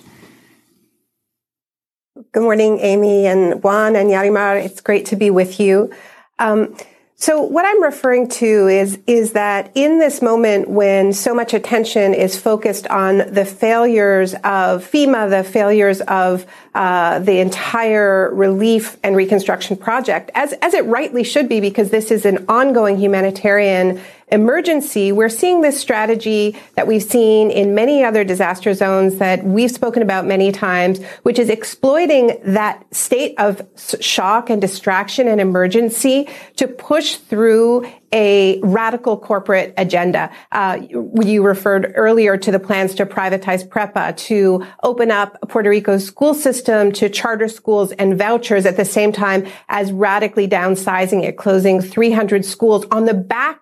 Good 2.34 2.44
morning, 2.44 2.80
Amy 2.80 3.28
and 3.28 3.64
Juan 3.64 3.96
and 3.96 4.10
Yarimar. 4.10 4.62
It's 4.62 4.82
great 4.82 5.06
to 5.08 5.16
be 5.16 5.30
with 5.30 5.58
you. 5.60 5.92
Um, 6.38 6.76
so 7.22 7.42
what 7.42 7.66
I'm 7.66 7.84
referring 7.84 8.30
to 8.30 8.70
is, 8.70 8.98
is 9.06 9.34
that 9.34 9.74
in 9.76 10.00
this 10.00 10.22
moment 10.22 10.70
when 10.70 11.12
so 11.12 11.36
much 11.36 11.54
attention 11.54 12.14
is 12.14 12.40
focused 12.40 12.88
on 12.88 13.18
the 13.18 13.44
failures 13.44 14.36
of 14.36 14.90
FEMA, 14.90 15.30
the 15.30 15.44
failures 15.44 16.00
of 16.00 16.46
uh, 16.74 17.20
the 17.20 17.40
entire 17.40 18.34
relief 18.34 18.98
and 19.04 19.18
reconstruction 19.18 19.76
project, 19.76 20.32
as, 20.34 20.54
as 20.62 20.74
it 20.74 20.86
rightly 20.86 21.26
should 21.26 21.50
be, 21.50 21.60
because 21.60 21.90
this 21.90 22.10
is 22.10 22.26
an 22.26 22.46
ongoing 22.48 22.98
humanitarian 22.98 24.00
emergency, 24.32 25.12
we're 25.12 25.30
seeing 25.30 25.62
this 25.62 25.80
strategy 25.80 26.58
that 26.76 26.88
we've 26.88 27.04
seen 27.04 27.52
in 27.52 27.74
many 27.74 28.04
other 28.04 28.24
disaster 28.24 28.74
zones 28.74 29.18
that 29.18 29.44
we've 29.44 29.72
spoken 29.72 30.02
about 30.02 30.26
many 30.26 30.52
times, 30.52 31.04
which 31.24 31.40
is 31.40 31.50
exploiting 31.50 32.40
that 32.44 32.84
state 32.94 33.34
of 33.38 33.62
shock 34.00 34.50
and 34.50 34.62
distraction 34.62 35.28
and 35.28 35.42
emergency 35.42 36.28
to 36.56 36.68
push 36.68 37.16
through 37.16 37.86
a 38.12 38.60
radical 38.62 39.18
corporate 39.18 39.74
agenda. 39.78 40.32
Uh, 40.52 40.80
you 41.22 41.44
referred 41.44 41.94
earlier 41.96 42.38
to 42.38 42.52
the 42.52 42.60
plans 42.60 42.96
to 42.96 43.06
privatize 43.06 43.68
PREPA, 43.68 44.18
to 44.18 44.66
open 44.84 45.12
up 45.12 45.38
Puerto 45.48 45.70
Rico's 45.70 46.06
school 46.06 46.34
system 46.34 46.92
to 46.94 47.10
charter 47.10 47.48
schools 47.48 47.92
and 47.94 48.18
vouchers 48.18 48.66
at 48.66 48.78
the 48.78 48.86
same 48.86 49.12
time 49.12 49.46
as 49.68 49.92
radically 49.92 50.48
downsizing 50.48 51.24
it, 51.24 51.38
closing 51.38 51.82
300 51.82 52.46
schools 52.46 52.86
on 52.92 53.06
the 53.06 53.14
back 53.14 53.62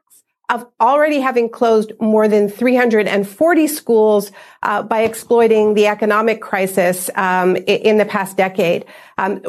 of 0.49 0.65
already 0.79 1.19
having 1.19 1.49
closed 1.49 1.91
more 1.99 2.29
than 2.29 2.47
340 2.47 3.67
schools 3.67 4.31
uh, 4.63 4.81
by 4.81 5.01
exploiting 5.01 5.73
the 5.73 5.87
economic 5.87 6.41
crisis 6.41 7.09
um, 7.15 7.57
in 7.67 7.97
the 7.97 8.05
past 8.05 8.37
decade. 8.37 8.85
Um, 9.17 9.41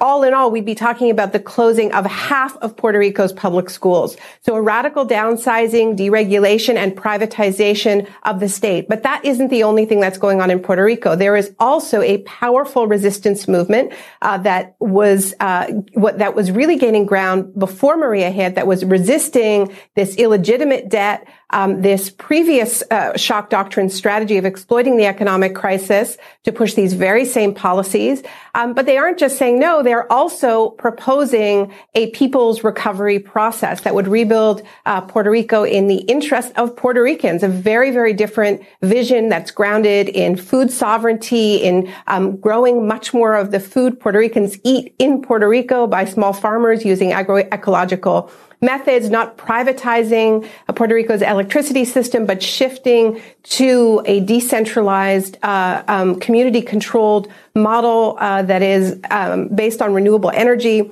all 0.00 0.22
in 0.22 0.32
all, 0.32 0.50
we'd 0.50 0.64
be 0.64 0.74
talking 0.74 1.10
about 1.10 1.32
the 1.32 1.40
closing 1.40 1.90
of 1.92 2.04
half 2.06 2.56
of 2.58 2.76
Puerto 2.76 2.98
Rico's 2.98 3.32
public 3.32 3.68
schools. 3.68 4.16
So 4.42 4.54
a 4.54 4.62
radical 4.62 5.06
downsizing, 5.06 5.96
deregulation, 5.96 6.76
and 6.76 6.94
privatization 6.94 8.08
of 8.22 8.38
the 8.38 8.48
state. 8.48 8.86
But 8.88 9.02
that 9.02 9.24
isn't 9.24 9.48
the 9.48 9.64
only 9.64 9.86
thing 9.86 9.98
that's 9.98 10.18
going 10.18 10.40
on 10.40 10.50
in 10.50 10.60
Puerto 10.60 10.84
Rico. 10.84 11.16
There 11.16 11.36
is 11.36 11.52
also 11.58 12.00
a 12.02 12.18
powerful 12.18 12.86
resistance 12.86 13.48
movement 13.48 13.92
uh, 14.22 14.38
that 14.38 14.76
was 14.78 15.34
uh, 15.40 15.68
what 15.94 16.18
that 16.18 16.34
was 16.34 16.50
really 16.50 16.76
gaining 16.76 17.06
ground 17.06 17.58
before 17.58 17.96
Maria 17.96 18.30
hit. 18.30 18.54
That 18.54 18.66
was 18.66 18.84
resisting 18.84 19.74
this 19.94 20.16
illegitimate 20.16 20.43
debt 20.44 21.26
um, 21.54 21.82
this 21.82 22.10
previous 22.10 22.82
uh, 22.90 23.16
shock 23.16 23.48
doctrine 23.48 23.88
strategy 23.88 24.36
of 24.38 24.44
exploiting 24.44 24.96
the 24.96 25.06
economic 25.06 25.54
crisis 25.54 26.18
to 26.42 26.50
push 26.50 26.74
these 26.74 26.94
very 26.94 27.24
same 27.24 27.54
policies. 27.54 28.24
Um, 28.56 28.74
but 28.74 28.86
they 28.86 28.96
aren't 28.96 29.18
just 29.18 29.38
saying 29.38 29.60
no; 29.60 29.82
they're 29.82 30.10
also 30.12 30.70
proposing 30.70 31.72
a 31.94 32.10
people's 32.10 32.64
recovery 32.64 33.20
process 33.20 33.82
that 33.82 33.94
would 33.94 34.08
rebuild 34.08 34.62
uh, 34.84 35.00
Puerto 35.02 35.30
Rico 35.30 35.62
in 35.62 35.86
the 35.86 35.98
interest 35.98 36.52
of 36.56 36.74
Puerto 36.74 37.02
Ricans. 37.02 37.44
A 37.44 37.48
very, 37.48 37.92
very 37.92 38.12
different 38.12 38.60
vision 38.82 39.28
that's 39.28 39.52
grounded 39.52 40.08
in 40.08 40.36
food 40.36 40.72
sovereignty, 40.72 41.56
in 41.56 41.92
um, 42.08 42.36
growing 42.38 42.88
much 42.88 43.14
more 43.14 43.34
of 43.34 43.52
the 43.52 43.60
food 43.60 44.00
Puerto 44.00 44.18
Ricans 44.18 44.58
eat 44.64 44.92
in 44.98 45.22
Puerto 45.22 45.48
Rico 45.48 45.86
by 45.86 46.04
small 46.04 46.32
farmers 46.32 46.84
using 46.84 47.10
agroecological 47.10 48.28
methods, 48.64 49.10
not 49.10 49.36
privatizing 49.36 50.48
Puerto 50.74 50.94
Rico's 50.94 51.22
electricity 51.22 51.84
system, 51.84 52.26
but 52.26 52.42
shifting 52.42 53.20
to 53.42 54.02
a 54.06 54.20
decentralized, 54.20 55.38
uh, 55.42 55.82
um, 55.86 56.18
community-controlled 56.18 57.28
model 57.54 58.16
uh, 58.18 58.42
that 58.42 58.62
is 58.62 58.98
um, 59.10 59.48
based 59.48 59.82
on 59.82 59.92
renewable 59.92 60.30
energy. 60.30 60.90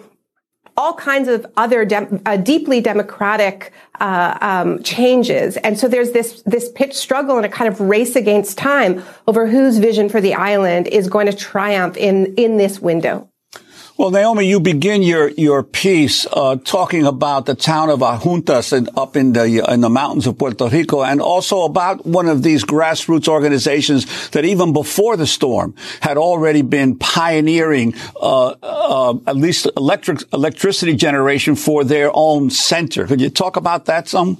All 0.76 0.94
kinds 0.94 1.28
of 1.28 1.46
other 1.56 1.84
de- 1.84 2.20
uh, 2.24 2.36
deeply 2.38 2.80
democratic 2.80 3.72
uh, 4.00 4.38
um, 4.40 4.82
changes, 4.82 5.58
and 5.58 5.78
so 5.78 5.86
there's 5.86 6.12
this 6.12 6.42
this 6.46 6.70
pitch 6.70 6.94
struggle 6.94 7.36
and 7.36 7.44
a 7.44 7.48
kind 7.48 7.68
of 7.68 7.78
race 7.78 8.16
against 8.16 8.56
time 8.56 9.02
over 9.26 9.46
whose 9.46 9.78
vision 9.78 10.08
for 10.08 10.20
the 10.20 10.34
island 10.34 10.88
is 10.88 11.08
going 11.08 11.26
to 11.26 11.36
triumph 11.36 11.96
in 11.98 12.34
in 12.36 12.56
this 12.56 12.80
window. 12.80 13.28
Well, 14.02 14.10
Naomi, 14.10 14.48
you 14.48 14.58
begin 14.58 15.04
your 15.04 15.28
your 15.28 15.62
piece 15.62 16.26
uh, 16.32 16.56
talking 16.56 17.06
about 17.06 17.46
the 17.46 17.54
town 17.54 17.88
of 17.88 18.00
Adjuntas 18.00 18.72
and 18.72 18.90
up 18.96 19.14
in 19.14 19.32
the 19.32 19.64
in 19.72 19.80
the 19.80 19.88
mountains 19.88 20.26
of 20.26 20.36
Puerto 20.38 20.66
Rico, 20.66 21.04
and 21.04 21.20
also 21.20 21.62
about 21.62 22.04
one 22.04 22.26
of 22.26 22.42
these 22.42 22.64
grassroots 22.64 23.28
organizations 23.28 24.28
that 24.30 24.44
even 24.44 24.72
before 24.72 25.16
the 25.16 25.24
storm 25.24 25.76
had 26.00 26.16
already 26.16 26.62
been 26.62 26.98
pioneering 26.98 27.94
uh, 28.20 28.56
uh, 28.60 29.14
at 29.28 29.36
least 29.36 29.68
electric 29.76 30.18
electricity 30.32 30.96
generation 30.96 31.54
for 31.54 31.84
their 31.84 32.10
own 32.12 32.50
center. 32.50 33.06
Could 33.06 33.20
you 33.20 33.30
talk 33.30 33.54
about 33.54 33.84
that 33.84 34.08
some? 34.08 34.36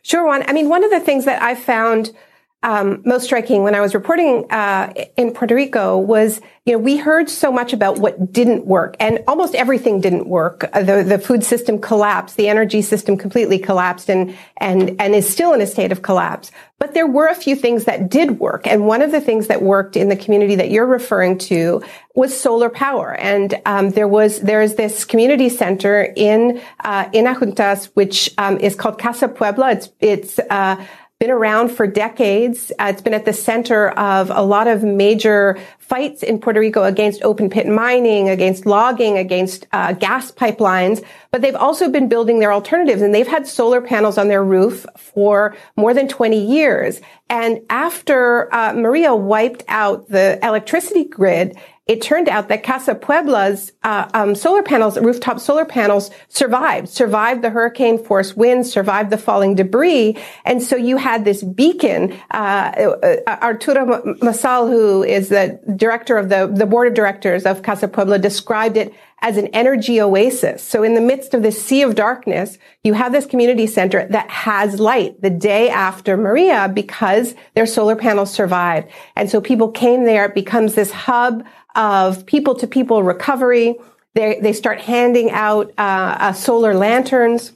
Sure, 0.00 0.24
Juan. 0.24 0.44
I 0.48 0.54
mean, 0.54 0.70
one 0.70 0.82
of 0.82 0.90
the 0.90 1.00
things 1.00 1.26
that 1.26 1.42
I 1.42 1.54
found 1.54 2.16
um, 2.62 3.02
most 3.04 3.24
striking 3.24 3.62
when 3.62 3.76
I 3.76 3.80
was 3.80 3.94
reporting 3.94 4.44
uh, 4.50 4.92
in 5.16 5.32
Puerto 5.32 5.54
Rico 5.54 5.96
was, 5.96 6.40
you 6.64 6.72
know, 6.72 6.78
we 6.78 6.96
heard 6.96 7.30
so 7.30 7.52
much 7.52 7.72
about 7.72 7.98
what 7.98 8.32
didn't 8.32 8.66
work, 8.66 8.96
and 8.98 9.22
almost 9.28 9.54
everything 9.54 10.00
didn't 10.00 10.26
work. 10.26 10.68
Uh, 10.72 10.82
the 10.82 11.04
the 11.04 11.20
food 11.20 11.44
system 11.44 11.80
collapsed, 11.80 12.36
the 12.36 12.48
energy 12.48 12.82
system 12.82 13.16
completely 13.16 13.60
collapsed, 13.60 14.10
and 14.10 14.36
and 14.56 15.00
and 15.00 15.14
is 15.14 15.28
still 15.28 15.52
in 15.52 15.60
a 15.60 15.66
state 15.68 15.92
of 15.92 16.02
collapse. 16.02 16.50
But 16.80 16.94
there 16.94 17.06
were 17.06 17.28
a 17.28 17.34
few 17.34 17.54
things 17.54 17.84
that 17.84 18.10
did 18.10 18.40
work, 18.40 18.66
and 18.66 18.86
one 18.86 19.02
of 19.02 19.12
the 19.12 19.20
things 19.20 19.46
that 19.46 19.62
worked 19.62 19.96
in 19.96 20.08
the 20.08 20.16
community 20.16 20.56
that 20.56 20.70
you're 20.70 20.86
referring 20.86 21.38
to 21.38 21.82
was 22.16 22.38
solar 22.38 22.68
power. 22.68 23.14
And 23.14 23.60
um, 23.66 23.90
there 23.90 24.08
was 24.08 24.40
there 24.40 24.62
is 24.62 24.74
this 24.74 25.04
community 25.04 25.48
center 25.48 26.12
in 26.16 26.60
uh, 26.80 27.08
in 27.12 27.26
Adjuntas, 27.26 27.86
which 27.94 28.34
um, 28.36 28.58
is 28.58 28.74
called 28.74 28.98
Casa 28.98 29.28
Pueblo. 29.28 29.68
It's 29.68 29.90
it's 30.00 30.38
uh, 30.50 30.84
been 31.18 31.30
around 31.32 31.70
for 31.70 31.84
decades. 31.88 32.70
Uh, 32.78 32.86
it's 32.90 33.02
been 33.02 33.12
at 33.12 33.24
the 33.24 33.32
center 33.32 33.88
of 33.90 34.30
a 34.30 34.42
lot 34.42 34.68
of 34.68 34.84
major 34.84 35.58
fights 35.80 36.22
in 36.22 36.38
Puerto 36.38 36.60
Rico 36.60 36.84
against 36.84 37.22
open 37.22 37.50
pit 37.50 37.66
mining, 37.66 38.28
against 38.28 38.66
logging, 38.66 39.18
against 39.18 39.66
uh, 39.72 39.94
gas 39.94 40.30
pipelines. 40.30 41.04
But 41.32 41.42
they've 41.42 41.56
also 41.56 41.90
been 41.90 42.08
building 42.08 42.38
their 42.38 42.52
alternatives 42.52 43.02
and 43.02 43.12
they've 43.12 43.26
had 43.26 43.48
solar 43.48 43.80
panels 43.80 44.16
on 44.16 44.28
their 44.28 44.44
roof 44.44 44.86
for 44.96 45.56
more 45.76 45.92
than 45.92 46.06
20 46.06 46.40
years. 46.40 47.00
And 47.28 47.62
after 47.68 48.54
uh, 48.54 48.74
Maria 48.74 49.12
wiped 49.12 49.64
out 49.66 50.08
the 50.08 50.38
electricity 50.46 51.02
grid, 51.02 51.58
it 51.88 52.02
turned 52.02 52.28
out 52.28 52.48
that 52.48 52.62
Casa 52.62 52.94
Pueblo's 52.94 53.72
uh, 53.82 54.10
um, 54.12 54.34
solar 54.34 54.62
panels, 54.62 54.98
rooftop 54.98 55.40
solar 55.40 55.64
panels, 55.64 56.10
survived, 56.28 56.90
survived 56.90 57.40
the 57.40 57.48
hurricane 57.48 58.02
force 58.04 58.36
winds, 58.36 58.70
survived 58.70 59.08
the 59.08 59.16
falling 59.16 59.54
debris, 59.54 60.14
and 60.44 60.62
so 60.62 60.76
you 60.76 60.98
had 60.98 61.24
this 61.24 61.42
beacon. 61.42 62.12
Uh, 62.30 62.36
uh, 62.36 63.38
Arturo 63.42 64.02
Massol, 64.20 64.68
who 64.68 65.02
is 65.02 65.30
the 65.30 65.58
director 65.76 66.18
of 66.18 66.28
the 66.28 66.46
the 66.46 66.66
board 66.66 66.88
of 66.88 66.94
directors 66.94 67.46
of 67.46 67.62
Casa 67.62 67.88
Pueblo, 67.88 68.18
described 68.18 68.76
it 68.76 68.92
as 69.20 69.36
an 69.36 69.48
energy 69.48 70.00
oasis. 70.00 70.62
So 70.62 70.82
in 70.82 70.94
the 70.94 71.00
midst 71.00 71.34
of 71.34 71.42
this 71.42 71.60
sea 71.60 71.82
of 71.82 71.94
darkness, 71.94 72.56
you 72.84 72.92
have 72.92 73.12
this 73.12 73.26
community 73.26 73.66
center 73.66 74.06
that 74.10 74.30
has 74.30 74.78
light 74.78 75.20
the 75.20 75.30
day 75.30 75.68
after 75.68 76.16
Maria 76.16 76.70
because 76.72 77.34
their 77.54 77.66
solar 77.66 77.96
panels 77.96 78.32
survived. 78.32 78.88
And 79.16 79.28
so 79.28 79.40
people 79.40 79.70
came 79.72 80.04
there. 80.04 80.26
It 80.26 80.34
becomes 80.34 80.74
this 80.74 80.92
hub 80.92 81.44
of 81.78 82.26
people 82.26 82.54
to 82.56 82.66
people 82.66 83.02
recovery. 83.02 83.76
They, 84.14 84.40
they 84.40 84.52
start 84.52 84.80
handing 84.80 85.30
out 85.30 85.72
uh, 85.78 86.16
uh, 86.18 86.32
solar 86.32 86.74
lanterns. 86.74 87.52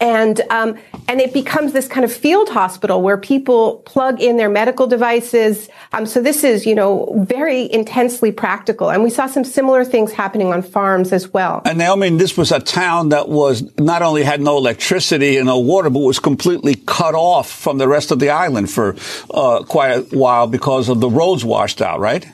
and 0.00 0.40
um, 0.50 0.78
and 1.08 1.20
it 1.20 1.34
becomes 1.34 1.72
this 1.72 1.86
kind 1.86 2.04
of 2.04 2.12
field 2.12 2.48
hospital 2.48 3.02
where 3.02 3.18
people 3.18 3.76
plug 3.84 4.20
in 4.20 4.38
their 4.38 4.48
medical 4.48 4.86
devices. 4.86 5.68
Um, 5.92 6.06
so 6.06 6.22
this 6.22 6.42
is 6.42 6.64
you 6.64 6.74
know 6.74 7.24
very 7.28 7.70
intensely 7.70 8.32
practical, 8.32 8.90
and 8.90 9.02
we 9.02 9.10
saw 9.10 9.26
some 9.26 9.44
similar 9.44 9.84
things 9.84 10.12
happening 10.12 10.52
on 10.52 10.62
farms 10.62 11.12
as 11.12 11.32
well. 11.32 11.60
And 11.66 11.76
Naomi, 11.76 12.10
this 12.16 12.36
was 12.36 12.50
a 12.50 12.60
town 12.60 13.10
that 13.10 13.28
was 13.28 13.62
not 13.78 14.00
only 14.02 14.22
had 14.22 14.40
no 14.40 14.56
electricity 14.56 15.36
and 15.36 15.46
no 15.46 15.58
water, 15.58 15.90
but 15.90 16.00
was 16.00 16.18
completely 16.18 16.76
cut 16.76 17.14
off 17.14 17.50
from 17.50 17.78
the 17.78 17.86
rest 17.86 18.10
of 18.10 18.18
the 18.18 18.30
island 18.30 18.70
for 18.70 18.96
uh, 19.30 19.64
quite 19.64 19.90
a 19.92 20.00
while 20.16 20.46
because 20.46 20.88
of 20.88 21.00
the 21.00 21.10
roads 21.10 21.44
washed 21.44 21.82
out, 21.82 22.00
right? 22.00 22.26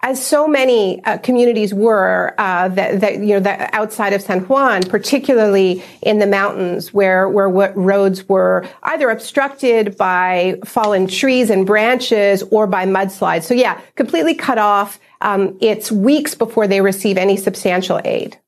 As 0.00 0.24
so 0.24 0.46
many 0.46 1.02
uh, 1.04 1.18
communities 1.18 1.74
were 1.74 2.34
uh, 2.38 2.68
that, 2.68 3.00
that, 3.00 3.14
you 3.14 3.34
know 3.34 3.40
that 3.40 3.74
outside 3.74 4.12
of 4.12 4.22
San 4.22 4.40
Juan, 4.40 4.82
particularly 4.82 5.82
in 6.02 6.18
the 6.18 6.26
mountains 6.26 6.94
where 6.94 7.28
where 7.28 7.48
roads 7.48 8.28
were 8.28 8.66
either 8.84 9.10
obstructed 9.10 9.96
by 9.96 10.58
fallen 10.64 11.08
trees 11.08 11.50
and 11.50 11.66
branches 11.66 12.42
or 12.50 12.66
by 12.66 12.86
mudslides. 12.86 13.42
So 13.42 13.54
yeah, 13.54 13.80
completely 13.96 14.34
cut 14.34 14.58
off. 14.58 15.00
Um, 15.20 15.58
it's 15.60 15.90
weeks 15.90 16.36
before 16.36 16.68
they 16.68 16.80
receive 16.80 17.18
any 17.18 17.36
substantial 17.36 18.00
aid. 18.04 18.38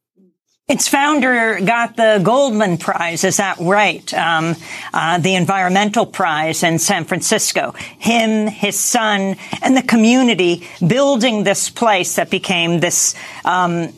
Its 0.70 0.86
founder 0.86 1.58
got 1.60 1.96
the 1.96 2.20
Goldman 2.22 2.78
Prize, 2.78 3.24
is 3.24 3.38
that 3.38 3.58
right? 3.58 4.14
Um, 4.14 4.54
uh, 4.94 5.18
the 5.18 5.34
environmental 5.34 6.06
prize 6.06 6.62
in 6.62 6.78
San 6.78 7.06
Francisco. 7.06 7.72
Him, 7.98 8.46
his 8.46 8.78
son, 8.78 9.34
and 9.62 9.76
the 9.76 9.82
community 9.82 10.64
building 10.86 11.42
this 11.42 11.68
place 11.70 12.14
that 12.14 12.30
became 12.30 12.78
this 12.78 13.16
um, 13.44 13.92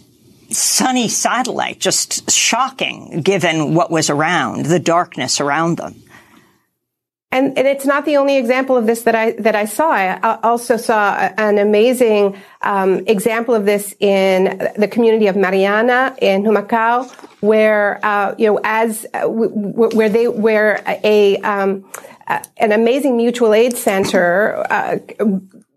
sunny 0.49 1.09
satellite. 1.09 1.79
Just 1.79 2.31
shocking, 2.31 3.21
given 3.21 3.75
what 3.75 3.91
was 3.91 4.09
around, 4.09 4.65
the 4.65 4.81
darkness 4.81 5.43
around 5.43 5.77
them. 5.77 6.03
And, 7.33 7.57
and, 7.57 7.67
it's 7.67 7.87
not 7.87 8.05
the 8.05 8.19
only 8.19 8.37
example 8.37 8.77
of 8.77 8.87
this 8.87 9.03
that 9.03 9.15
I 9.15 9.33
that 9.39 9.57
I 9.57 9.65
saw. 9.65 9.91
I 9.91 10.39
also 10.43 10.77
saw 10.77 11.15
an 11.39 11.57
amazing 11.57 12.37
um, 12.61 13.03
example 13.07 13.55
of 13.55 13.65
this 13.65 13.95
in 14.01 14.71
the 14.77 14.87
community 14.87 15.29
of 15.29 15.35
Mariana 15.35 16.15
in 16.21 16.43
Humacao, 16.43 17.11
where 17.41 17.99
uh, 18.05 18.35
you 18.37 18.49
know 18.49 18.61
as 18.63 19.07
uh, 19.15 19.23
where 19.27 20.11
they 20.11 20.29
where 20.29 20.83
a 20.87 21.39
um, 21.39 21.91
an 22.59 22.73
amazing 22.73 23.17
mutual 23.17 23.55
aid 23.55 23.79
center 23.79 24.67
uh, 24.71 24.99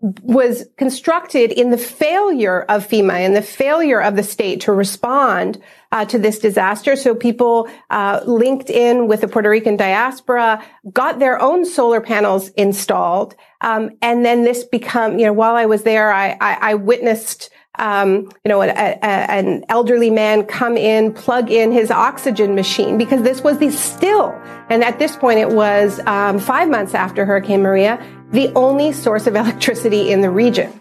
was 0.00 0.66
constructed 0.76 1.50
in 1.52 1.70
the 1.70 1.78
failure 1.78 2.62
of 2.62 2.86
FEMA 2.86 3.14
and 3.14 3.34
the 3.34 3.42
failure 3.42 4.00
of 4.00 4.14
the 4.14 4.22
state 4.22 4.60
to 4.60 4.72
respond 4.72 5.60
uh, 5.90 6.04
to 6.04 6.18
this 6.18 6.38
disaster. 6.38 6.96
So 6.96 7.14
people 7.14 7.68
uh, 7.90 8.20
linked 8.26 8.68
in 8.68 9.08
with 9.08 9.22
the 9.22 9.28
Puerto 9.28 9.48
Rican 9.48 9.76
diaspora 9.76 10.62
got 10.92 11.18
their 11.18 11.40
own 11.40 11.64
solar 11.64 12.00
panels 12.00 12.50
installed, 12.50 13.34
um, 13.62 13.90
and 14.02 14.24
then 14.24 14.44
this 14.44 14.64
become 14.64 15.18
you 15.18 15.24
know 15.24 15.32
while 15.32 15.54
I 15.54 15.66
was 15.66 15.82
there, 15.84 16.12
I, 16.12 16.36
I, 16.40 16.58
I 16.60 16.74
witnessed. 16.74 17.50
Um, 17.78 18.30
you 18.42 18.48
know, 18.48 18.62
a, 18.62 18.68
a, 18.68 19.04
an 19.04 19.62
elderly 19.68 20.08
man 20.08 20.46
come 20.46 20.78
in, 20.78 21.12
plug 21.12 21.50
in 21.50 21.72
his 21.72 21.90
oxygen 21.90 22.54
machine 22.54 22.96
because 22.96 23.20
this 23.20 23.42
was 23.42 23.58
the 23.58 23.70
still, 23.70 24.30
and 24.70 24.82
at 24.82 24.98
this 24.98 25.14
point 25.14 25.40
it 25.40 25.50
was 25.50 26.00
um, 26.06 26.38
five 26.38 26.70
months 26.70 26.94
after 26.94 27.26
Hurricane 27.26 27.60
Maria, 27.60 28.02
the 28.32 28.52
only 28.54 28.92
source 28.92 29.26
of 29.26 29.36
electricity 29.36 30.10
in 30.10 30.20
the 30.20 30.30
region. 30.30 30.72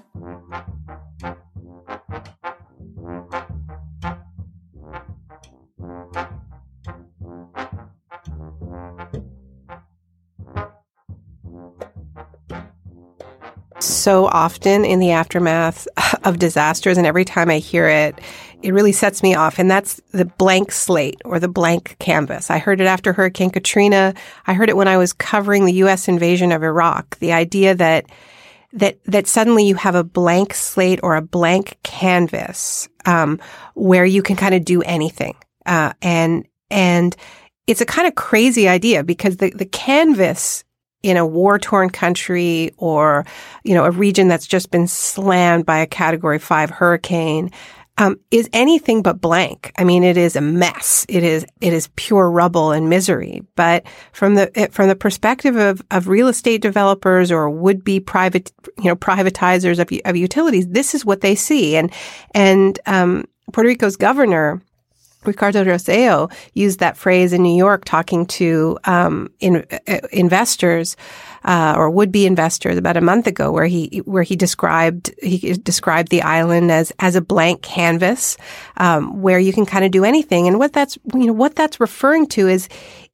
so 14.05 14.27
often 14.27 14.85
in 14.85 14.99
the 14.99 15.09
aftermath 15.09 15.87
of 16.23 16.37
disasters, 16.37 16.95
and 16.95 17.07
every 17.07 17.25
time 17.25 17.49
I 17.49 17.57
hear 17.57 17.87
it, 17.87 18.19
it 18.65 18.73
really 18.73 18.91
sets 18.91 19.21
me 19.21 19.35
off. 19.35 19.59
And 19.59 19.69
that's 19.69 20.01
the 20.11 20.25
blank 20.25 20.71
slate 20.71 21.21
or 21.23 21.39
the 21.39 21.47
blank 21.47 21.97
canvas. 21.99 22.49
I 22.49 22.57
heard 22.57 22.81
it 22.81 22.87
after 22.87 23.13
Hurricane 23.13 23.51
Katrina. 23.51 24.15
I 24.47 24.53
heard 24.53 24.69
it 24.69 24.75
when 24.75 24.87
I 24.87 24.97
was 24.97 25.13
covering 25.13 25.65
the 25.65 25.73
U.S. 25.73 26.07
invasion 26.07 26.51
of 26.51 26.63
Iraq. 26.63 27.19
The 27.19 27.31
idea 27.31 27.75
that 27.75 28.07
that 28.73 28.97
that 29.05 29.27
suddenly 29.27 29.67
you 29.67 29.75
have 29.75 29.93
a 29.93 30.03
blank 30.03 30.55
slate 30.55 30.99
or 31.03 31.15
a 31.15 31.21
blank 31.21 31.77
canvas 31.83 32.89
um, 33.05 33.39
where 33.75 34.03
you 34.03 34.23
can 34.23 34.35
kind 34.35 34.55
of 34.55 34.65
do 34.65 34.81
anything, 34.81 35.35
uh, 35.67 35.93
and 36.01 36.47
and 36.71 37.15
it's 37.67 37.81
a 37.81 37.85
kind 37.85 38.07
of 38.07 38.15
crazy 38.15 38.67
idea 38.67 39.03
because 39.03 39.37
the 39.37 39.51
the 39.51 39.65
canvas 39.65 40.63
in 41.03 41.17
a 41.17 41.25
war 41.25 41.59
torn 41.59 41.91
country 41.91 42.71
or, 42.77 43.27
you 43.63 43.75
know, 43.75 43.85
a 43.85 43.91
region 43.91 44.27
that's 44.27 44.47
just 44.47 44.71
been 44.71 44.87
slammed 44.87 45.63
by 45.63 45.77
a 45.77 45.85
category 45.85 46.39
five 46.39 46.71
hurricane, 46.71 47.51
um, 47.97 48.19
is 48.31 48.49
anything 48.51 49.01
but 49.01 49.21
blank. 49.21 49.71
I 49.77 49.83
mean, 49.83 50.03
it 50.03 50.17
is 50.17 50.35
a 50.35 50.41
mess. 50.41 51.05
It 51.07 51.23
is, 51.23 51.45
it 51.61 51.73
is 51.73 51.89
pure 51.95 52.29
rubble 52.29 52.71
and 52.71 52.89
misery. 52.89 53.41
But 53.55 53.85
from 54.11 54.35
the, 54.35 54.69
from 54.71 54.89
the 54.89 54.95
perspective 54.95 55.55
of, 55.55 55.81
of 55.91 56.07
real 56.07 56.27
estate 56.27 56.61
developers 56.61 57.31
or 57.31 57.49
would 57.49 57.83
be 57.83 57.99
private, 57.99 58.51
you 58.77 58.85
know, 58.85 58.95
privatizers 58.95 59.79
of, 59.79 59.89
of 60.05 60.15
utilities, 60.15 60.67
this 60.67 60.93
is 60.93 61.05
what 61.05 61.21
they 61.21 61.35
see. 61.35 61.75
And, 61.75 61.91
and, 62.31 62.79
um, 62.85 63.25
Puerto 63.53 63.67
Rico's 63.67 63.95
governor, 63.95 64.61
Ricardo 65.27 65.63
Rosselló 65.63 66.31
used 66.53 66.79
that 66.79 66.97
phrase 66.97 67.33
in 67.33 67.43
New 67.43 67.55
York 67.55 67.85
talking 67.85 68.25
to 68.27 68.77
um, 68.85 69.29
in, 69.39 69.65
uh, 69.87 69.99
investors 70.11 70.95
uh, 71.43 71.75
or 71.77 71.89
would-be 71.89 72.25
investors 72.25 72.77
about 72.77 72.97
a 72.97 73.01
month 73.01 73.27
ago, 73.27 73.51
where 73.51 73.65
he 73.65 74.01
where 74.05 74.23
he 74.23 74.35
described 74.35 75.13
he 75.21 75.53
described 75.53 76.09
the 76.09 76.21
island 76.21 76.71
as 76.71 76.91
as 76.99 77.15
a 77.15 77.21
blank 77.21 77.61
canvas 77.61 78.37
um, 78.77 79.21
where 79.21 79.39
you 79.39 79.53
can 79.53 79.65
kind 79.65 79.85
of 79.85 79.91
do 79.91 80.03
anything. 80.03 80.47
And 80.47 80.59
what 80.59 80.73
that's 80.73 80.97
you 81.13 81.27
know 81.27 81.33
what 81.33 81.55
that's 81.55 81.79
referring 81.79 82.27
to 82.27 82.47
is 82.47 82.67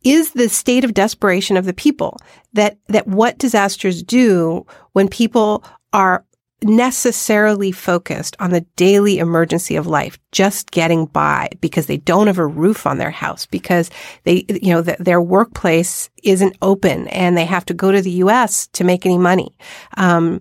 is 0.03 0.32
the 0.32 0.49
state 0.49 0.84
of 0.84 0.93
desperation 0.93 1.57
of 1.57 1.66
the 1.66 1.74
people 1.74 2.18
that 2.53 2.78
that 2.88 3.07
what 3.07 3.38
disasters 3.38 4.01
do 4.01 4.66
when 4.93 5.07
people 5.07 5.64
are 5.93 6.26
necessarily 6.64 7.72
focused 7.72 8.36
on 8.39 8.51
the 8.51 8.62
daily 8.76 9.18
emergency 9.18 9.76
of 9.76 9.88
life, 9.88 10.20
just 10.32 10.72
getting 10.72 11.05
by 11.07 11.49
because 11.59 11.88
they 11.88 11.97
don't 11.97 12.28
have 12.28 12.38
a 12.38 12.45
roof 12.45 12.86
on 12.86 12.97
their 12.97 13.12
house, 13.12 13.45
because 13.45 13.89
they, 14.24 14.45
you 14.47 14.72
know, 14.72 14.82
the, 14.82 14.95
their 14.99 15.22
workplace 15.22 16.09
isn't 16.24 16.55
open 16.62 17.07
and 17.07 17.36
they 17.36 17.45
have 17.45 17.66
to 17.66 17.74
go 17.74 17.91
to 17.91 18.01
the 18.01 18.12
U.S. 18.12 18.68
to 18.68 18.84
make 18.84 19.05
any 19.05 19.18
money. 19.18 19.55
Um, 19.97 20.39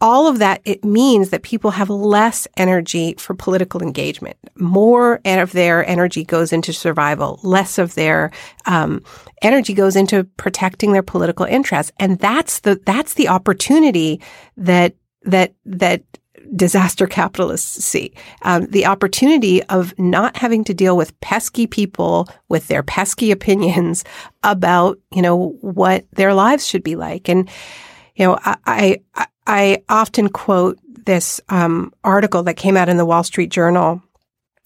all 0.00 0.26
of 0.26 0.38
that, 0.40 0.60
it 0.64 0.84
means 0.84 1.30
that 1.30 1.42
people 1.42 1.70
have 1.70 1.88
less 1.88 2.46
energy 2.56 3.14
for 3.16 3.32
political 3.34 3.80
engagement. 3.80 4.36
More 4.56 5.20
of 5.24 5.52
their 5.52 5.88
energy 5.88 6.24
goes 6.24 6.52
into 6.52 6.72
survival. 6.72 7.40
Less 7.42 7.78
of 7.78 7.94
their 7.94 8.30
um, 8.66 9.02
energy 9.40 9.72
goes 9.72 9.96
into 9.96 10.24
protecting 10.36 10.92
their 10.92 11.02
political 11.02 11.46
interests, 11.46 11.90
and 11.98 12.18
that's 12.18 12.60
the 12.60 12.78
that's 12.84 13.14
the 13.14 13.28
opportunity 13.28 14.20
that 14.56 14.94
that 15.24 15.54
that 15.64 16.02
disaster 16.54 17.06
capitalists 17.06 17.84
see. 17.84 18.12
Um, 18.42 18.66
the 18.66 18.86
opportunity 18.86 19.62
of 19.64 19.98
not 19.98 20.36
having 20.36 20.62
to 20.64 20.74
deal 20.74 20.96
with 20.96 21.18
pesky 21.20 21.66
people 21.66 22.28
with 22.48 22.68
their 22.68 22.82
pesky 22.82 23.30
opinions 23.38 24.04
about 24.42 24.98
you 25.12 25.22
know 25.22 25.56
what 25.60 26.04
their 26.12 26.34
lives 26.34 26.66
should 26.66 26.82
be 26.82 26.96
like. 26.96 27.28
And 27.28 27.48
you 28.16 28.24
know 28.24 28.38
i 28.44 28.56
i, 29.16 29.26
I 29.46 29.82
often 29.88 30.28
quote 30.28 30.78
this 31.04 31.40
um, 31.48 31.92
article 32.02 32.42
that 32.44 32.54
came 32.54 32.76
out 32.76 32.88
in 32.88 32.96
the 32.96 33.04
wall 33.04 33.24
street 33.24 33.50
journal 33.50 34.02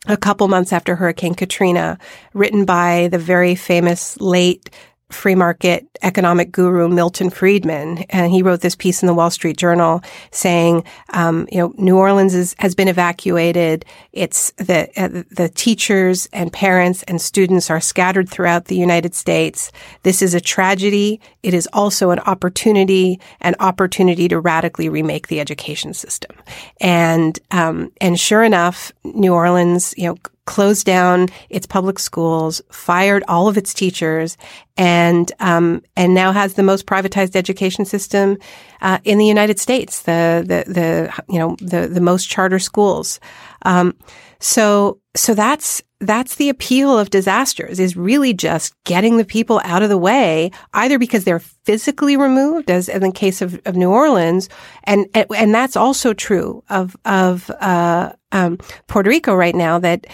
a 0.07 0.17
couple 0.17 0.47
months 0.49 0.73
after 0.73 0.95
Hurricane 0.95 1.35
Katrina, 1.35 1.99
written 2.33 2.65
by 2.65 3.09
the 3.11 3.19
very 3.19 3.55
famous 3.55 4.19
late 4.21 4.71
free 5.11 5.35
market 5.35 5.87
economic 6.03 6.53
guru 6.53 6.89
Milton 6.89 7.31
Friedman, 7.31 7.99
and 8.11 8.31
he 8.31 8.43
wrote 8.43 8.61
this 8.61 8.77
piece 8.77 9.03
in 9.03 9.07
the 9.07 9.15
Wall 9.15 9.31
Street 9.31 9.57
Journal 9.57 10.03
saying, 10.31 10.85
um, 11.13 11.49
you 11.51 11.59
know, 11.59 11.73
New 11.77 11.97
Orleans 11.97 12.35
is, 12.35 12.55
has 12.59 12.75
been 12.75 12.89
evacuated. 12.89 13.85
It's 14.13 14.53
the 14.53 14.89
uh, 14.97 15.25
the 15.31 15.49
teachers 15.49 16.29
and 16.33 16.53
parents 16.53 17.03
and 17.05 17.21
students 17.21 17.71
are 17.71 17.81
scattered 17.81 18.29
throughout 18.29 18.67
the 18.67 18.77
United 18.77 19.15
States. 19.15 19.73
This 20.03 20.23
is 20.23 20.35
a 20.35 20.41
tragedy. 20.41 21.21
It 21.43 21.55
is 21.55 21.69
also 21.73 22.11
an 22.11 22.19
opportunity, 22.21 23.19
an 23.41 23.55
opportunity 23.61 24.29
to 24.29 24.39
radically 24.39 24.89
remake 24.89 25.29
the 25.29 25.41
education 25.41 25.95
system. 25.95 26.37
And 26.81 27.39
um, 27.51 27.93
and 28.01 28.21
sure 28.21 28.45
enough, 28.45 28.93
New 29.05 29.33
Orleans, 29.33 29.95
you 29.97 30.09
know 30.09 30.17
closed 30.49 30.87
down 30.87 31.29
its 31.51 31.67
public 31.67 31.99
schools, 31.99 32.63
fired 32.73 33.23
all 33.29 33.49
of 33.49 33.59
its 33.59 33.75
teachers, 33.75 34.39
and 34.79 35.31
um, 35.41 35.83
and 35.95 36.15
now 36.15 36.33
has 36.33 36.55
the 36.55 36.63
most 36.63 36.87
privatized 36.87 37.37
education 37.37 37.85
system 37.85 38.39
uh, 38.81 38.99
in 39.05 39.19
the 39.19 39.27
United 39.27 39.61
States. 39.61 40.03
The 40.03 40.43
the 40.47 40.73
the 40.73 41.23
you 41.29 41.39
know 41.39 41.55
the 41.61 41.87
the 41.87 42.01
most 42.01 42.31
charter 42.31 42.59
schools. 42.59 43.21
Um, 43.67 43.95
so 44.41 45.01
so 45.15 45.35
that's 45.35 45.83
that's 46.01 46.37
the 46.37 46.49
appeal 46.49 46.97
of 46.97 47.11
disasters 47.11 47.81
is 47.81 47.97
really 47.97 48.33
just 48.33 48.73
getting 48.85 49.17
the 49.17 49.25
people 49.25 49.61
out 49.65 49.83
of 49.83 49.89
the 49.89 49.99
way, 49.99 50.51
either 50.73 50.99
because 50.99 51.25
they're 51.25 51.41
physically 51.41 52.17
removed, 52.17 52.71
as 52.71 52.89
in 52.89 53.03
the 53.03 53.11
case 53.11 53.43
of, 53.43 53.61
of 53.67 53.75
New 53.75 53.91
Orleans, 53.91 54.49
and 54.85 55.07
and 55.15 55.53
that's 55.55 55.77
also 55.77 56.15
true 56.15 56.63
of 56.71 56.97
of 57.05 57.51
uh, 57.61 58.13
um, 58.31 58.59
Puerto 58.87 59.11
Rico 59.11 59.35
right 59.35 59.55
now. 59.55 59.79
That 59.79 60.07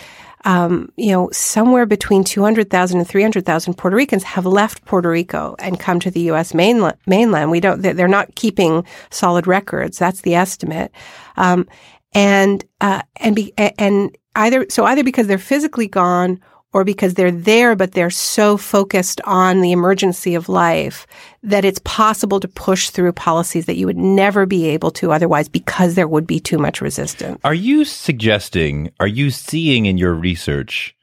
um, 0.46 0.90
you 0.96 1.10
know, 1.10 1.30
somewhere 1.32 1.86
between 1.86 2.22
200,000 2.22 2.98
and 2.98 3.08
300,000 3.08 3.74
Puerto 3.74 3.96
Ricans 3.96 4.22
have 4.24 4.44
left 4.44 4.84
Puerto 4.84 5.08
Rico 5.08 5.56
and 5.58 5.80
come 5.80 6.00
to 6.00 6.10
the 6.10 6.20
U.S. 6.20 6.52
mainland. 6.52 6.98
mainland. 7.06 7.50
We 7.50 7.60
don't, 7.60 7.80
they're 7.80 8.08
not 8.08 8.34
keeping 8.34 8.84
solid 9.10 9.46
records. 9.46 9.98
That's 9.98 10.20
the 10.20 10.34
estimate. 10.34 10.92
Um, 11.38 11.66
and, 12.12 12.62
uh, 12.82 13.00
and 13.16 13.34
be, 13.34 13.54
and 13.56 14.14
either, 14.36 14.66
so 14.68 14.84
either 14.84 15.04
because 15.04 15.26
they're 15.26 15.38
physically 15.38 15.88
gone 15.88 16.40
or 16.74 16.84
because 16.84 17.14
they're 17.14 17.30
there, 17.30 17.76
but 17.76 17.92
they're 17.92 18.10
so 18.10 18.56
focused 18.56 19.20
on 19.24 19.60
the 19.60 19.70
emergency 19.70 20.34
of 20.34 20.48
life 20.48 21.06
that 21.42 21.64
it's 21.64 21.80
possible 21.84 22.40
to 22.40 22.48
push 22.48 22.90
through 22.90 23.12
policies 23.12 23.66
that 23.66 23.76
you 23.76 23.86
would 23.86 23.96
never 23.96 24.44
be 24.44 24.66
able 24.66 24.90
to 24.90 25.12
otherwise 25.12 25.48
because 25.48 25.94
there 25.94 26.08
would 26.08 26.26
be 26.26 26.40
too 26.40 26.58
much 26.58 26.80
resistance. 26.80 27.38
Are 27.44 27.54
you 27.54 27.84
suggesting, 27.84 28.90
are 28.98 29.06
you 29.06 29.30
seeing 29.30 29.86
in 29.86 29.98
your 29.98 30.14
research 30.14 30.96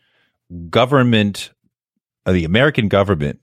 government, 0.69 1.51
uh, 2.25 2.33
the 2.33 2.43
American 2.43 2.89
government, 2.89 3.39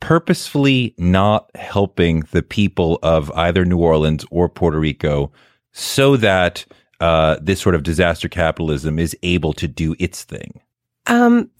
purposefully 0.00 0.94
not 0.98 1.50
helping 1.56 2.20
the 2.30 2.42
people 2.42 3.00
of 3.02 3.30
either 3.32 3.64
New 3.64 3.78
Orleans 3.78 4.24
or 4.30 4.48
Puerto 4.48 4.78
Rico 4.78 5.32
so 5.72 6.16
that 6.16 6.64
uh, 7.02 7.36
this 7.42 7.60
sort 7.60 7.74
of 7.74 7.82
disaster 7.82 8.28
capitalism 8.28 8.98
is 8.98 9.16
able 9.24 9.52
to 9.54 9.66
do 9.66 9.96
its 9.98 10.22
thing? 10.22 10.60
Um, 11.08 11.50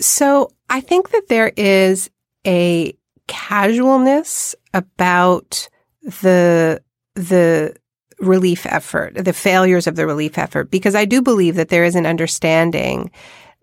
so 0.00 0.50
I 0.70 0.80
think 0.80 1.10
that 1.10 1.28
there 1.28 1.52
is 1.56 2.08
a 2.46 2.96
casualness 3.26 4.54
about 4.72 5.68
the 6.02 6.82
the 7.14 7.76
relief 8.18 8.64
effort, 8.64 9.14
the 9.16 9.32
failures 9.34 9.86
of 9.86 9.96
the 9.96 10.06
relief 10.06 10.38
effort, 10.38 10.70
because 10.70 10.94
I 10.94 11.04
do 11.04 11.20
believe 11.20 11.56
that 11.56 11.68
there 11.68 11.84
is 11.84 11.94
an 11.94 12.06
understanding 12.06 13.10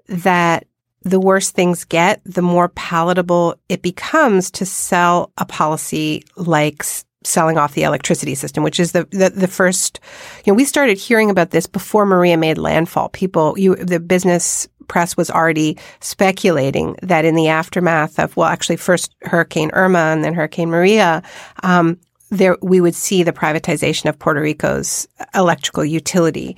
that 0.08 0.68
the 1.02 1.20
worse 1.20 1.49
things 1.49 1.84
get, 1.84 2.22
the 2.26 2.43
more 2.43 2.70
palatable 2.70 3.56
it 3.70 3.82
becomes 3.82 4.52
to 4.52 4.68
sell 4.68 5.32
a 5.39 5.45
policy 5.45 6.24
like 6.36 6.84
selling 7.24 7.58
off 7.58 7.74
the 7.74 7.84
electricity 7.84 8.36
system, 8.36 8.64
which 8.64 8.80
is 8.80 8.94
the, 8.94 9.06
the, 9.12 9.30
the 9.30 9.48
first, 9.48 10.00
you 10.46 10.52
know, 10.52 10.58
we 10.58 10.66
started 10.66 10.98
hearing 10.98 11.30
about 11.30 11.52
this 11.52 11.68
before 11.68 12.06
Maria 12.06 12.38
made 12.38 12.58
landfall. 12.58 13.10
People, 13.10 13.58
you, 13.58 13.76
the 13.76 14.00
business 14.00 14.68
press 14.88 15.16
was 15.16 15.30
already 15.32 15.78
speculating 16.00 16.96
that 17.02 17.24
in 17.24 17.36
the 17.36 17.48
aftermath 17.48 18.20
of, 18.20 18.36
well, 18.36 18.48
actually 18.48 18.76
first 18.76 19.16
Hurricane 19.22 19.70
Irma 19.74 20.00
and 20.00 20.24
then 20.24 20.34
Hurricane 20.34 20.70
Maria, 20.70 21.22
um, 21.64 21.98
there, 22.30 22.58
we 22.62 22.82
would 22.82 22.96
see 22.96 23.24
the 23.24 23.34
privatization 23.34 24.10
of 24.10 24.18
Puerto 24.18 24.42
Rico's 24.42 25.08
electrical 25.36 25.86
utility. 25.86 26.58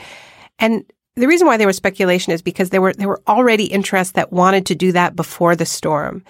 And 0.59 0.86
the 1.16 1.28
reason 1.28 1.45
why 1.45 1.57
there 1.57 1.68
was 1.68 1.76
speculation 1.76 2.32
is 2.32 2.41
because 2.41 2.70
there 2.70 2.82
were, 2.82 2.93
there 2.93 3.07
were 3.07 3.22
already 3.28 3.66
interests 3.66 4.14
that 4.14 4.32
wanted 4.32 4.66
to 4.68 4.76
do 4.76 4.91
that 4.93 5.16
before 5.16 5.55
the 5.55 5.66
storm. 5.66 6.24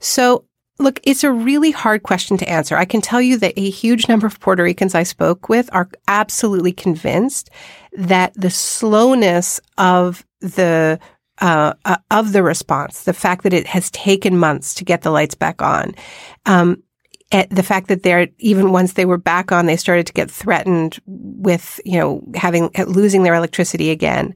So 0.00 0.44
Look, 0.80 0.98
it's 1.02 1.24
a 1.24 1.30
really 1.30 1.72
hard 1.72 2.04
question 2.04 2.38
to 2.38 2.48
answer. 2.48 2.74
I 2.74 2.86
can 2.86 3.02
tell 3.02 3.20
you 3.20 3.36
that 3.36 3.52
a 3.58 3.68
huge 3.68 4.08
number 4.08 4.26
of 4.26 4.40
Puerto 4.40 4.62
Ricans 4.62 4.94
I 4.94 5.02
spoke 5.02 5.50
with 5.50 5.68
are 5.74 5.90
absolutely 6.08 6.72
convinced 6.72 7.50
that 7.92 8.32
the 8.34 8.48
slowness 8.48 9.60
of 9.76 10.24
the 10.40 10.98
uh, 11.42 11.74
uh, 11.84 11.96
of 12.10 12.32
the 12.32 12.42
response, 12.42 13.04
the 13.04 13.12
fact 13.12 13.42
that 13.42 13.52
it 13.52 13.66
has 13.66 13.90
taken 13.90 14.38
months 14.38 14.74
to 14.74 14.84
get 14.84 15.02
the 15.02 15.10
lights 15.10 15.34
back 15.34 15.60
on, 15.60 15.94
um, 16.46 16.82
the 17.30 17.62
fact 17.62 17.88
that 17.88 18.02
they're 18.02 18.28
even 18.38 18.72
once 18.72 18.94
they 18.94 19.04
were 19.04 19.18
back 19.18 19.52
on, 19.52 19.66
they 19.66 19.76
started 19.76 20.06
to 20.06 20.14
get 20.14 20.30
threatened 20.30 20.98
with 21.06 21.78
you 21.84 21.98
know 21.98 22.22
having 22.34 22.70
losing 22.86 23.22
their 23.22 23.34
electricity 23.34 23.90
again 23.90 24.34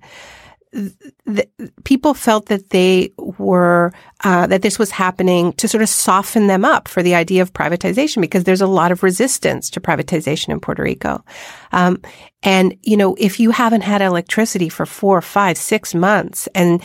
the, 0.74 1.48
people 1.84 2.14
felt 2.14 2.46
that 2.46 2.70
they 2.70 3.12
were 3.16 3.92
uh, 4.24 4.46
that 4.48 4.62
this 4.62 4.78
was 4.78 4.90
happening 4.90 5.52
to 5.54 5.68
sort 5.68 5.82
of 5.82 5.88
soften 5.88 6.48
them 6.48 6.64
up 6.64 6.88
for 6.88 7.02
the 7.02 7.14
idea 7.14 7.42
of 7.42 7.52
privatization 7.52 8.20
because 8.20 8.44
there's 8.44 8.60
a 8.60 8.66
lot 8.66 8.90
of 8.90 9.02
resistance 9.02 9.70
to 9.70 9.80
privatization 9.80 10.48
in 10.48 10.60
Puerto 10.60 10.82
Rico. 10.82 11.24
Um, 11.72 12.02
and 12.42 12.76
you 12.82 12.96
know, 12.96 13.14
if 13.18 13.38
you 13.38 13.52
haven't 13.52 13.82
had 13.82 14.02
electricity 14.02 14.68
for 14.68 14.84
four, 14.84 15.22
five, 15.22 15.56
six 15.56 15.94
months, 15.94 16.48
and 16.54 16.82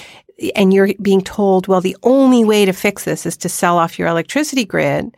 and 0.55 0.73
you're 0.73 0.93
being 1.01 1.21
told, 1.21 1.67
well, 1.67 1.81
the 1.81 1.97
only 2.03 2.45
way 2.45 2.65
to 2.65 2.73
fix 2.73 3.03
this 3.03 3.25
is 3.25 3.37
to 3.37 3.49
sell 3.49 3.77
off 3.77 3.97
your 3.97 4.07
electricity 4.07 4.65
grid, 4.65 5.17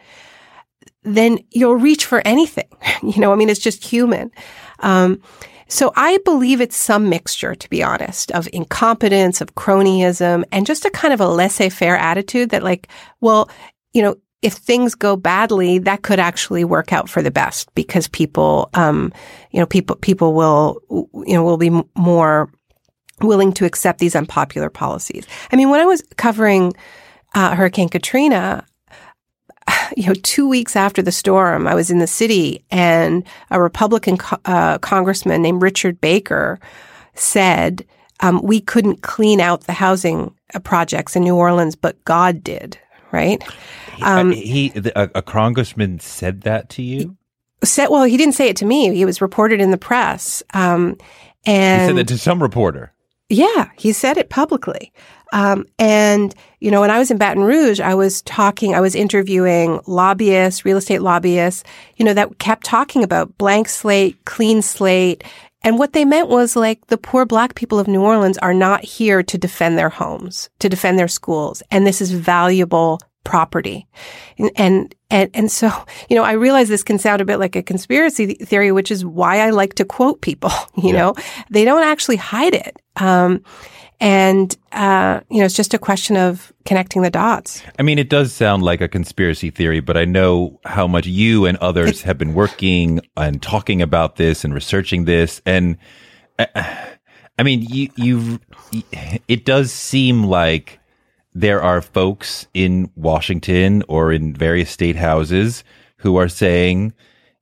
then 1.04 1.40
you'll 1.52 1.76
reach 1.76 2.06
for 2.06 2.22
anything. 2.26 2.70
You 3.04 3.20
know, 3.20 3.34
I 3.34 3.36
mean, 3.36 3.50
it's 3.50 3.60
just 3.60 3.84
human. 3.84 4.30
Um, 4.80 5.24
so 5.72 5.94
I 5.96 6.18
believe 6.26 6.60
it's 6.60 6.76
some 6.76 7.08
mixture, 7.08 7.56
to 7.56 7.70
be 7.70 7.82
honest, 7.82 8.30
of 8.32 8.50
incompetence, 8.52 9.40
of 9.40 9.56
cronyism, 9.56 10.44
and 10.52 10.66
just 10.66 10.84
a 10.84 10.90
kind 10.90 11.14
of 11.14 11.22
a 11.22 11.28
laissez-faire 11.30 11.96
attitude 11.96 12.50
that 12.50 12.62
like, 12.62 12.90
well, 13.22 13.50
you 13.94 14.02
know, 14.02 14.16
if 14.42 14.54
things 14.54 14.96
go 14.96 15.16
badly, 15.16 15.80
that 15.80 16.02
could 16.02 16.20
actually 16.20 16.66
work 16.66 16.92
out 16.92 17.08
for 17.08 17.22
the 17.22 17.32
best 17.32 17.74
because 17.74 18.10
people, 18.10 18.70
um, 18.74 19.14
you 19.52 19.62
know, 19.62 19.66
people, 19.66 19.96
people 19.96 20.34
will, 20.34 20.82
you 20.90 21.34
know, 21.34 21.44
will 21.44 21.58
be 21.58 21.72
more 21.96 22.52
willing 23.22 23.54
to 23.54 23.66
accept 23.66 24.00
these 24.00 24.16
unpopular 24.16 24.70
policies. 24.70 25.26
I 25.54 25.56
mean, 25.56 25.70
when 25.70 25.80
I 25.80 25.86
was 25.86 26.04
covering 26.18 26.74
uh, 27.34 27.56
Hurricane 27.56 27.88
Katrina, 27.88 28.66
you 29.98 30.08
know, 30.08 30.14
two 30.24 30.48
weeks 30.48 30.76
after 30.76 31.02
the 31.02 31.12
storm, 31.12 31.68
I 31.68 31.76
was 31.76 31.92
in 31.92 32.00
the 32.00 32.08
city 32.08 32.64
and 32.72 33.24
a 33.50 33.62
Republican 33.62 34.18
co- 34.18 34.40
uh, 34.46 34.78
congressman 34.80 35.42
named 35.42 35.62
Richard 35.62 36.00
Baker 36.02 36.60
said, 37.14 37.86
um, 38.22 38.42
we 38.44 38.62
couldn't 38.62 39.02
clean 39.02 39.42
out 39.42 39.62
the 39.62 39.74
housing 39.74 40.34
uh, 40.54 40.60
projects 40.60 41.16
in 41.16 41.24
New 41.24 41.36
Orleans, 41.36 41.76
but 41.76 42.04
God 42.06 42.44
did, 42.44 42.78
right? 43.12 43.44
Um, 44.02 44.32
he, 44.32 44.70
he 44.70 44.82
a, 44.96 45.10
a, 45.16 45.22
congressman 45.22 46.00
said 46.00 46.42
that 46.42 46.70
to 46.72 46.84
you? 46.84 47.18
Said, 47.64 47.88
well, 47.88 48.04
he 48.04 48.18
didn't 48.18 48.36
say 48.36 48.48
it 48.48 48.58
to 48.58 48.66
me. 48.66 48.94
He 48.96 49.06
was 49.06 49.22
reported 49.22 49.62
in 49.62 49.72
the 49.72 49.78
press. 49.78 50.42
Um, 50.54 50.98
and 51.46 51.82
he 51.82 51.88
said 51.88 51.98
that 51.98 52.08
to 52.08 52.18
some 52.18 52.42
reporter. 52.42 52.94
Yeah, 53.32 53.70
he 53.78 53.94
said 53.94 54.18
it 54.18 54.30
publicly. 54.30 54.92
Um, 55.32 55.66
and, 55.80 56.36
you 56.60 56.70
know, 56.70 56.82
when 56.82 56.92
I 56.92 57.00
was 57.00 57.10
in 57.10 57.18
Baton 57.18 57.44
Rouge, 57.44 57.80
I 57.80 57.96
was 57.96 58.22
talking, 58.24 58.76
I 58.76 58.82
was 58.82 58.94
interviewing 58.94 59.80
lobbyists, 59.88 60.66
real 60.66 60.76
estate 60.76 61.02
lobbyists, 61.02 61.64
you 61.96 62.04
know, 62.04 62.14
that 62.14 62.40
kept 62.40 62.66
talking 62.66 63.06
about 63.06 63.38
blank 63.38 63.70
slate, 63.70 64.24
clean 64.26 64.62
slate. 64.62 65.24
And 65.64 65.80
what 65.80 65.94
they 65.94 66.04
meant 66.04 66.28
was 66.28 66.58
like 66.58 66.88
the 66.88 66.98
poor 66.98 67.26
black 67.26 67.56
people 67.56 67.80
of 67.80 67.88
New 67.88 68.02
Orleans 68.02 68.38
are 68.40 68.54
not 68.54 68.84
here 68.84 69.24
to 69.24 69.38
defend 69.38 69.78
their 69.78 69.90
homes, 69.90 70.50
to 70.60 70.68
defend 70.68 71.00
their 71.00 71.08
schools. 71.08 71.64
And 71.72 71.88
this 71.88 72.02
is 72.02 72.12
valuable 72.12 73.00
property. 73.24 73.88
And, 74.38 74.52
and, 74.56 74.96
and, 75.10 75.30
and, 75.34 75.52
so, 75.52 75.72
you 76.10 76.16
know, 76.16 76.24
I 76.24 76.34
realize 76.34 76.70
this 76.70 76.84
can 76.84 77.00
sound 77.00 77.22
a 77.22 77.26
bit 77.26 77.38
like 77.38 77.56
a 77.56 77.64
conspiracy 77.64 78.34
theory, 78.34 78.72
which 78.72 78.92
is 78.92 79.06
why 79.06 79.40
I 79.40 79.52
like 79.52 79.76
to 79.76 79.86
quote 79.86 80.22
people, 80.22 80.52
you 80.78 80.94
yeah. 80.94 81.00
know, 81.00 81.16
they 81.50 81.66
don't 81.66 81.84
actually 81.84 82.18
hide 82.18 82.54
it. 82.54 82.82
Um, 82.98 83.44
and, 84.00 84.58
uh, 84.72 85.22
you 85.30 85.40
know, 85.40 85.46
it's 85.46 85.56
just 85.56 85.76
a 85.76 85.80
question 85.80 86.18
of 86.18 86.52
connecting 86.66 87.04
the 87.04 87.12
dots. 87.12 87.62
I 87.78 87.84
mean, 87.84 88.00
it 88.00 88.10
does 88.10 88.34
sound 88.34 88.64
like 88.64 88.82
a 88.82 88.88
conspiracy 88.88 89.52
theory, 89.52 89.80
but 89.80 89.96
I 89.96 90.06
know 90.06 90.60
how 90.66 90.88
much 90.88 91.06
you 91.06 91.46
and 91.46 91.56
others 91.60 92.02
have 92.02 92.18
been 92.18 92.34
working 92.34 93.02
and 93.16 93.40
talking 93.42 93.80
about 93.80 94.16
this 94.16 94.44
and 94.44 94.56
researching 94.56 95.06
this. 95.06 95.40
And 95.46 95.78
uh, 96.40 96.46
I 97.38 97.44
mean, 97.44 97.62
you, 97.62 97.90
you've, 97.96 98.40
it 99.28 99.46
does 99.46 99.72
seem 99.72 100.24
like 100.24 100.80
there 101.34 101.62
are 101.62 101.82
folks 101.82 102.48
in 102.54 102.92
Washington 102.96 103.84
or 103.88 104.12
in 104.12 104.34
various 104.34 104.70
state 104.70 104.96
houses 104.96 105.64
who 105.98 106.18
are 106.18 106.28
saying, 106.28 106.94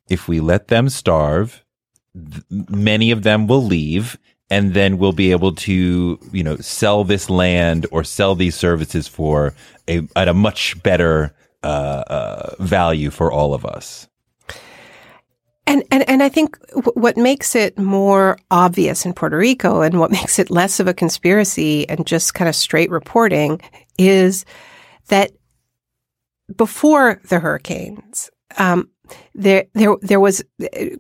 if 0.10 0.28
we 0.28 0.40
let 0.40 0.68
them 0.68 0.90
starve, 0.90 1.64
th- 2.14 2.44
many 2.70 3.12
of 3.12 3.24
them 3.24 3.48
will 3.48 3.64
leave 3.64 4.18
and 4.50 4.74
then 4.74 4.98
we'll 4.98 5.14
be 5.14 5.32
able 5.32 5.54
to, 5.54 6.20
you 6.32 6.44
know, 6.44 6.58
sell 6.58 7.04
this 7.04 7.30
land 7.30 7.86
or 7.92 8.04
sell 8.04 8.36
these 8.36 8.56
services 8.56 9.08
for 9.08 9.54
a 9.88 10.08
at 10.16 10.28
a 10.28 10.34
much 10.34 10.82
better 10.82 11.34
uh, 11.64 12.04
uh, 12.08 12.56
value 12.60 13.12
for 13.12 13.32
all 13.32 13.54
of 13.54 13.66
us. 13.66 14.09
And, 15.70 15.84
and 15.92 16.10
and 16.10 16.24
I 16.24 16.30
think 16.30 16.60
w- 16.70 16.92
what 16.96 17.16
makes 17.16 17.56
it 17.56 17.78
more 17.78 18.40
obvious 18.50 19.06
in 19.06 19.14
Puerto 19.14 19.38
Rico 19.38 19.82
and 19.82 20.00
what 20.00 20.10
makes 20.20 20.40
it 20.40 20.50
less 20.50 20.80
of 20.80 20.88
a 20.88 20.94
conspiracy 20.96 21.88
and 21.88 22.08
just 22.08 22.34
kind 22.34 22.50
of 22.50 22.56
straight 22.56 22.90
reporting 22.90 23.62
is 23.98 24.46
that 25.10 25.32
before 26.58 27.22
the 27.30 27.40
hurricanes, 27.40 28.32
um, 28.58 28.90
there, 29.36 29.66
there, 29.76 29.96
there 30.02 30.20
was 30.20 30.44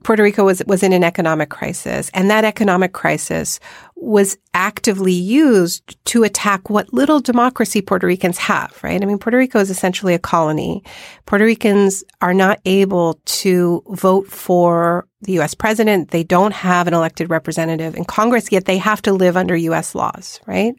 Puerto 0.03 0.21
Rico 0.21 0.45
was 0.45 0.61
was 0.67 0.83
in 0.83 0.93
an 0.93 1.03
economic 1.03 1.49
crisis, 1.49 2.11
and 2.13 2.29
that 2.29 2.45
economic 2.45 2.93
crisis 2.93 3.59
was 4.01 4.37
actively 4.53 5.13
used 5.13 5.97
to 6.05 6.23
attack 6.23 6.69
what 6.69 6.91
little 6.93 7.19
democracy 7.19 7.81
Puerto 7.81 8.07
Ricans 8.07 8.37
have, 8.37 8.77
right? 8.81 9.01
I 9.01 9.05
mean, 9.05 9.17
Puerto 9.17 9.37
Rico 9.37 9.59
is 9.59 9.69
essentially 9.69 10.13
a 10.13 10.19
colony. 10.19 10.83
Puerto 11.25 11.45
Ricans 11.45 12.03
are 12.21 12.33
not 12.33 12.59
able 12.65 13.19
to 13.25 13.83
vote 13.89 14.27
for 14.27 15.07
the 15.21 15.33
U.S. 15.33 15.53
president. 15.53 16.11
They 16.11 16.23
don't 16.23 16.53
have 16.53 16.87
an 16.87 16.93
elected 16.93 17.29
representative 17.29 17.95
in 17.95 18.05
Congress, 18.05 18.51
yet 18.51 18.65
they 18.65 18.77
have 18.77 19.01
to 19.03 19.13
live 19.13 19.35
under 19.35 19.55
U.S. 19.55 19.93
laws, 19.93 20.39
right? 20.47 20.73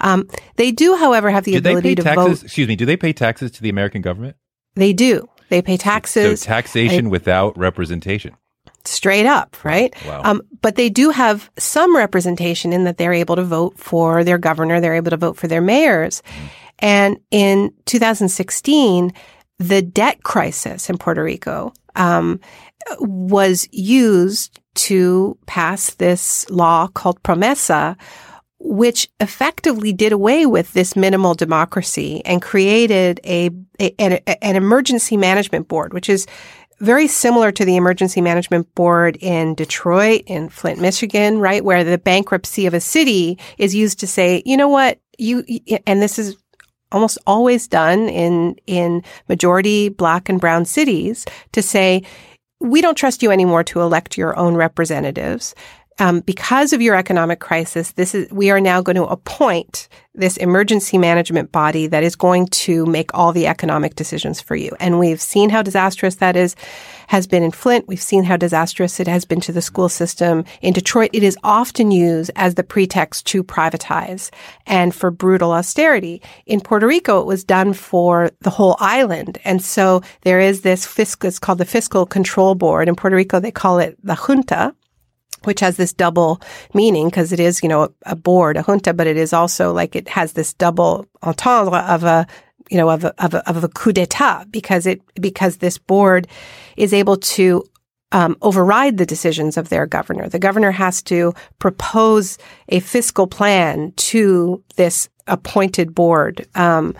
Um, 0.00 0.28
they 0.56 0.70
do, 0.70 0.96
however, 0.96 1.30
have 1.30 1.44
the 1.44 1.52
do 1.52 1.58
ability 1.58 1.94
to 1.96 2.02
taxes, 2.02 2.40
vote. 2.40 2.44
Excuse 2.44 2.68
me. 2.68 2.76
Do 2.76 2.84
they 2.84 2.96
pay 2.96 3.12
taxes 3.12 3.50
to 3.52 3.62
the 3.62 3.70
American 3.70 4.02
government? 4.02 4.36
They 4.74 4.92
do. 4.92 5.28
They 5.48 5.62
pay 5.62 5.76
taxes. 5.76 6.42
So 6.42 6.46
taxation 6.46 7.08
without 7.08 7.56
representation 7.56 8.36
straight 8.86 9.26
up, 9.26 9.56
right? 9.64 9.94
Wow. 10.06 10.22
Um, 10.24 10.42
but 10.62 10.76
they 10.76 10.88
do 10.88 11.10
have 11.10 11.50
some 11.58 11.96
representation 11.96 12.72
in 12.72 12.84
that 12.84 12.98
they're 12.98 13.12
able 13.12 13.36
to 13.36 13.44
vote 13.44 13.78
for 13.78 14.24
their 14.24 14.38
governor, 14.38 14.80
they're 14.80 14.94
able 14.94 15.10
to 15.10 15.16
vote 15.16 15.36
for 15.36 15.48
their 15.48 15.60
mayors. 15.60 16.22
And 16.78 17.18
in 17.30 17.72
2016, 17.86 19.12
the 19.58 19.82
debt 19.82 20.22
crisis 20.22 20.90
in 20.90 20.98
Puerto 20.98 21.22
Rico 21.22 21.72
um, 21.94 22.40
was 23.00 23.68
used 23.72 24.60
to 24.74 25.38
pass 25.46 25.94
this 25.94 26.48
law 26.50 26.86
called 26.88 27.22
Promesa, 27.22 27.96
which 28.58 29.08
effectively 29.20 29.92
did 29.92 30.12
away 30.12 30.46
with 30.46 30.72
this 30.72 30.96
minimal 30.96 31.34
democracy 31.34 32.22
and 32.24 32.42
created 32.42 33.20
a, 33.24 33.50
a 33.80 33.94
an, 33.98 34.12
an, 34.42 34.56
emergency 34.56 35.16
management 35.16 35.68
board, 35.68 35.94
which 35.94 36.08
is 36.08 36.26
very 36.78 37.06
similar 37.06 37.52
to 37.52 37.64
the 37.64 37.76
emergency 37.76 38.20
management 38.20 38.72
board 38.74 39.16
in 39.20 39.54
Detroit, 39.54 40.22
in 40.26 40.48
Flint, 40.48 40.80
Michigan, 40.80 41.38
right? 41.38 41.64
Where 41.64 41.84
the 41.84 41.98
bankruptcy 41.98 42.66
of 42.66 42.74
a 42.74 42.80
city 42.80 43.38
is 43.58 43.74
used 43.74 44.00
to 44.00 44.06
say, 44.06 44.42
you 44.44 44.56
know 44.56 44.68
what, 44.68 45.00
you, 45.18 45.44
and 45.86 46.02
this 46.02 46.18
is 46.18 46.36
almost 46.92 47.18
always 47.26 47.66
done 47.66 48.08
in, 48.08 48.56
in 48.66 49.02
majority 49.28 49.88
black 49.88 50.28
and 50.28 50.40
brown 50.40 50.64
cities 50.64 51.24
to 51.52 51.62
say, 51.62 52.02
we 52.60 52.80
don't 52.80 52.96
trust 52.96 53.22
you 53.22 53.30
anymore 53.30 53.64
to 53.64 53.80
elect 53.80 54.16
your 54.16 54.36
own 54.38 54.54
representatives 54.54 55.54
um, 55.98 56.20
because 56.20 56.72
of 56.72 56.82
your 56.82 56.94
economic 56.94 57.40
crisis, 57.40 57.92
this 57.92 58.14
is 58.14 58.30
we 58.30 58.50
are 58.50 58.60
now 58.60 58.82
going 58.82 58.96
to 58.96 59.04
appoint 59.04 59.88
this 60.14 60.36
emergency 60.36 60.98
management 60.98 61.52
body 61.52 61.86
that 61.86 62.02
is 62.02 62.16
going 62.16 62.46
to 62.48 62.84
make 62.86 63.14
all 63.14 63.32
the 63.32 63.46
economic 63.46 63.94
decisions 63.94 64.40
for 64.40 64.56
you. 64.56 64.74
And 64.80 64.98
we've 64.98 65.20
seen 65.20 65.50
how 65.50 65.62
disastrous 65.62 66.16
that 66.16 66.36
is 66.36 66.54
has 67.08 67.26
been 67.26 67.42
in 67.42 67.50
Flint. 67.50 67.86
We've 67.88 68.00
seen 68.00 68.24
how 68.24 68.36
disastrous 68.36 68.98
it 68.98 69.08
has 69.08 69.24
been 69.24 69.40
to 69.42 69.52
the 69.52 69.62
school 69.62 69.88
system 69.88 70.44
in 70.60 70.72
Detroit. 70.72 71.10
It 71.12 71.22
is 71.22 71.38
often 71.44 71.90
used 71.90 72.30
as 72.36 72.54
the 72.54 72.64
pretext 72.64 73.26
to 73.26 73.44
privatize 73.44 74.30
and 74.66 74.94
for 74.94 75.10
brutal 75.10 75.52
austerity. 75.52 76.20
In 76.46 76.60
Puerto 76.60 76.86
Rico, 76.86 77.20
it 77.20 77.26
was 77.26 77.44
done 77.44 77.72
for 77.72 78.30
the 78.40 78.50
whole 78.50 78.76
island. 78.80 79.38
And 79.44 79.62
so 79.62 80.02
there 80.22 80.40
is 80.40 80.60
this 80.60 80.86
fiscal, 80.86 81.28
it's 81.28 81.38
called 81.38 81.58
the 81.58 81.64
Fiscal 81.64 82.04
Control 82.06 82.54
Board. 82.54 82.88
In 82.88 82.96
Puerto 82.96 83.16
Rico, 83.16 83.38
they 83.40 83.50
call 83.50 83.78
it 83.78 83.96
the 84.02 84.14
junta 84.14 84.74
which 85.46 85.60
has 85.60 85.76
this 85.76 85.92
double 85.92 86.40
meaning 86.74 87.08
because 87.08 87.32
it 87.32 87.40
is, 87.40 87.62
you 87.62 87.68
know, 87.68 87.84
a, 87.84 87.90
a, 88.06 88.16
board, 88.16 88.56
a 88.56 88.62
junta, 88.62 88.92
but 88.92 89.06
it 89.06 89.16
is 89.16 89.32
also 89.32 89.72
like 89.72 89.96
it 89.96 90.08
has 90.08 90.32
this 90.32 90.52
double 90.54 91.06
entendre 91.22 91.78
of 91.78 92.04
a, 92.04 92.26
you 92.70 92.76
know, 92.76 92.90
of 92.90 93.04
a, 93.04 93.24
of 93.24 93.34
a, 93.34 93.48
of 93.48 93.62
a 93.62 93.68
coup 93.68 93.92
d'etat 93.92 94.44
because 94.50 94.86
it, 94.86 95.00
because 95.20 95.58
this 95.58 95.78
board 95.78 96.26
is 96.76 96.92
able 96.92 97.16
to 97.16 97.62
um, 98.12 98.36
override 98.42 98.98
the 98.98 99.06
decisions 99.06 99.56
of 99.56 99.68
their 99.68 99.86
governor. 99.86 100.28
The 100.28 100.38
governor 100.38 100.70
has 100.70 101.02
to 101.04 101.34
propose 101.58 102.38
a 102.68 102.80
fiscal 102.80 103.26
plan 103.26 103.92
to 103.96 104.62
this 104.76 105.08
appointed 105.26 105.94
board. 105.94 106.46
Um, 106.54 106.94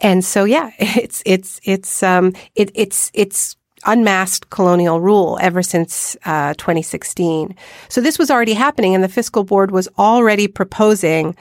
and 0.00 0.24
so, 0.24 0.44
yeah, 0.44 0.70
it's, 0.78 1.22
it's, 1.26 1.60
it's, 1.64 2.02
um, 2.02 2.32
it, 2.54 2.70
it's, 2.74 3.10
it's 3.14 3.56
unmasked 3.86 4.50
colonial 4.50 5.00
rule 5.00 5.38
ever 5.40 5.62
since 5.62 6.16
uh, 6.24 6.54
2016. 6.54 7.54
So 7.88 8.00
this 8.00 8.18
was 8.18 8.30
already 8.30 8.54
happening, 8.54 8.94
and 8.94 9.04
the 9.04 9.08
fiscal 9.08 9.44
board 9.44 9.70
was 9.70 9.88
already 9.98 10.48
proposing 10.48 11.36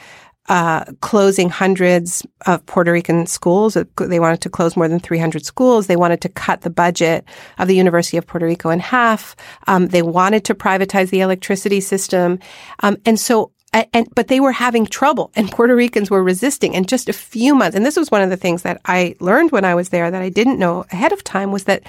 uh, 0.49 0.85
closing 1.01 1.49
hundreds 1.49 2.25
of 2.45 2.65
Puerto 2.65 2.91
Rican 2.91 3.25
schools. 3.27 3.77
They 3.97 4.19
wanted 4.19 4.41
to 4.41 4.49
close 4.49 4.77
more 4.77 4.87
than 4.87 4.99
300 4.99 5.45
schools. 5.45 5.87
They 5.87 5.97
wanted 5.97 6.21
to 6.21 6.29
cut 6.29 6.61
the 6.61 6.69
budget 6.69 7.25
of 7.57 7.67
the 7.67 7.75
University 7.75 8.17
of 8.17 8.25
Puerto 8.25 8.45
Rico 8.45 8.69
in 8.69 8.79
half. 8.79 9.35
Um, 9.67 9.87
they 9.87 10.01
wanted 10.01 10.45
to 10.45 10.55
privatize 10.55 11.09
the 11.09 11.21
electricity 11.21 11.81
system, 11.81 12.39
um, 12.79 12.97
and 13.05 13.19
so. 13.19 13.51
And, 13.93 14.07
but 14.15 14.27
they 14.27 14.39
were 14.39 14.51
having 14.51 14.85
trouble 14.85 15.31
and 15.35 15.51
Puerto 15.51 15.75
Ricans 15.75 16.09
were 16.09 16.23
resisting. 16.23 16.75
And 16.75 16.87
just 16.87 17.09
a 17.09 17.13
few 17.13 17.55
months, 17.55 17.75
and 17.75 17.85
this 17.85 17.97
was 17.97 18.11
one 18.11 18.21
of 18.21 18.29
the 18.29 18.37
things 18.37 18.61
that 18.63 18.81
I 18.85 19.15
learned 19.19 19.51
when 19.51 19.65
I 19.65 19.75
was 19.75 19.89
there 19.89 20.09
that 20.09 20.21
I 20.21 20.29
didn't 20.29 20.59
know 20.59 20.85
ahead 20.91 21.11
of 21.11 21.23
time 21.23 21.51
was 21.51 21.65
that 21.65 21.83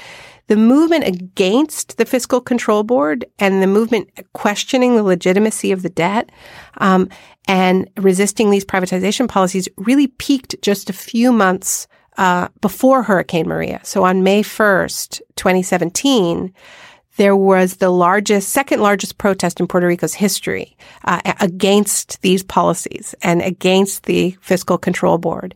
the 0.48 0.56
movement 0.56 1.06
against 1.06 1.98
the 1.98 2.06
fiscal 2.06 2.40
control 2.40 2.82
board 2.82 3.26
and 3.38 3.62
the 3.62 3.66
movement 3.66 4.10
questioning 4.32 4.96
the 4.96 5.02
legitimacy 5.02 5.72
of 5.72 5.82
the 5.82 5.90
debt 5.90 6.30
um, 6.78 7.08
and 7.46 7.88
resisting 7.98 8.50
these 8.50 8.64
privatization 8.64 9.28
policies 9.28 9.68
really 9.76 10.06
peaked 10.06 10.56
just 10.62 10.88
a 10.88 10.94
few 10.94 11.32
months 11.32 11.86
uh, 12.16 12.48
before 12.60 13.02
Hurricane 13.04 13.46
Maria. 13.46 13.80
So 13.84 14.04
on 14.04 14.22
May 14.22 14.42
1st, 14.42 15.20
2017, 15.36 16.52
there 17.18 17.36
was 17.36 17.76
the 17.76 17.90
largest, 17.90 18.50
second 18.50 18.80
largest 18.80 19.18
protest 19.18 19.58
in 19.58 19.66
Puerto 19.66 19.88
Rico's 19.88 20.14
history 20.14 20.76
uh, 21.04 21.20
against 21.40 22.22
these 22.22 22.44
policies 22.44 23.14
and 23.22 23.42
against 23.42 24.04
the 24.04 24.36
fiscal 24.40 24.78
control 24.78 25.18
board. 25.18 25.54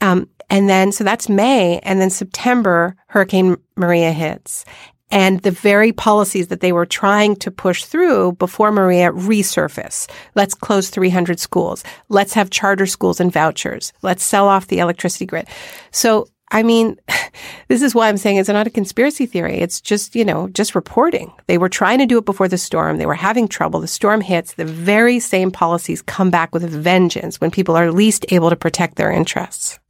Um, 0.00 0.28
and 0.48 0.68
then, 0.68 0.92
so 0.92 1.04
that's 1.04 1.28
May. 1.28 1.78
And 1.80 2.00
then 2.00 2.08
September, 2.08 2.96
Hurricane 3.08 3.56
Maria 3.76 4.12
hits. 4.12 4.64
And 5.10 5.40
the 5.40 5.50
very 5.50 5.92
policies 5.92 6.48
that 6.48 6.60
they 6.60 6.72
were 6.72 6.86
trying 6.86 7.36
to 7.36 7.50
push 7.50 7.84
through 7.84 8.32
before 8.32 8.72
Maria 8.72 9.12
resurface. 9.12 10.10
Let's 10.34 10.54
close 10.54 10.88
300 10.88 11.38
schools. 11.38 11.84
Let's 12.08 12.32
have 12.32 12.48
charter 12.48 12.86
schools 12.86 13.20
and 13.20 13.30
vouchers. 13.30 13.92
Let's 14.00 14.24
sell 14.24 14.48
off 14.48 14.68
the 14.68 14.78
electricity 14.78 15.26
grid. 15.26 15.46
So, 15.92 16.28
I 16.54 16.62
mean, 16.62 16.96
this 17.68 17.82
is 17.82 17.94
why 17.94 18.08
I'm 18.08 18.16
saying 18.16 18.36
it's 18.36 18.48
not 18.48 18.66
a 18.66 18.70
conspiracy 18.70 19.26
theory. 19.26 19.58
It's 19.58 19.80
just, 19.80 20.14
you 20.14 20.24
know, 20.24 20.48
just 20.48 20.74
reporting. 20.74 21.32
They 21.48 21.58
were 21.58 21.68
trying 21.68 21.98
to 21.98 22.06
do 22.06 22.16
it 22.16 22.24
before 22.24 22.48
the 22.48 22.56
storm. 22.56 22.96
They 22.96 23.06
were 23.06 23.14
having 23.14 23.48
trouble. 23.48 23.80
The 23.80 23.88
storm 23.88 24.20
hits. 24.20 24.54
The 24.54 24.64
very 24.64 25.18
same 25.18 25.50
policies 25.50 26.00
come 26.00 26.30
back 26.30 26.54
with 26.54 26.62
vengeance 26.62 27.40
when 27.40 27.50
people 27.50 27.76
are 27.76 27.90
least 27.90 28.24
able 28.30 28.50
to 28.50 28.56
protect 28.56 28.96
their 28.96 29.10
interests. 29.10 29.80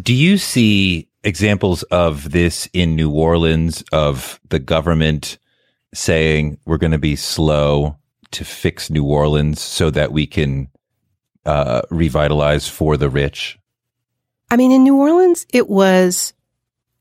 Do 0.00 0.14
you 0.14 0.38
see 0.38 1.08
examples 1.24 1.82
of 1.84 2.30
this 2.30 2.68
in 2.72 2.94
New 2.94 3.10
Orleans 3.10 3.82
of 3.92 4.40
the 4.48 4.58
government 4.58 5.38
saying 5.92 6.58
we're 6.64 6.78
going 6.78 6.92
to 6.92 6.98
be 6.98 7.16
slow 7.16 7.96
to 8.30 8.44
fix 8.44 8.90
New 8.90 9.04
Orleans 9.04 9.60
so 9.60 9.90
that 9.90 10.12
we 10.12 10.26
can 10.26 10.68
uh, 11.44 11.82
revitalize 11.90 12.68
for 12.68 12.96
the 12.96 13.10
rich? 13.10 13.58
I 14.52 14.56
mean, 14.56 14.70
in 14.70 14.82
New 14.82 14.96
Orleans, 14.96 15.46
it 15.50 15.70
was 15.70 16.34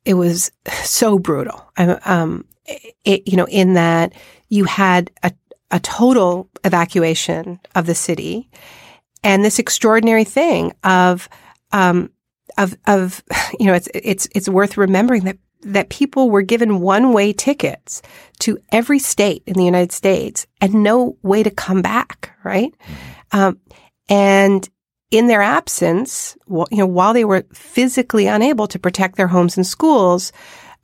it 0.06 0.14
was 0.14 0.54
so 0.84 1.20
brutal. 1.20 1.70
Um, 1.76 2.46
it, 3.04 3.28
you 3.28 3.36
know, 3.36 3.48
in 3.48 3.74
that 3.74 4.14
you 4.48 4.64
had 4.64 5.12
a 5.22 5.34
a 5.70 5.82
total 5.82 6.50
evacuation 6.64 7.60
of 7.76 7.88
the 7.88 7.96
city, 7.96 8.50
and 9.22 9.44
this 9.44 9.60
extraordinary 9.60 10.24
thing 10.24 10.74
of 10.86 11.28
um, 11.74 12.10
of 12.58 12.78
of 12.88 13.22
you 13.60 13.66
know 13.66 13.74
it's 13.74 13.90
it's 13.94 14.30
it's 14.34 14.48
worth 14.48 14.78
remembering 14.78 15.26
that 15.26 15.38
that 15.64 15.90
people 15.90 16.30
were 16.30 16.44
given 16.44 16.80
one 16.80 17.12
way 17.12 17.34
tickets 17.34 18.02
to 18.40 18.60
every 18.72 18.98
state 18.98 19.44
in 19.46 19.56
the 19.56 19.66
United 19.66 19.92
States 19.92 20.48
and 20.62 20.74
no 20.76 21.18
way 21.22 21.44
to 21.44 21.52
come 21.52 21.82
back, 21.82 22.34
right? 22.46 22.74
Mm-hmm. 22.80 23.38
Um, 23.38 23.60
and 24.08 24.70
in 25.12 25.28
their 25.28 25.42
absence, 25.42 26.38
you 26.50 26.78
know, 26.78 26.88
while 26.88 27.14
they 27.14 27.26
were 27.26 27.46
physically 27.54 28.28
unable 28.28 28.68
to 28.68 28.80
protect 28.80 29.18
their 29.18 29.28
homes 29.28 29.58
and 29.58 29.68
schools, 29.68 30.32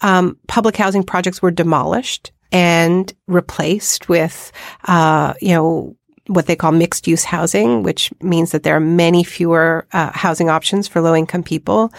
um, 0.01 0.37
public 0.47 0.75
housing 0.75 1.03
projects 1.03 1.41
were 1.41 1.51
demolished 1.51 2.31
and 2.51 3.13
replaced 3.27 4.09
with, 4.09 4.51
uh, 4.85 5.33
you 5.41 5.53
know, 5.53 5.95
what 6.27 6.45
they 6.45 6.57
call 6.57 6.73
mixed 6.73 7.07
use 7.07 7.23
housing, 7.23 7.83
which 7.83 8.11
means 8.21 8.51
that 8.51 8.63
there 8.63 8.75
are 8.75 8.81
many 8.81 9.23
fewer 9.23 9.87
uh, 9.93 10.11
housing 10.13 10.49
options 10.49 10.87
for 10.87 11.01
low 11.01 11.15
income 11.15 11.43
people. 11.43 11.91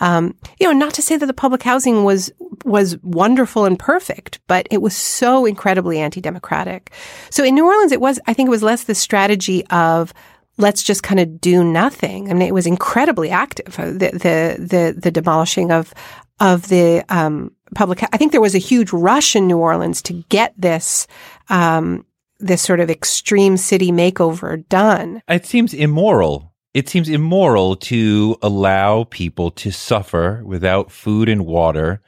Um, 0.00 0.34
you 0.58 0.66
know, 0.66 0.72
not 0.72 0.94
to 0.94 1.02
say 1.02 1.16
that 1.16 1.26
the 1.26 1.34
public 1.34 1.62
housing 1.62 2.04
was 2.04 2.30
was 2.64 2.98
wonderful 3.02 3.64
and 3.64 3.78
perfect, 3.78 4.38
but 4.46 4.66
it 4.70 4.82
was 4.82 4.94
so 4.94 5.46
incredibly 5.46 5.98
anti-democratic. 5.98 6.90
So 7.30 7.42
in 7.42 7.54
New 7.54 7.66
Orleans, 7.66 7.92
it 7.92 8.00
was 8.00 8.20
I 8.26 8.34
think 8.34 8.48
it 8.48 8.50
was 8.50 8.62
less 8.62 8.84
the 8.84 8.94
strategy 8.94 9.66
of 9.68 10.12
let's 10.60 10.82
just 10.82 11.02
kind 11.02 11.20
of 11.20 11.40
do 11.40 11.64
nothing. 11.64 12.30
I 12.30 12.34
mean, 12.34 12.48
it 12.48 12.54
was 12.54 12.66
incredibly 12.66 13.30
active. 13.30 13.78
Uh, 13.78 13.86
the 13.86 14.10
the 14.12 14.56
the, 14.58 14.94
the 14.96 15.10
demolishing 15.10 15.72
of 15.72 15.92
of 16.38 16.68
the 16.68 17.04
um, 17.08 17.52
public. 17.74 18.02
I 18.12 18.16
think 18.16 18.32
there 18.32 18.40
was 18.40 18.54
a 18.54 18.58
huge 18.58 18.92
rush 18.92 19.36
in 19.36 19.46
New 19.46 19.58
Orleans 19.58 20.02
to 20.02 20.12
get 20.28 20.54
this 20.56 21.06
um, 21.48 22.04
this 22.38 22.62
sort 22.62 22.80
of 22.80 22.90
extreme 22.90 23.56
city 23.56 23.90
makeover 23.90 24.66
done. 24.68 25.22
It 25.28 25.46
seems 25.46 25.74
immoral. 25.74 26.52
It 26.72 26.88
seems 26.88 27.08
immoral 27.08 27.76
to 27.76 28.36
allow 28.42 29.04
people 29.04 29.50
to 29.52 29.72
suffer 29.72 30.42
without 30.44 30.92
food 30.92 31.28
and 31.28 31.44
water 31.44 32.00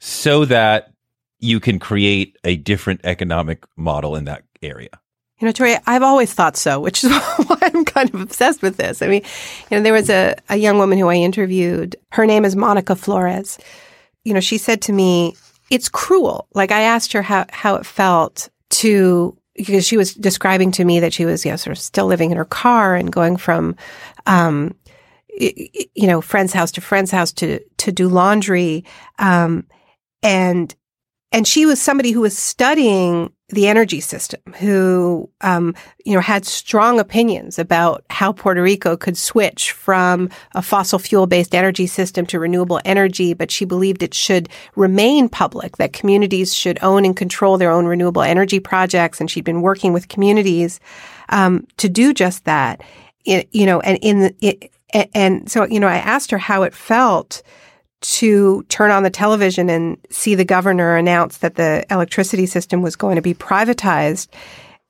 so 0.00 0.44
that 0.46 0.92
you 1.38 1.60
can 1.60 1.78
create 1.78 2.36
a 2.44 2.56
different 2.56 3.00
economic 3.04 3.64
model 3.76 4.16
in 4.16 4.24
that 4.24 4.42
area. 4.62 4.99
You 5.40 5.46
know, 5.46 5.52
Touré, 5.52 5.80
I've 5.86 6.02
always 6.02 6.32
thought 6.32 6.56
so, 6.56 6.78
which 6.86 7.02
is 7.02 7.10
why 7.46 7.58
I'm 7.62 7.84
kind 7.84 8.12
of 8.14 8.20
obsessed 8.20 8.62
with 8.62 8.76
this. 8.76 9.02
I 9.02 9.08
mean, 9.08 9.22
you 9.70 9.76
know, 9.76 9.82
there 9.82 9.92
was 9.92 10.10
a, 10.10 10.36
a 10.48 10.56
young 10.56 10.78
woman 10.78 10.98
who 10.98 11.08
I 11.08 11.16
interviewed. 11.16 11.96
Her 12.10 12.26
name 12.26 12.44
is 12.44 12.54
Monica 12.54 12.94
Flores. 12.94 13.58
You 14.24 14.34
know, 14.34 14.40
she 14.40 14.58
said 14.58 14.82
to 14.82 14.92
me, 14.92 15.34
it's 15.70 15.88
cruel. 15.88 16.46
Like 16.54 16.72
I 16.72 16.82
asked 16.82 17.12
her 17.12 17.22
how, 17.22 17.46
how 17.50 17.76
it 17.76 17.86
felt 17.86 18.50
to, 18.70 19.36
because 19.54 19.86
she 19.86 19.96
was 19.96 20.14
describing 20.14 20.72
to 20.72 20.84
me 20.84 21.00
that 21.00 21.12
she 21.12 21.24
was, 21.24 21.44
you 21.44 21.50
know, 21.50 21.56
sort 21.56 21.76
of 21.76 21.82
still 21.82 22.06
living 22.06 22.30
in 22.30 22.36
her 22.36 22.44
car 22.44 22.94
and 22.94 23.10
going 23.10 23.36
from, 23.36 23.76
um, 24.26 24.74
you 25.38 26.06
know, 26.06 26.20
friend's 26.20 26.52
house 26.52 26.72
to 26.72 26.80
friend's 26.80 27.10
house 27.10 27.32
to, 27.32 27.60
to 27.78 27.92
do 27.92 28.08
laundry. 28.08 28.84
Um, 29.18 29.66
and, 30.22 30.74
and 31.32 31.46
she 31.46 31.64
was 31.66 31.80
somebody 31.80 32.10
who 32.10 32.20
was 32.20 32.36
studying 32.36 33.32
the 33.50 33.66
energy 33.66 34.00
system, 34.00 34.40
who 34.58 35.28
um, 35.40 35.74
you 36.04 36.14
know 36.14 36.20
had 36.20 36.44
strong 36.46 36.98
opinions 36.98 37.58
about 37.58 38.04
how 38.10 38.32
Puerto 38.32 38.62
Rico 38.62 38.96
could 38.96 39.16
switch 39.16 39.72
from 39.72 40.30
a 40.54 40.62
fossil 40.62 40.98
fuel 40.98 41.26
based 41.26 41.54
energy 41.54 41.86
system 41.86 42.26
to 42.26 42.38
renewable 42.38 42.80
energy, 42.84 43.34
but 43.34 43.50
she 43.50 43.64
believed 43.64 44.02
it 44.02 44.14
should 44.14 44.48
remain 44.76 45.28
public, 45.28 45.76
that 45.76 45.92
communities 45.92 46.54
should 46.54 46.78
own 46.82 47.04
and 47.04 47.16
control 47.16 47.58
their 47.58 47.70
own 47.70 47.86
renewable 47.86 48.22
energy 48.22 48.60
projects, 48.60 49.20
and 49.20 49.30
she'd 49.30 49.44
been 49.44 49.62
working 49.62 49.92
with 49.92 50.08
communities 50.08 50.80
um, 51.28 51.66
to 51.76 51.88
do 51.88 52.14
just 52.14 52.44
that. 52.44 52.82
It, 53.24 53.48
you 53.52 53.66
know, 53.66 53.80
and 53.80 53.98
in 54.00 54.20
the, 54.20 54.34
it, 54.40 54.70
and 55.14 55.50
so 55.50 55.64
you 55.64 55.80
know, 55.80 55.88
I 55.88 55.96
asked 55.96 56.30
her 56.30 56.38
how 56.38 56.62
it 56.62 56.74
felt 56.74 57.42
to 58.00 58.62
turn 58.64 58.90
on 58.90 59.02
the 59.02 59.10
television 59.10 59.68
and 59.68 59.98
see 60.10 60.34
the 60.34 60.44
governor 60.44 60.96
announce 60.96 61.38
that 61.38 61.56
the 61.56 61.84
electricity 61.90 62.46
system 62.46 62.82
was 62.82 62.96
going 62.96 63.16
to 63.16 63.22
be 63.22 63.34
privatized. 63.34 64.28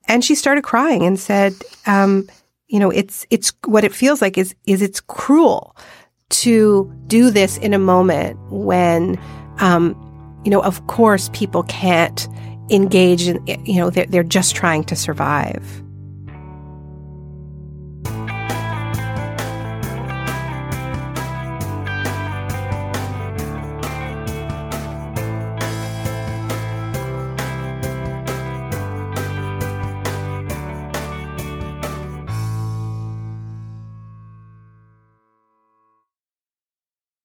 And 0.07 0.23
she 0.23 0.35
started 0.35 0.63
crying 0.63 1.03
and 1.03 1.19
said, 1.19 1.53
um, 1.85 2.27
you 2.67 2.79
know, 2.79 2.89
it's, 2.89 3.25
it's 3.29 3.51
what 3.65 3.83
it 3.83 3.93
feels 3.93 4.21
like 4.21 4.37
is, 4.37 4.55
is 4.65 4.81
it's 4.81 5.01
cruel 5.01 5.75
to 6.29 6.91
do 7.07 7.29
this 7.29 7.57
in 7.57 7.73
a 7.73 7.79
moment 7.79 8.39
when, 8.49 9.19
um, 9.59 9.95
you 10.45 10.51
know, 10.51 10.63
of 10.63 10.87
course 10.87 11.29
people 11.33 11.63
can't 11.63 12.27
engage 12.69 13.27
in, 13.27 13.45
you 13.65 13.75
know, 13.75 13.89
they're, 13.89 14.05
they're 14.05 14.23
just 14.23 14.55
trying 14.55 14.85
to 14.85 14.95
survive. 14.95 15.83